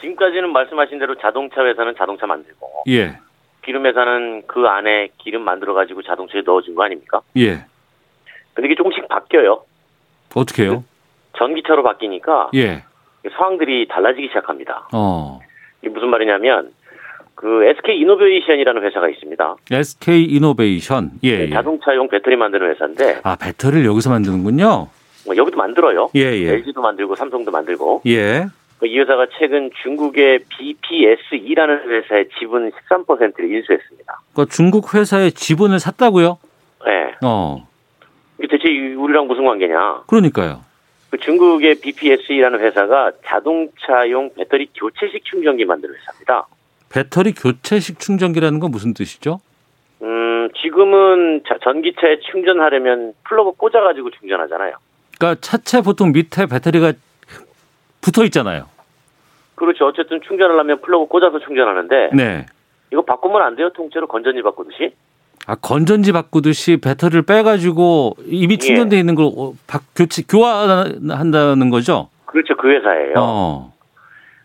지금까지는 0.00 0.52
말씀하신 0.52 0.98
대로 0.98 1.16
자동차 1.16 1.64
회사는 1.64 1.94
자동차 1.98 2.26
만들고 2.26 2.84
예, 2.88 3.18
기름 3.64 3.86
회사는 3.86 4.42
그 4.46 4.66
안에 4.66 5.08
기름 5.18 5.42
만들어 5.42 5.74
가지고 5.74 6.02
자동차에 6.02 6.42
넣어준 6.44 6.74
거 6.74 6.84
아닙니까? 6.84 7.20
예. 7.36 7.64
근데 8.54 8.66
이게 8.68 8.74
조금씩 8.76 9.08
바뀌어요. 9.08 9.62
어떻게 10.34 10.64
해요? 10.64 10.84
전기차로 11.36 11.82
바뀌니까 11.82 12.50
예, 12.54 12.84
상황들이 13.36 13.88
달라지기 13.88 14.28
시작합니다. 14.28 14.88
어. 14.92 15.40
이게 15.80 15.88
무슨 15.90 16.08
말이냐면 16.10 16.72
그 17.34 17.64
SK 17.64 17.98
이노베이션이라는 18.00 18.82
회사가 18.84 19.08
있습니다. 19.08 19.56
SK 19.70 20.24
이노베이션. 20.24 21.12
예, 21.24 21.28
예. 21.30 21.50
자동차용 21.50 22.08
배터리 22.08 22.36
만드는 22.36 22.70
회사인데 22.70 23.20
아, 23.22 23.36
배터리를 23.36 23.84
여기서 23.86 24.10
만드는군요. 24.10 24.88
뭐 25.28 25.36
여기도 25.36 25.58
만들어요. 25.58 26.08
예, 26.16 26.20
예. 26.20 26.52
LG도 26.54 26.80
만들고 26.80 27.14
삼성도 27.14 27.50
만들고 27.50 28.00
예. 28.06 28.46
그이 28.78 28.98
회사가 28.98 29.26
최근 29.38 29.70
중국의 29.82 30.40
BPSE라는 30.48 31.90
회사의 31.90 32.28
지분 32.38 32.70
13%를 32.70 33.52
인수했습니다. 33.54 34.20
그러니까 34.32 34.54
중국 34.54 34.94
회사의 34.94 35.32
지분을 35.32 35.78
샀다고요? 35.80 36.38
네. 36.86 37.14
어. 37.24 37.68
이게 38.38 38.46
대체 38.56 38.68
우리랑 38.94 39.26
무슨 39.26 39.44
관계냐? 39.44 40.04
그러니까요. 40.06 40.62
그 41.10 41.18
중국의 41.18 41.80
BPSE라는 41.80 42.60
회사가 42.60 43.12
자동차용 43.26 44.30
배터리 44.34 44.68
교체식 44.74 45.24
충전기 45.24 45.64
만드는 45.66 45.94
회사입니다. 45.94 46.46
배터리 46.90 47.32
교체식 47.34 47.98
충전기라는 47.98 48.60
건 48.60 48.70
무슨 48.70 48.94
뜻이죠? 48.94 49.40
음, 50.00 50.48
지금은 50.62 51.42
자- 51.48 51.58
전기차에 51.64 52.20
충전하려면 52.30 53.12
플러그 53.24 53.52
꽂아가지고 53.58 54.10
충전하잖아요. 54.12 54.74
그러니까 55.18 55.40
차체 55.40 55.80
보통 55.82 56.12
밑에 56.12 56.46
배터리가 56.46 56.92
붙어 58.00 58.24
있잖아요. 58.26 58.66
그렇죠. 59.56 59.86
어쨌든 59.86 60.20
충전을 60.26 60.58
하면 60.60 60.80
플러그 60.80 61.06
꽂아서 61.06 61.40
충전하는데 61.40 62.10
네. 62.14 62.46
이거 62.92 63.02
바꾸면 63.02 63.42
안 63.42 63.56
돼요. 63.56 63.70
통째로 63.74 64.06
건전지 64.06 64.40
바꾸듯이. 64.42 64.94
아, 65.46 65.56
건전지 65.56 66.12
바꾸듯이 66.12 66.76
배터리를 66.76 67.22
빼가지고 67.22 68.16
이미 68.26 68.54
예. 68.54 68.58
충전돼 68.58 68.98
있는 68.98 69.14
걸 69.14 69.26
어, 69.36 69.52
바- 69.66 69.80
교체, 69.96 70.22
교환한다는 70.28 71.70
거죠? 71.70 72.08
그렇죠. 72.26 72.56
그 72.56 72.68
회사예요. 72.70 73.14
어. 73.16 73.72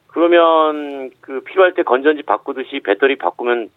그러면 0.07 1.11
그 1.21 1.41
필요할 1.41 1.73
때 1.73 1.83
건전지 1.83 2.23
바꾸듯이 2.23 2.79
배터리 2.83 3.17
바꾸면 3.17 3.69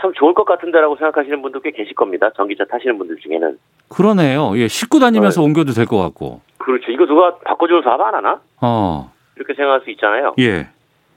참 0.00 0.12
좋을 0.14 0.32
것 0.34 0.44
같은데라고 0.44 0.96
생각하시는 0.96 1.42
분도 1.42 1.60
꽤 1.60 1.70
계실 1.70 1.94
겁니다. 1.94 2.30
전기차 2.36 2.64
타시는 2.64 2.96
분들 2.98 3.16
중에는. 3.18 3.58
그러네요. 3.88 4.56
예, 4.56 4.66
싣고 4.68 4.98
다니면서 4.98 5.42
어. 5.42 5.44
옮겨도 5.44 5.72
될 5.72 5.84
것 5.86 5.98
같고. 5.98 6.40
그렇죠. 6.58 6.90
이거 6.90 7.04
누가 7.06 7.36
바꿔주는 7.38 7.82
사업 7.82 8.00
안 8.00 8.14
하나? 8.14 8.40
어. 8.62 9.12
이렇게 9.36 9.54
생각할 9.54 9.82
수 9.82 9.90
있잖아요. 9.90 10.34
예. 10.38 10.68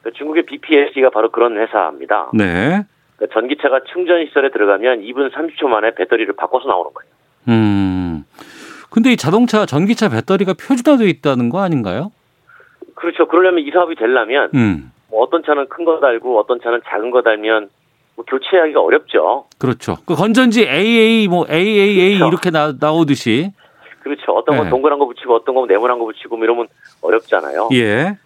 그 0.01 0.11
중국의 0.11 0.45
BPS가 0.45 1.09
바로 1.11 1.31
그런 1.31 1.57
회사입니다. 1.57 2.31
네. 2.33 2.83
그 3.15 3.29
전기차가 3.29 3.81
충전 3.93 4.25
시설에 4.25 4.49
들어가면 4.51 5.01
2분 5.01 5.31
30초 5.31 5.67
만에 5.67 5.93
배터리를 5.95 6.33
바꿔서 6.35 6.67
나오는 6.67 6.91
거예요. 6.93 7.13
음. 7.49 8.25
근데 8.89 9.11
이 9.13 9.17
자동차 9.17 9.65
전기차 9.65 10.09
배터리가 10.09 10.53
표준화되어 10.53 11.07
있다는 11.07 11.49
거 11.49 11.61
아닌가요? 11.61 12.11
그렇죠. 12.95 13.27
그러려면 13.27 13.63
이 13.65 13.71
사업이 13.71 13.95
되려면 13.95 14.49
음. 14.53 14.91
뭐 15.09 15.21
어떤 15.23 15.41
차는 15.43 15.67
큰 15.69 15.85
거 15.85 15.99
달고 15.99 16.37
어떤 16.39 16.59
차는 16.61 16.81
작은 16.85 17.11
거 17.11 17.21
달면 17.21 17.69
뭐 18.15 18.25
교체하기가 18.25 18.81
어렵죠. 18.81 19.45
그렇죠. 19.57 19.97
그 20.05 20.15
건전지 20.15 20.67
AA 20.67 21.27
뭐 21.27 21.45
AAA 21.49 22.17
그렇죠. 22.17 22.27
이렇게 22.27 22.49
나, 22.51 22.73
나오듯이 22.79 23.51
그렇죠. 24.01 24.33
어떤 24.33 24.57
건 24.57 24.65
네. 24.65 24.69
동그란 24.69 24.99
거 24.99 25.05
붙이고 25.05 25.33
어떤 25.35 25.55
건 25.55 25.67
네모난 25.67 25.97
거 25.99 26.05
붙이고 26.05 26.35
뭐 26.37 26.45
이러면 26.45 26.67
어렵잖아요. 27.01 27.69
예. 27.73 28.17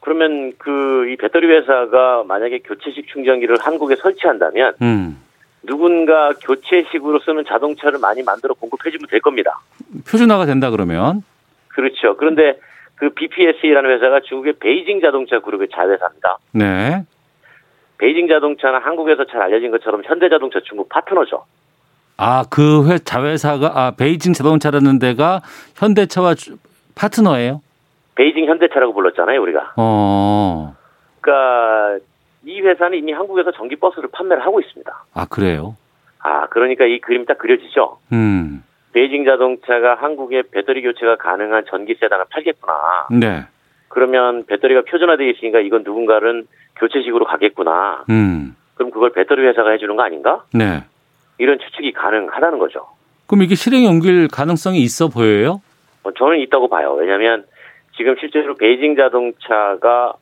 그러면 0.00 0.52
그 0.58 0.94
이 1.10 1.16
배터리 1.16 1.46
회사가 1.46 2.24
만약에 2.26 2.60
교체식 2.60 3.08
충전기를 3.08 3.56
한국에 3.60 3.96
설치한다면 3.96 4.74
음. 4.82 5.20
누군가 5.62 6.32
교체식으로 6.32 7.20
쓰는 7.20 7.44
자동차를 7.46 7.98
많이 7.98 8.22
만들어 8.22 8.54
공급해주면 8.54 9.06
될 9.08 9.20
겁니다. 9.20 9.60
표준화가 10.10 10.46
된다 10.46 10.70
그러면 10.70 11.22
그렇죠. 11.68 12.16
그런데 12.16 12.58
그 12.96 13.10
BPS라는 13.10 13.90
회사가 13.90 14.20
중국의 14.20 14.54
베이징 14.60 15.00
자동차 15.00 15.40
그룹의 15.40 15.68
자회사입니다. 15.72 16.38
네. 16.52 17.04
베이징 17.98 18.28
자동차는 18.28 18.80
한국에서 18.80 19.24
잘 19.26 19.42
알려진 19.42 19.70
것처럼 19.70 20.02
현대자동차 20.04 20.60
중국 20.64 20.88
파트너죠. 20.88 21.44
아, 22.16 22.44
그 22.50 22.88
회, 22.88 22.98
자회사가, 22.98 23.72
아, 23.74 23.90
베이징 23.96 24.32
자동차라는 24.34 24.98
데가 24.98 25.42
현대차와 25.76 26.34
주- 26.34 26.56
파트너예요? 26.94 27.60
베이징 28.14 28.46
현대차라고 28.46 28.92
불렀잖아요, 28.94 29.40
우리가. 29.42 29.72
어, 29.76 30.76
그러니까 31.20 32.04
이 32.44 32.60
회사는 32.60 32.98
이미 32.98 33.12
한국에서 33.12 33.50
전기 33.52 33.74
버스를 33.76 34.08
판매를 34.12 34.44
하고 34.44 34.60
있습니다. 34.60 35.04
아, 35.14 35.26
그래요? 35.28 35.76
아, 36.20 36.46
그러니까 36.46 36.84
이 36.84 37.00
그림이 37.00 37.26
딱 37.26 37.38
그려지죠. 37.38 37.98
음, 38.12 38.62
베이징 38.92 39.24
자동차가 39.24 39.96
한국에 39.96 40.42
배터리 40.52 40.82
교체가 40.82 41.16
가능한 41.16 41.64
전기 41.68 41.94
세단을 41.98 42.26
팔겠구나. 42.30 42.72
네. 43.10 43.44
그러면 43.94 44.44
배터리가 44.46 44.82
표준화되어 44.90 45.28
있으니까 45.28 45.60
이건 45.60 45.84
누군가는 45.84 46.46
교체식으로 46.76 47.24
가겠구나. 47.26 48.04
음, 48.10 48.56
그럼 48.74 48.90
그걸 48.90 49.12
배터리 49.12 49.46
회사가 49.46 49.70
해주는 49.70 49.94
거 49.94 50.02
아닌가? 50.02 50.42
네. 50.52 50.82
이런 51.38 51.58
추측이 51.60 51.92
가능하다는 51.92 52.58
거죠. 52.58 52.88
그럼 53.28 53.42
이게 53.42 53.54
실행에 53.54 53.86
옮길 53.86 54.26
가능성이 54.26 54.80
있어 54.80 55.06
보여요? 55.08 55.62
어, 56.02 56.10
저는 56.12 56.40
있다고 56.40 56.68
봐요. 56.68 56.94
왜냐하면 56.94 57.44
지금 57.96 58.16
실제로 58.18 58.56
베이징 58.56 58.96
자동차가 58.96 60.14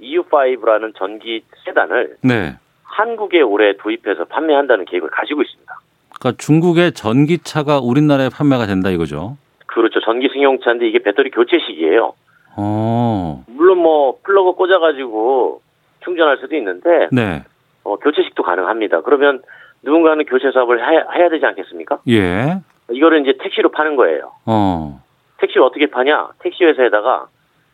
EU5라는 0.00 0.94
전기 0.96 1.42
세단을 1.64 2.16
네. 2.22 2.56
한국에 2.84 3.40
올해 3.40 3.76
도입해서 3.76 4.26
판매한다는 4.26 4.84
계획을 4.84 5.10
가지고 5.10 5.42
있습니다. 5.42 5.72
그러니까 6.14 6.40
중국의 6.40 6.92
전기차가 6.92 7.80
우리나라에 7.80 8.28
판매가 8.28 8.66
된다 8.66 8.90
이거죠? 8.90 9.36
그렇죠. 9.66 9.98
전기 10.00 10.28
승용차인데 10.32 10.88
이게 10.88 11.00
배터리 11.00 11.30
교체식이에요. 11.30 12.14
어, 12.56 13.44
물론 13.48 13.78
뭐 13.78 14.18
플러그 14.22 14.52
꽂아가지고 14.52 15.62
충전할 16.04 16.38
수도 16.38 16.56
있는데 16.56 17.08
네. 17.12 17.44
어, 17.84 17.96
교체식도 17.96 18.42
가능합니다. 18.42 19.02
그러면 19.02 19.42
누군가는 19.82 20.24
교체 20.26 20.50
사업을 20.52 20.78
해야, 20.80 21.06
해야 21.14 21.28
되지 21.28 21.46
않겠습니까? 21.46 22.00
예. 22.08 22.60
이거를 22.90 23.22
이제 23.22 23.38
택시로 23.42 23.70
파는 23.70 23.96
거예요. 23.96 24.32
어, 24.46 25.02
택시를 25.38 25.62
어떻게 25.62 25.86
파냐? 25.86 26.28
택시 26.40 26.64
회사에다가 26.64 27.28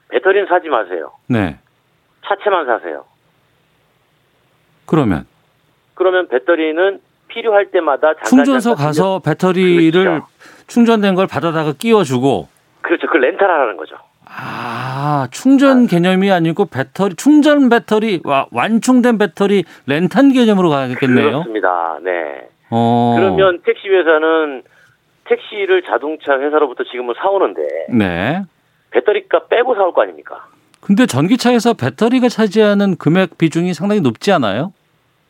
배터리는 0.09 0.47
사지 0.47 0.69
마세요. 0.69 1.13
네. 1.29 1.59
차체만 2.27 2.67
사세요. 2.67 3.05
그러면 4.87 5.27
그러면 5.95 6.29
배터리는 6.29 7.01
필요할 7.29 7.71
때마다 7.71 8.15
충전소 8.25 8.75
가서 8.75 9.21
배터리를 9.21 9.93
그렇죠. 9.93 10.27
충전된 10.69 11.15
걸 11.15 11.27
받아다가 11.27 11.73
끼워주고 11.73 12.49
그렇죠. 12.83 13.07
그 13.09 13.17
렌탈하라는 13.17 13.77
거죠. 13.77 13.97
아, 14.29 15.29
충전 15.31 15.87
개념이 15.87 16.31
아니고 16.31 16.67
배터리, 16.67 17.15
충전 17.15 17.69
배터리, 17.69 18.21
와, 18.25 18.47
완충된 18.51 19.19
배터리 19.19 19.65
렌탄 19.87 20.33
개념으로 20.33 20.69
가겠네요. 20.69 21.31
그렇습니다. 21.31 21.99
네. 22.03 22.49
어. 22.71 23.15
그러면 23.17 23.61
택시 23.65 23.89
회사는 23.89 24.63
택시를 25.25 25.83
자동차 25.83 26.39
회사로부터 26.39 26.85
지금은 26.85 27.15
사오는데 27.17 27.63
네. 27.91 28.43
배터리값 28.91 29.49
빼고 29.49 29.75
사올 29.75 29.93
거 29.93 30.03
아닙니까? 30.03 30.47
근데 30.81 31.07
전기차에서 31.07 31.75
배터리가 31.75 32.29
차지하는 32.29 32.97
금액 32.97 33.39
비중이 33.39 33.75
상당히 33.75 34.01
높지 34.01 34.33
않아요? 34.33 34.73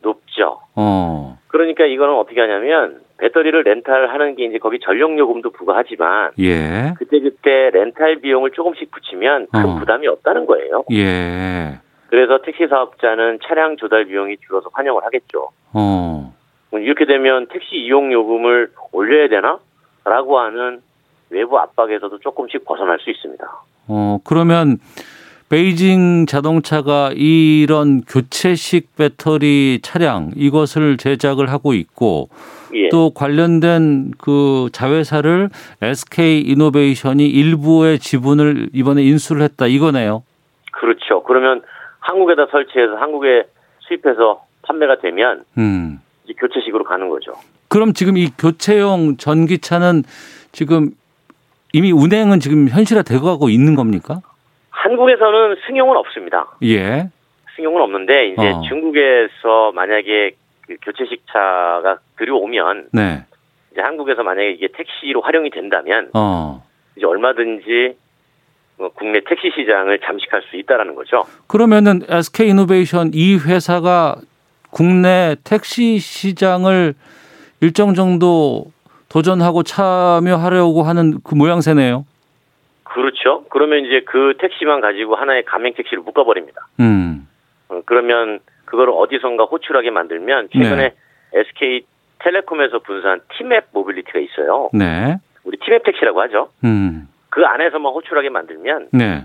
높죠. 0.07 0.59
어. 0.75 1.37
그러니까 1.47 1.85
이거는 1.85 2.15
어떻게 2.15 2.39
하냐면 2.39 3.01
배터리를 3.17 3.63
렌탈하는 3.63 4.35
게 4.35 4.45
이제 4.45 4.57
거기 4.57 4.79
전력 4.79 5.17
요금도 5.17 5.51
부과하지만 5.51 6.31
예. 6.39 6.93
그때 6.97 7.19
그때 7.19 7.71
렌탈 7.73 8.17
비용을 8.17 8.51
조금씩 8.51 8.91
붙이면 8.91 9.47
큰 9.51 9.65
어. 9.65 9.79
부담이 9.79 10.07
없다는 10.07 10.45
거예요. 10.45 10.83
예. 10.91 11.79
그래서 12.07 12.39
택시 12.43 12.67
사업자는 12.67 13.39
차량 13.43 13.75
조달 13.75 14.05
비용이 14.05 14.37
줄어서 14.37 14.69
환영을 14.71 15.03
하겠죠. 15.03 15.49
어. 15.73 16.33
이렇게 16.73 17.05
되면 17.05 17.47
택시 17.47 17.75
이용 17.75 18.11
요금을 18.13 18.71
올려야 18.91 19.29
되나? 19.29 19.59
라고 20.05 20.39
하는 20.39 20.81
외부 21.29 21.57
압박에서도 21.59 22.19
조금씩 22.19 22.63
벗어날 22.65 22.99
수 22.99 23.09
있습니다. 23.09 23.45
어, 23.89 24.19
그러면 24.23 24.77
베이징 25.49 26.25
자동차가 26.25 27.11
이런 27.15 28.01
교체식 28.01 28.95
배터리 28.97 29.79
차량 29.81 30.31
이것을 30.35 30.97
제작을 30.97 31.49
하고 31.49 31.73
있고 31.73 32.29
예. 32.73 32.89
또 32.89 33.11
관련된 33.11 34.11
그 34.17 34.67
자회사를 34.73 35.49
SK 35.81 36.41
이노베이션이 36.41 37.25
일부의 37.25 37.99
지분을 37.99 38.69
이번에 38.73 39.03
인수를 39.03 39.41
했다 39.43 39.67
이거네요. 39.67 40.23
그렇죠. 40.73 41.23
그러면 41.23 41.61
한국에다 41.99 42.47
설치해서 42.51 42.95
한국에 42.95 43.47
수입해서 43.79 44.45
판매가 44.63 44.99
되면 44.99 45.43
음. 45.57 45.99
이제 46.25 46.33
교체식으로 46.37 46.83
가는 46.83 47.07
거죠. 47.07 47.31
그럼 47.69 47.93
지금 47.93 48.17
이 48.17 48.29
교체용 48.37 49.15
전기차는 49.15 50.03
지금 50.51 50.91
이미 51.71 51.91
운행은 51.91 52.39
지금 52.41 52.67
현실화 52.67 53.01
되고 53.01 53.25
가고 53.25 53.49
있는 53.49 53.75
겁니까? 53.75 54.19
한국에서는 54.77 55.55
승용은 55.65 55.97
없습니다. 55.97 56.55
예. 56.63 57.09
승용은 57.55 57.81
없는데 57.81 58.27
이제 58.29 58.49
어. 58.49 58.61
중국에서 58.67 59.71
만약에 59.73 60.31
그 60.67 60.75
교체식 60.83 61.23
차가 61.31 61.97
들여오면 62.17 62.89
네. 62.93 63.25
이제 63.71 63.81
한국에서 63.81 64.21
만약에 64.21 64.51
이게 64.51 64.67
택시로 64.67 65.21
활용이 65.21 65.49
된다면 65.49 66.11
어. 66.13 66.63
이제 66.95 67.05
얼마든지 67.05 67.97
뭐 68.77 68.89
국내 68.89 69.21
택시 69.21 69.49
시장을 69.55 69.99
잠식할 69.99 70.43
수 70.43 70.55
있다라는 70.57 70.93
거죠. 70.93 71.23
그러면은 71.47 72.03
SK 72.07 72.49
이노베이션 72.49 73.11
이 73.15 73.37
회사가 73.37 74.17
국내 74.69 75.35
택시 75.43 75.97
시장을 75.97 76.93
일정 77.61 77.95
정도 77.95 78.65
도전하고 79.09 79.63
참여하려고 79.63 80.83
하는 80.83 81.19
그 81.23 81.33
모양새네요. 81.33 82.05
그렇죠. 82.93 83.45
그러면 83.49 83.85
이제 83.85 84.01
그 84.05 84.35
택시만 84.39 84.81
가지고 84.81 85.15
하나의 85.15 85.45
가맹 85.45 85.73
택시를 85.73 86.03
묶어버립니다. 86.03 86.67
음. 86.79 87.27
어, 87.69 87.81
그러면 87.85 88.39
그거를 88.65 88.93
어디선가 88.95 89.45
호출하게 89.45 89.91
만들면 89.91 90.49
최근에 90.51 90.75
네. 90.75 90.95
SK 91.33 91.85
텔레콤에서 92.19 92.79
분사한 92.79 93.21
티맵 93.37 93.67
모빌리티가 93.71 94.19
있어요. 94.19 94.69
네. 94.73 95.17
우리 95.43 95.57
티맵 95.57 95.83
택시라고 95.83 96.21
하죠. 96.21 96.49
음. 96.63 97.07
그 97.29 97.45
안에서만 97.45 97.93
호출하게 97.93 98.29
만들면 98.29 98.89
네. 98.91 99.23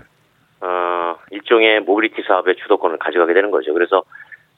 어, 0.61 1.17
일종의 1.31 1.81
모빌리티 1.81 2.23
사업의 2.27 2.55
주도권을 2.57 2.97
가져가게 2.97 3.33
되는 3.33 3.51
거죠. 3.51 3.73
그래서 3.73 4.03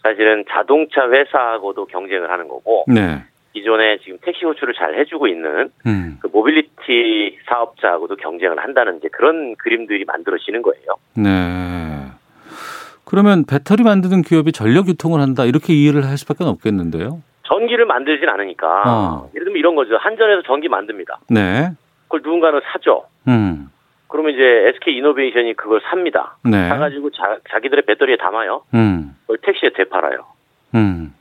사실은 0.04 0.46
자동차 0.50 1.10
회사하고도 1.10 1.86
경쟁을 1.86 2.30
하는 2.30 2.48
거고 2.48 2.86
네. 2.88 3.24
기존에 3.56 4.00
지금 4.00 4.18
택시 4.22 4.46
호출을 4.46 4.74
잘 4.74 5.00
해주고 5.00 5.28
있는 5.28 5.72
음. 5.86 6.18
그 6.22 6.28
모빌리티 6.28 7.38
사업자하고도 7.48 8.18
경쟁을 8.18 8.60
한다는 8.60 8.98
이제 8.98 9.08
그런 9.08 9.56
그림들이 9.56 10.04
만들어지는 10.04 10.62
거예요. 10.62 10.96
네. 11.16 12.12
그러면 13.06 13.46
배터리 13.46 13.84
만드는 13.84 14.24
기업이 14.24 14.52
전력 14.52 14.90
유통을 14.90 15.22
한다 15.22 15.46
이렇게 15.46 15.74
이해를 15.74 16.06
할 16.06 16.18
수밖에 16.18 16.44
없겠는데요. 16.44 17.22
전기를 17.44 17.86
만들진 17.86 18.28
않으니까 18.28 18.84
어. 18.86 19.30
예를 19.36 19.46
들면 19.46 19.58
이런 19.58 19.76
거죠. 19.76 19.96
한전에서 19.96 20.42
전기 20.42 20.68
만듭니다. 20.68 21.20
네. 21.30 21.70
그걸 22.04 22.22
누군가는 22.24 22.60
사죠. 22.74 23.06
음. 23.30 23.70
그러면 24.10 24.34
이제 24.34 24.44
SK 24.76 24.98
이노베이션이 24.98 25.54
그걸 25.54 25.82
삽니다. 25.90 26.36
네. 26.44 26.68
사가지고 26.68 27.12
자, 27.12 27.38
자기들의 27.52 27.86
배터리에 27.86 28.18
담아요. 28.18 28.64
음. 28.74 29.16
그걸 29.22 29.38
택시에 29.38 29.70
되팔아요. 29.70 30.26
음. 30.76 31.14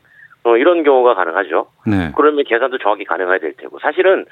어, 0.44 0.56
이런 0.56 0.82
경우가 0.82 1.14
가능하죠. 1.14 1.66
네. 1.86 2.12
그러면 2.14 2.44
계산도 2.44 2.78
정확히 2.78 3.04
가능해야 3.04 3.38
될 3.38 3.54
테고 3.54 3.78
사실은 3.80 4.26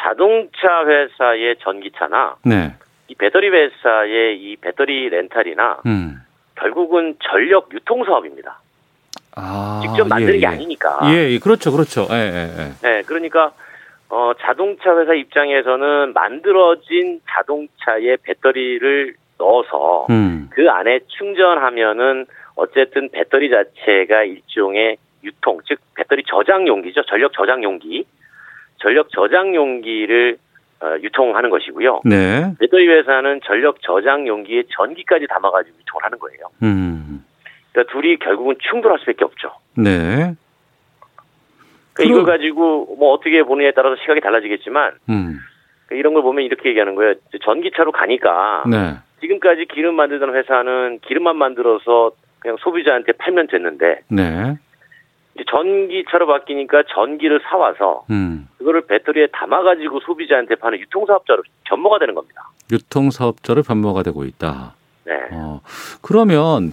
자동차 0.00 0.84
회사의 0.84 1.56
전기차나 1.60 2.36
네. 2.44 2.74
이 3.08 3.14
배터리 3.14 3.48
회사의 3.48 4.38
이 4.38 4.56
배터리 4.56 5.08
렌탈이나 5.08 5.78
음. 5.86 6.20
결국은 6.56 7.16
전력 7.22 7.68
유통 7.72 8.04
사업입니다. 8.04 8.60
아, 9.36 9.80
직접 9.82 10.06
만드는 10.08 10.34
예, 10.34 10.38
게 10.38 10.42
예. 10.42 10.46
아니니까. 10.46 10.98
예, 11.04 11.30
예, 11.30 11.38
그렇죠, 11.38 11.72
그렇죠. 11.72 12.06
예, 12.10 12.16
예, 12.16 12.50
예. 12.58 12.72
네, 12.82 13.02
그러니까 13.02 13.52
어, 14.08 14.32
자동차 14.40 14.98
회사 14.98 15.14
입장에서는 15.14 16.12
만들어진 16.12 17.20
자동차에 17.30 18.16
배터리를 18.22 19.14
넣어서 19.38 20.06
음. 20.10 20.48
그 20.50 20.68
안에 20.68 21.00
충전하면은 21.06 22.26
어쨌든 22.56 23.08
배터리 23.10 23.48
자체가 23.48 24.24
일종의 24.24 24.96
유통, 25.22 25.60
즉 25.66 25.78
배터리 25.94 26.22
저장 26.26 26.66
용기죠. 26.66 27.02
전력 27.04 27.32
저장 27.32 27.62
용기. 27.62 28.04
전력 28.78 29.10
저장 29.10 29.54
용기를 29.54 30.38
어, 30.80 30.96
유통하는 31.00 31.50
것이고요. 31.50 32.00
네. 32.04 32.54
배터리 32.58 32.88
회사는 32.88 33.40
전력 33.44 33.80
저장 33.82 34.26
용기에 34.26 34.64
전기까지 34.70 35.28
담아가지고 35.28 35.76
유통을 35.78 36.04
하는 36.04 36.18
거예요. 36.18 36.40
음. 36.64 37.24
그러니까 37.70 37.92
둘이 37.92 38.16
결국은 38.16 38.56
충돌할 38.58 38.98
수밖에 38.98 39.24
없죠. 39.24 39.52
네. 39.76 40.34
그러니까 41.92 42.02
이걸 42.04 42.24
가지고 42.24 42.96
뭐 42.98 43.12
어떻게 43.12 43.42
보느냐에 43.44 43.72
따라서 43.72 43.96
시각이 44.00 44.20
달라지겠지만 44.20 44.92
음. 45.08 45.38
그러니까 45.86 46.00
이런 46.00 46.14
걸 46.14 46.22
보면 46.22 46.44
이렇게 46.44 46.70
얘기하는 46.70 46.96
거예요. 46.96 47.14
전기차로 47.42 47.92
가니까 47.92 48.64
네. 48.68 48.94
지금까지 49.20 49.66
기름 49.66 49.94
만들던 49.94 50.34
회사는 50.34 50.98
기름만 51.06 51.36
만들어서 51.36 52.12
그냥 52.40 52.56
소비자한테 52.58 53.12
팔면 53.12 53.46
됐는데 53.46 54.00
네. 54.08 54.56
이제 55.34 55.44
전기차로 55.50 56.26
바뀌니까 56.26 56.84
전기를 56.94 57.40
사와서 57.48 58.04
음. 58.10 58.48
그거를 58.58 58.86
배터리에 58.86 59.28
담아가지고 59.32 60.00
소비자한테 60.00 60.56
파는 60.56 60.78
유통사업자로 60.80 61.42
변모가 61.64 61.98
되는 61.98 62.14
겁니다. 62.14 62.50
유통사업자로 62.70 63.62
변모가 63.62 64.02
되고 64.02 64.24
있다. 64.24 64.74
네. 65.04 65.14
어, 65.32 65.60
그러면 66.02 66.72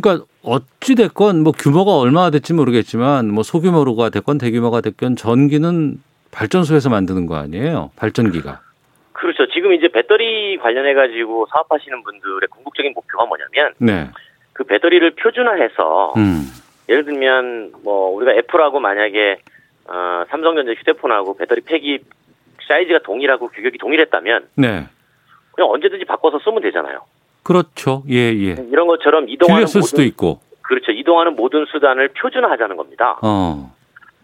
그러니까 0.00 0.24
어찌 0.42 0.94
됐건 0.94 1.42
뭐 1.42 1.52
규모가 1.52 1.96
얼마나 1.96 2.30
될지 2.30 2.52
모르겠지만 2.52 3.30
뭐 3.30 3.42
소규모로가 3.42 4.10
됐건 4.10 4.38
대규모가 4.38 4.80
됐건 4.80 5.16
전기는 5.16 6.02
발전소에서 6.32 6.90
만드는 6.90 7.26
거 7.26 7.36
아니에요? 7.36 7.90
발전기가. 7.96 8.60
그렇죠. 9.12 9.46
지금 9.52 9.72
이제 9.72 9.88
배터리 9.88 10.58
관련해 10.58 10.94
가지고 10.94 11.46
사업하시는 11.50 12.02
분들의 12.02 12.48
궁극적인 12.50 12.92
목표가 12.94 13.24
뭐냐면 13.24 13.72
네. 13.78 14.10
그 14.52 14.64
배터리를 14.64 15.08
표준화해서 15.12 16.14
음. 16.16 16.42
예를 16.88 17.04
들면 17.04 17.72
뭐 17.82 18.10
우리가 18.10 18.32
애플하고 18.32 18.80
만약에 18.80 19.38
어, 19.86 20.24
삼성전자 20.30 20.72
휴대폰하고 20.72 21.36
배터리 21.36 21.60
팩이 21.60 21.98
사이즈가 22.66 23.00
동일하고 23.00 23.48
규격이 23.48 23.78
동일했다면 23.78 24.48
네. 24.56 24.86
그냥 25.52 25.70
언제든지 25.70 26.04
바꿔서 26.04 26.38
쓰면 26.38 26.62
되잖아요. 26.62 27.00
그렇죠. 27.42 28.02
예, 28.08 28.16
예. 28.32 28.56
이런 28.70 28.86
것처럼 28.86 29.28
이동하는 29.28 29.66
쓸 29.66 29.82
수도 29.82 29.98
모든 29.98 30.06
있고. 30.08 30.40
그렇죠. 30.62 30.92
이동하는 30.92 31.36
모든 31.36 31.66
수단을 31.66 32.08
표준화하자는 32.08 32.76
겁니다. 32.76 33.18
어. 33.22 33.72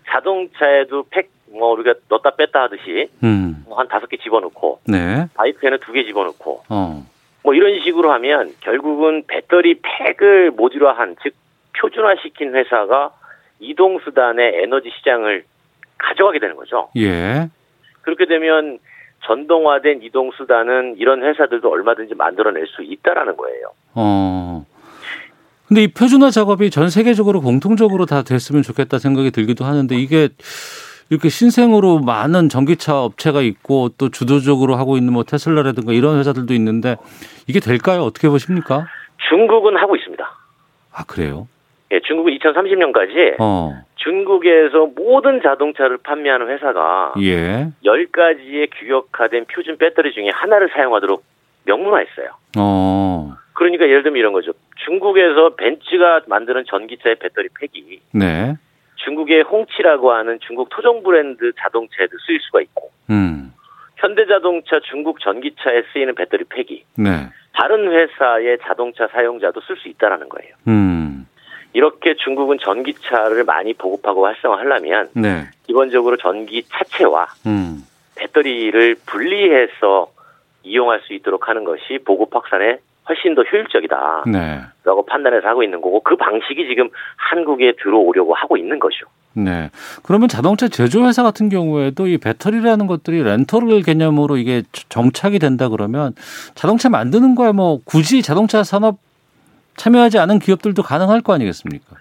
자동차에도 0.08 1.04
팩 1.10 1.30
뭐 1.52 1.72
우리가 1.72 1.94
넣었다 2.08 2.30
뺐다 2.30 2.62
하듯이 2.62 3.08
음. 3.24 3.64
뭐한 3.66 3.88
다섯 3.88 4.06
개 4.08 4.16
집어넣고 4.16 4.80
네. 4.86 5.26
바이크에는 5.34 5.78
두 5.80 5.92
개 5.92 6.04
집어넣고 6.04 6.62
어. 6.68 7.04
뭐 7.42 7.54
이런 7.54 7.80
식으로 7.82 8.12
하면 8.12 8.52
결국은 8.60 9.24
배터리 9.26 9.80
팩을 9.82 10.52
모듈화한 10.52 11.16
즉 11.22 11.34
표준화시킨 11.78 12.54
회사가 12.54 13.12
이동 13.58 13.98
수단의 14.00 14.62
에너지 14.62 14.90
시장을 14.96 15.44
가져가게 15.98 16.38
되는 16.38 16.56
거죠. 16.56 16.88
예. 16.96 17.48
그렇게 18.02 18.26
되면 18.26 18.78
전동화된 19.26 20.02
이동 20.02 20.30
수단은 20.32 20.96
이런 20.96 21.22
회사들도 21.22 21.70
얼마든지 21.70 22.14
만들어낼 22.14 22.66
수 22.66 22.82
있다라는 22.82 23.36
거예요. 23.36 23.72
어. 23.94 24.64
근데 25.68 25.84
이 25.84 25.88
표준화 25.88 26.30
작업이 26.30 26.70
전 26.70 26.88
세계적으로 26.88 27.40
공통적으로 27.40 28.06
다 28.06 28.22
됐으면 28.22 28.62
좋겠다 28.62 28.98
생각이 28.98 29.30
들기도 29.30 29.64
하는데 29.64 29.94
이게 29.94 30.30
이렇게 31.10 31.28
신생으로 31.28 32.00
많은 32.00 32.48
전기차 32.48 33.02
업체가 33.02 33.42
있고 33.42 33.90
또 33.98 34.08
주도적으로 34.08 34.76
하고 34.76 34.96
있는 34.96 35.12
뭐 35.12 35.24
테슬라라든가 35.24 35.92
이런 35.92 36.18
회사들도 36.18 36.54
있는데 36.54 36.96
이게 37.46 37.60
될까요? 37.60 38.02
어떻게 38.02 38.28
보십니까? 38.28 38.86
중국은 39.28 39.76
하고 39.76 39.96
있습니다. 39.96 40.24
아, 40.92 41.04
그래요? 41.04 41.46
예, 41.92 42.00
중국은 42.00 42.32
2030년까지 42.38 43.36
어. 43.40 43.72
중국에서 43.96 44.86
모든 44.94 45.42
자동차를 45.42 45.98
판매하는 46.02 46.48
회사가 46.48 47.14
예. 47.20 47.68
10가지의 47.84 48.70
규격화된 48.78 49.46
표준 49.46 49.76
배터리 49.76 50.12
중에 50.12 50.30
하나를 50.32 50.70
사용하도록 50.72 51.22
명문화했어요. 51.66 52.28
어. 52.58 53.34
그러니까 53.54 53.84
예를 53.86 54.02
들면 54.02 54.18
이런 54.18 54.32
거죠. 54.32 54.52
중국에서 54.84 55.56
벤츠가 55.56 56.22
만드는 56.26 56.64
전기차의 56.66 57.16
배터리 57.16 57.48
팩이 57.60 58.00
네. 58.14 58.54
중국의 58.96 59.42
홍치라고 59.42 60.12
하는 60.12 60.38
중국 60.40 60.68
토종 60.70 61.02
브랜드 61.02 61.52
자동차에도 61.58 62.16
쓰일 62.26 62.40
수가 62.40 62.60
있고 62.62 62.90
음. 63.10 63.52
현대자동차 63.96 64.80
중국 64.90 65.20
전기차에 65.20 65.82
쓰이는 65.92 66.14
배터리 66.14 66.44
팩이 66.44 66.84
네. 66.96 67.28
다른 67.52 67.90
회사의 67.90 68.58
자동차 68.62 69.08
사용자도 69.08 69.60
쓸 69.60 69.76
수 69.76 69.88
있다라는 69.88 70.28
거예요. 70.30 70.54
음. 70.68 71.26
이렇게 71.72 72.14
중국은 72.16 72.58
전기차를 72.60 73.44
많이 73.44 73.74
보급하고 73.74 74.26
활성화하려면 74.26 75.10
네. 75.14 75.48
기본적으로 75.66 76.16
전기 76.16 76.64
차체와 76.64 77.26
음. 77.46 77.84
배터리를 78.16 78.96
분리해서 79.06 80.10
이용할 80.62 81.00
수 81.06 81.14
있도록 81.14 81.48
하는 81.48 81.64
것이 81.64 81.98
보급 82.04 82.34
확산에 82.34 82.78
훨씬 83.08 83.34
더 83.34 83.42
효율적이다. 83.42 84.24
네. 84.26 84.60
라고 84.84 85.04
판단해서 85.04 85.48
하고 85.48 85.62
있는 85.62 85.80
거고 85.80 86.00
그 86.00 86.16
방식이 86.16 86.66
지금 86.68 86.88
한국에 87.16 87.74
들어오려고 87.82 88.34
하고 88.34 88.56
있는 88.56 88.78
거죠. 88.78 89.06
네. 89.32 89.70
그러면 90.02 90.28
자동차 90.28 90.68
제조회사 90.68 91.22
같은 91.22 91.48
경우에도 91.48 92.06
이 92.06 92.18
배터리라는 92.18 92.86
것들이 92.86 93.22
렌터를 93.22 93.82
개념으로 93.82 94.36
이게 94.36 94.62
정착이 94.88 95.38
된다 95.38 95.68
그러면 95.68 96.14
자동차 96.54 96.88
만드는 96.88 97.34
거에 97.34 97.52
뭐 97.52 97.80
굳이 97.84 98.22
자동차 98.22 98.62
산업 98.62 98.98
참여하지 99.76 100.18
않은 100.18 100.38
기업들도 100.38 100.82
가능할 100.82 101.22
거 101.22 101.32
아니겠습니까? 101.34 101.96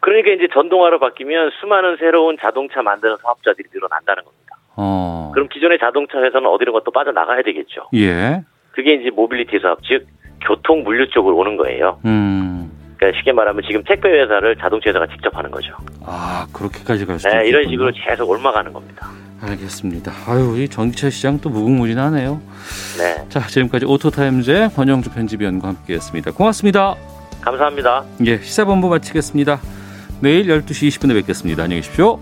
그러니까 0.00 0.30
이제 0.30 0.48
전동화로 0.52 0.98
바뀌면 0.98 1.50
수많은 1.60 1.96
새로운 1.98 2.36
자동차 2.40 2.82
만드는 2.82 3.16
사업자들이 3.22 3.68
늘어난다는 3.72 4.24
겁니다. 4.24 4.56
어. 4.76 5.30
그럼 5.34 5.48
기존의 5.48 5.78
자동차 5.78 6.20
회사는 6.22 6.48
어디론가 6.48 6.80
또 6.84 6.90
빠져나가야 6.90 7.42
되겠죠. 7.42 7.88
예. 7.94 8.42
그게 8.72 8.94
이제 8.94 9.10
모빌리티 9.10 9.58
사업, 9.60 9.82
즉 9.84 10.06
교통 10.46 10.82
물류 10.84 11.08
쪽으로 11.10 11.36
오는 11.36 11.56
거예요. 11.56 12.00
음. 12.06 12.69
그러니까 13.00 13.18
쉽게 13.18 13.32
말하면 13.32 13.62
지금 13.66 13.82
택배 13.82 14.10
회사를 14.10 14.56
자동차 14.56 14.90
회사가 14.90 15.06
직접 15.06 15.34
하는 15.34 15.50
거죠. 15.50 15.72
아, 16.04 16.46
그렇게까지 16.52 17.06
갈 17.06 17.18
수도 17.18 17.30
네, 17.30 17.48
이런 17.48 17.62
있겠군요. 17.64 17.90
식으로 17.90 18.06
계속 18.06 18.30
옮아가는 18.30 18.72
겁니다. 18.74 19.08
알겠습니다. 19.40 20.12
아유, 20.26 20.54
이 20.60 20.68
전기차 20.68 21.08
시장 21.08 21.40
또 21.40 21.48
무궁무진하네요. 21.48 22.42
네, 22.98 23.24
자, 23.30 23.40
지금까지 23.46 23.86
오토타임즈의 23.86 24.74
권영주 24.74 25.10
편집위원과 25.12 25.68
함께했습니다. 25.68 26.32
고맙습니다. 26.32 26.94
감사합니다. 27.40 28.04
예, 28.26 28.36
시사본부 28.36 28.90
마치겠습니다. 28.90 29.60
내일 30.20 30.46
12시 30.48 30.88
20분에 30.88 31.14
뵙겠습니다. 31.14 31.62
안녕히 31.62 31.80
계십시오. 31.80 32.20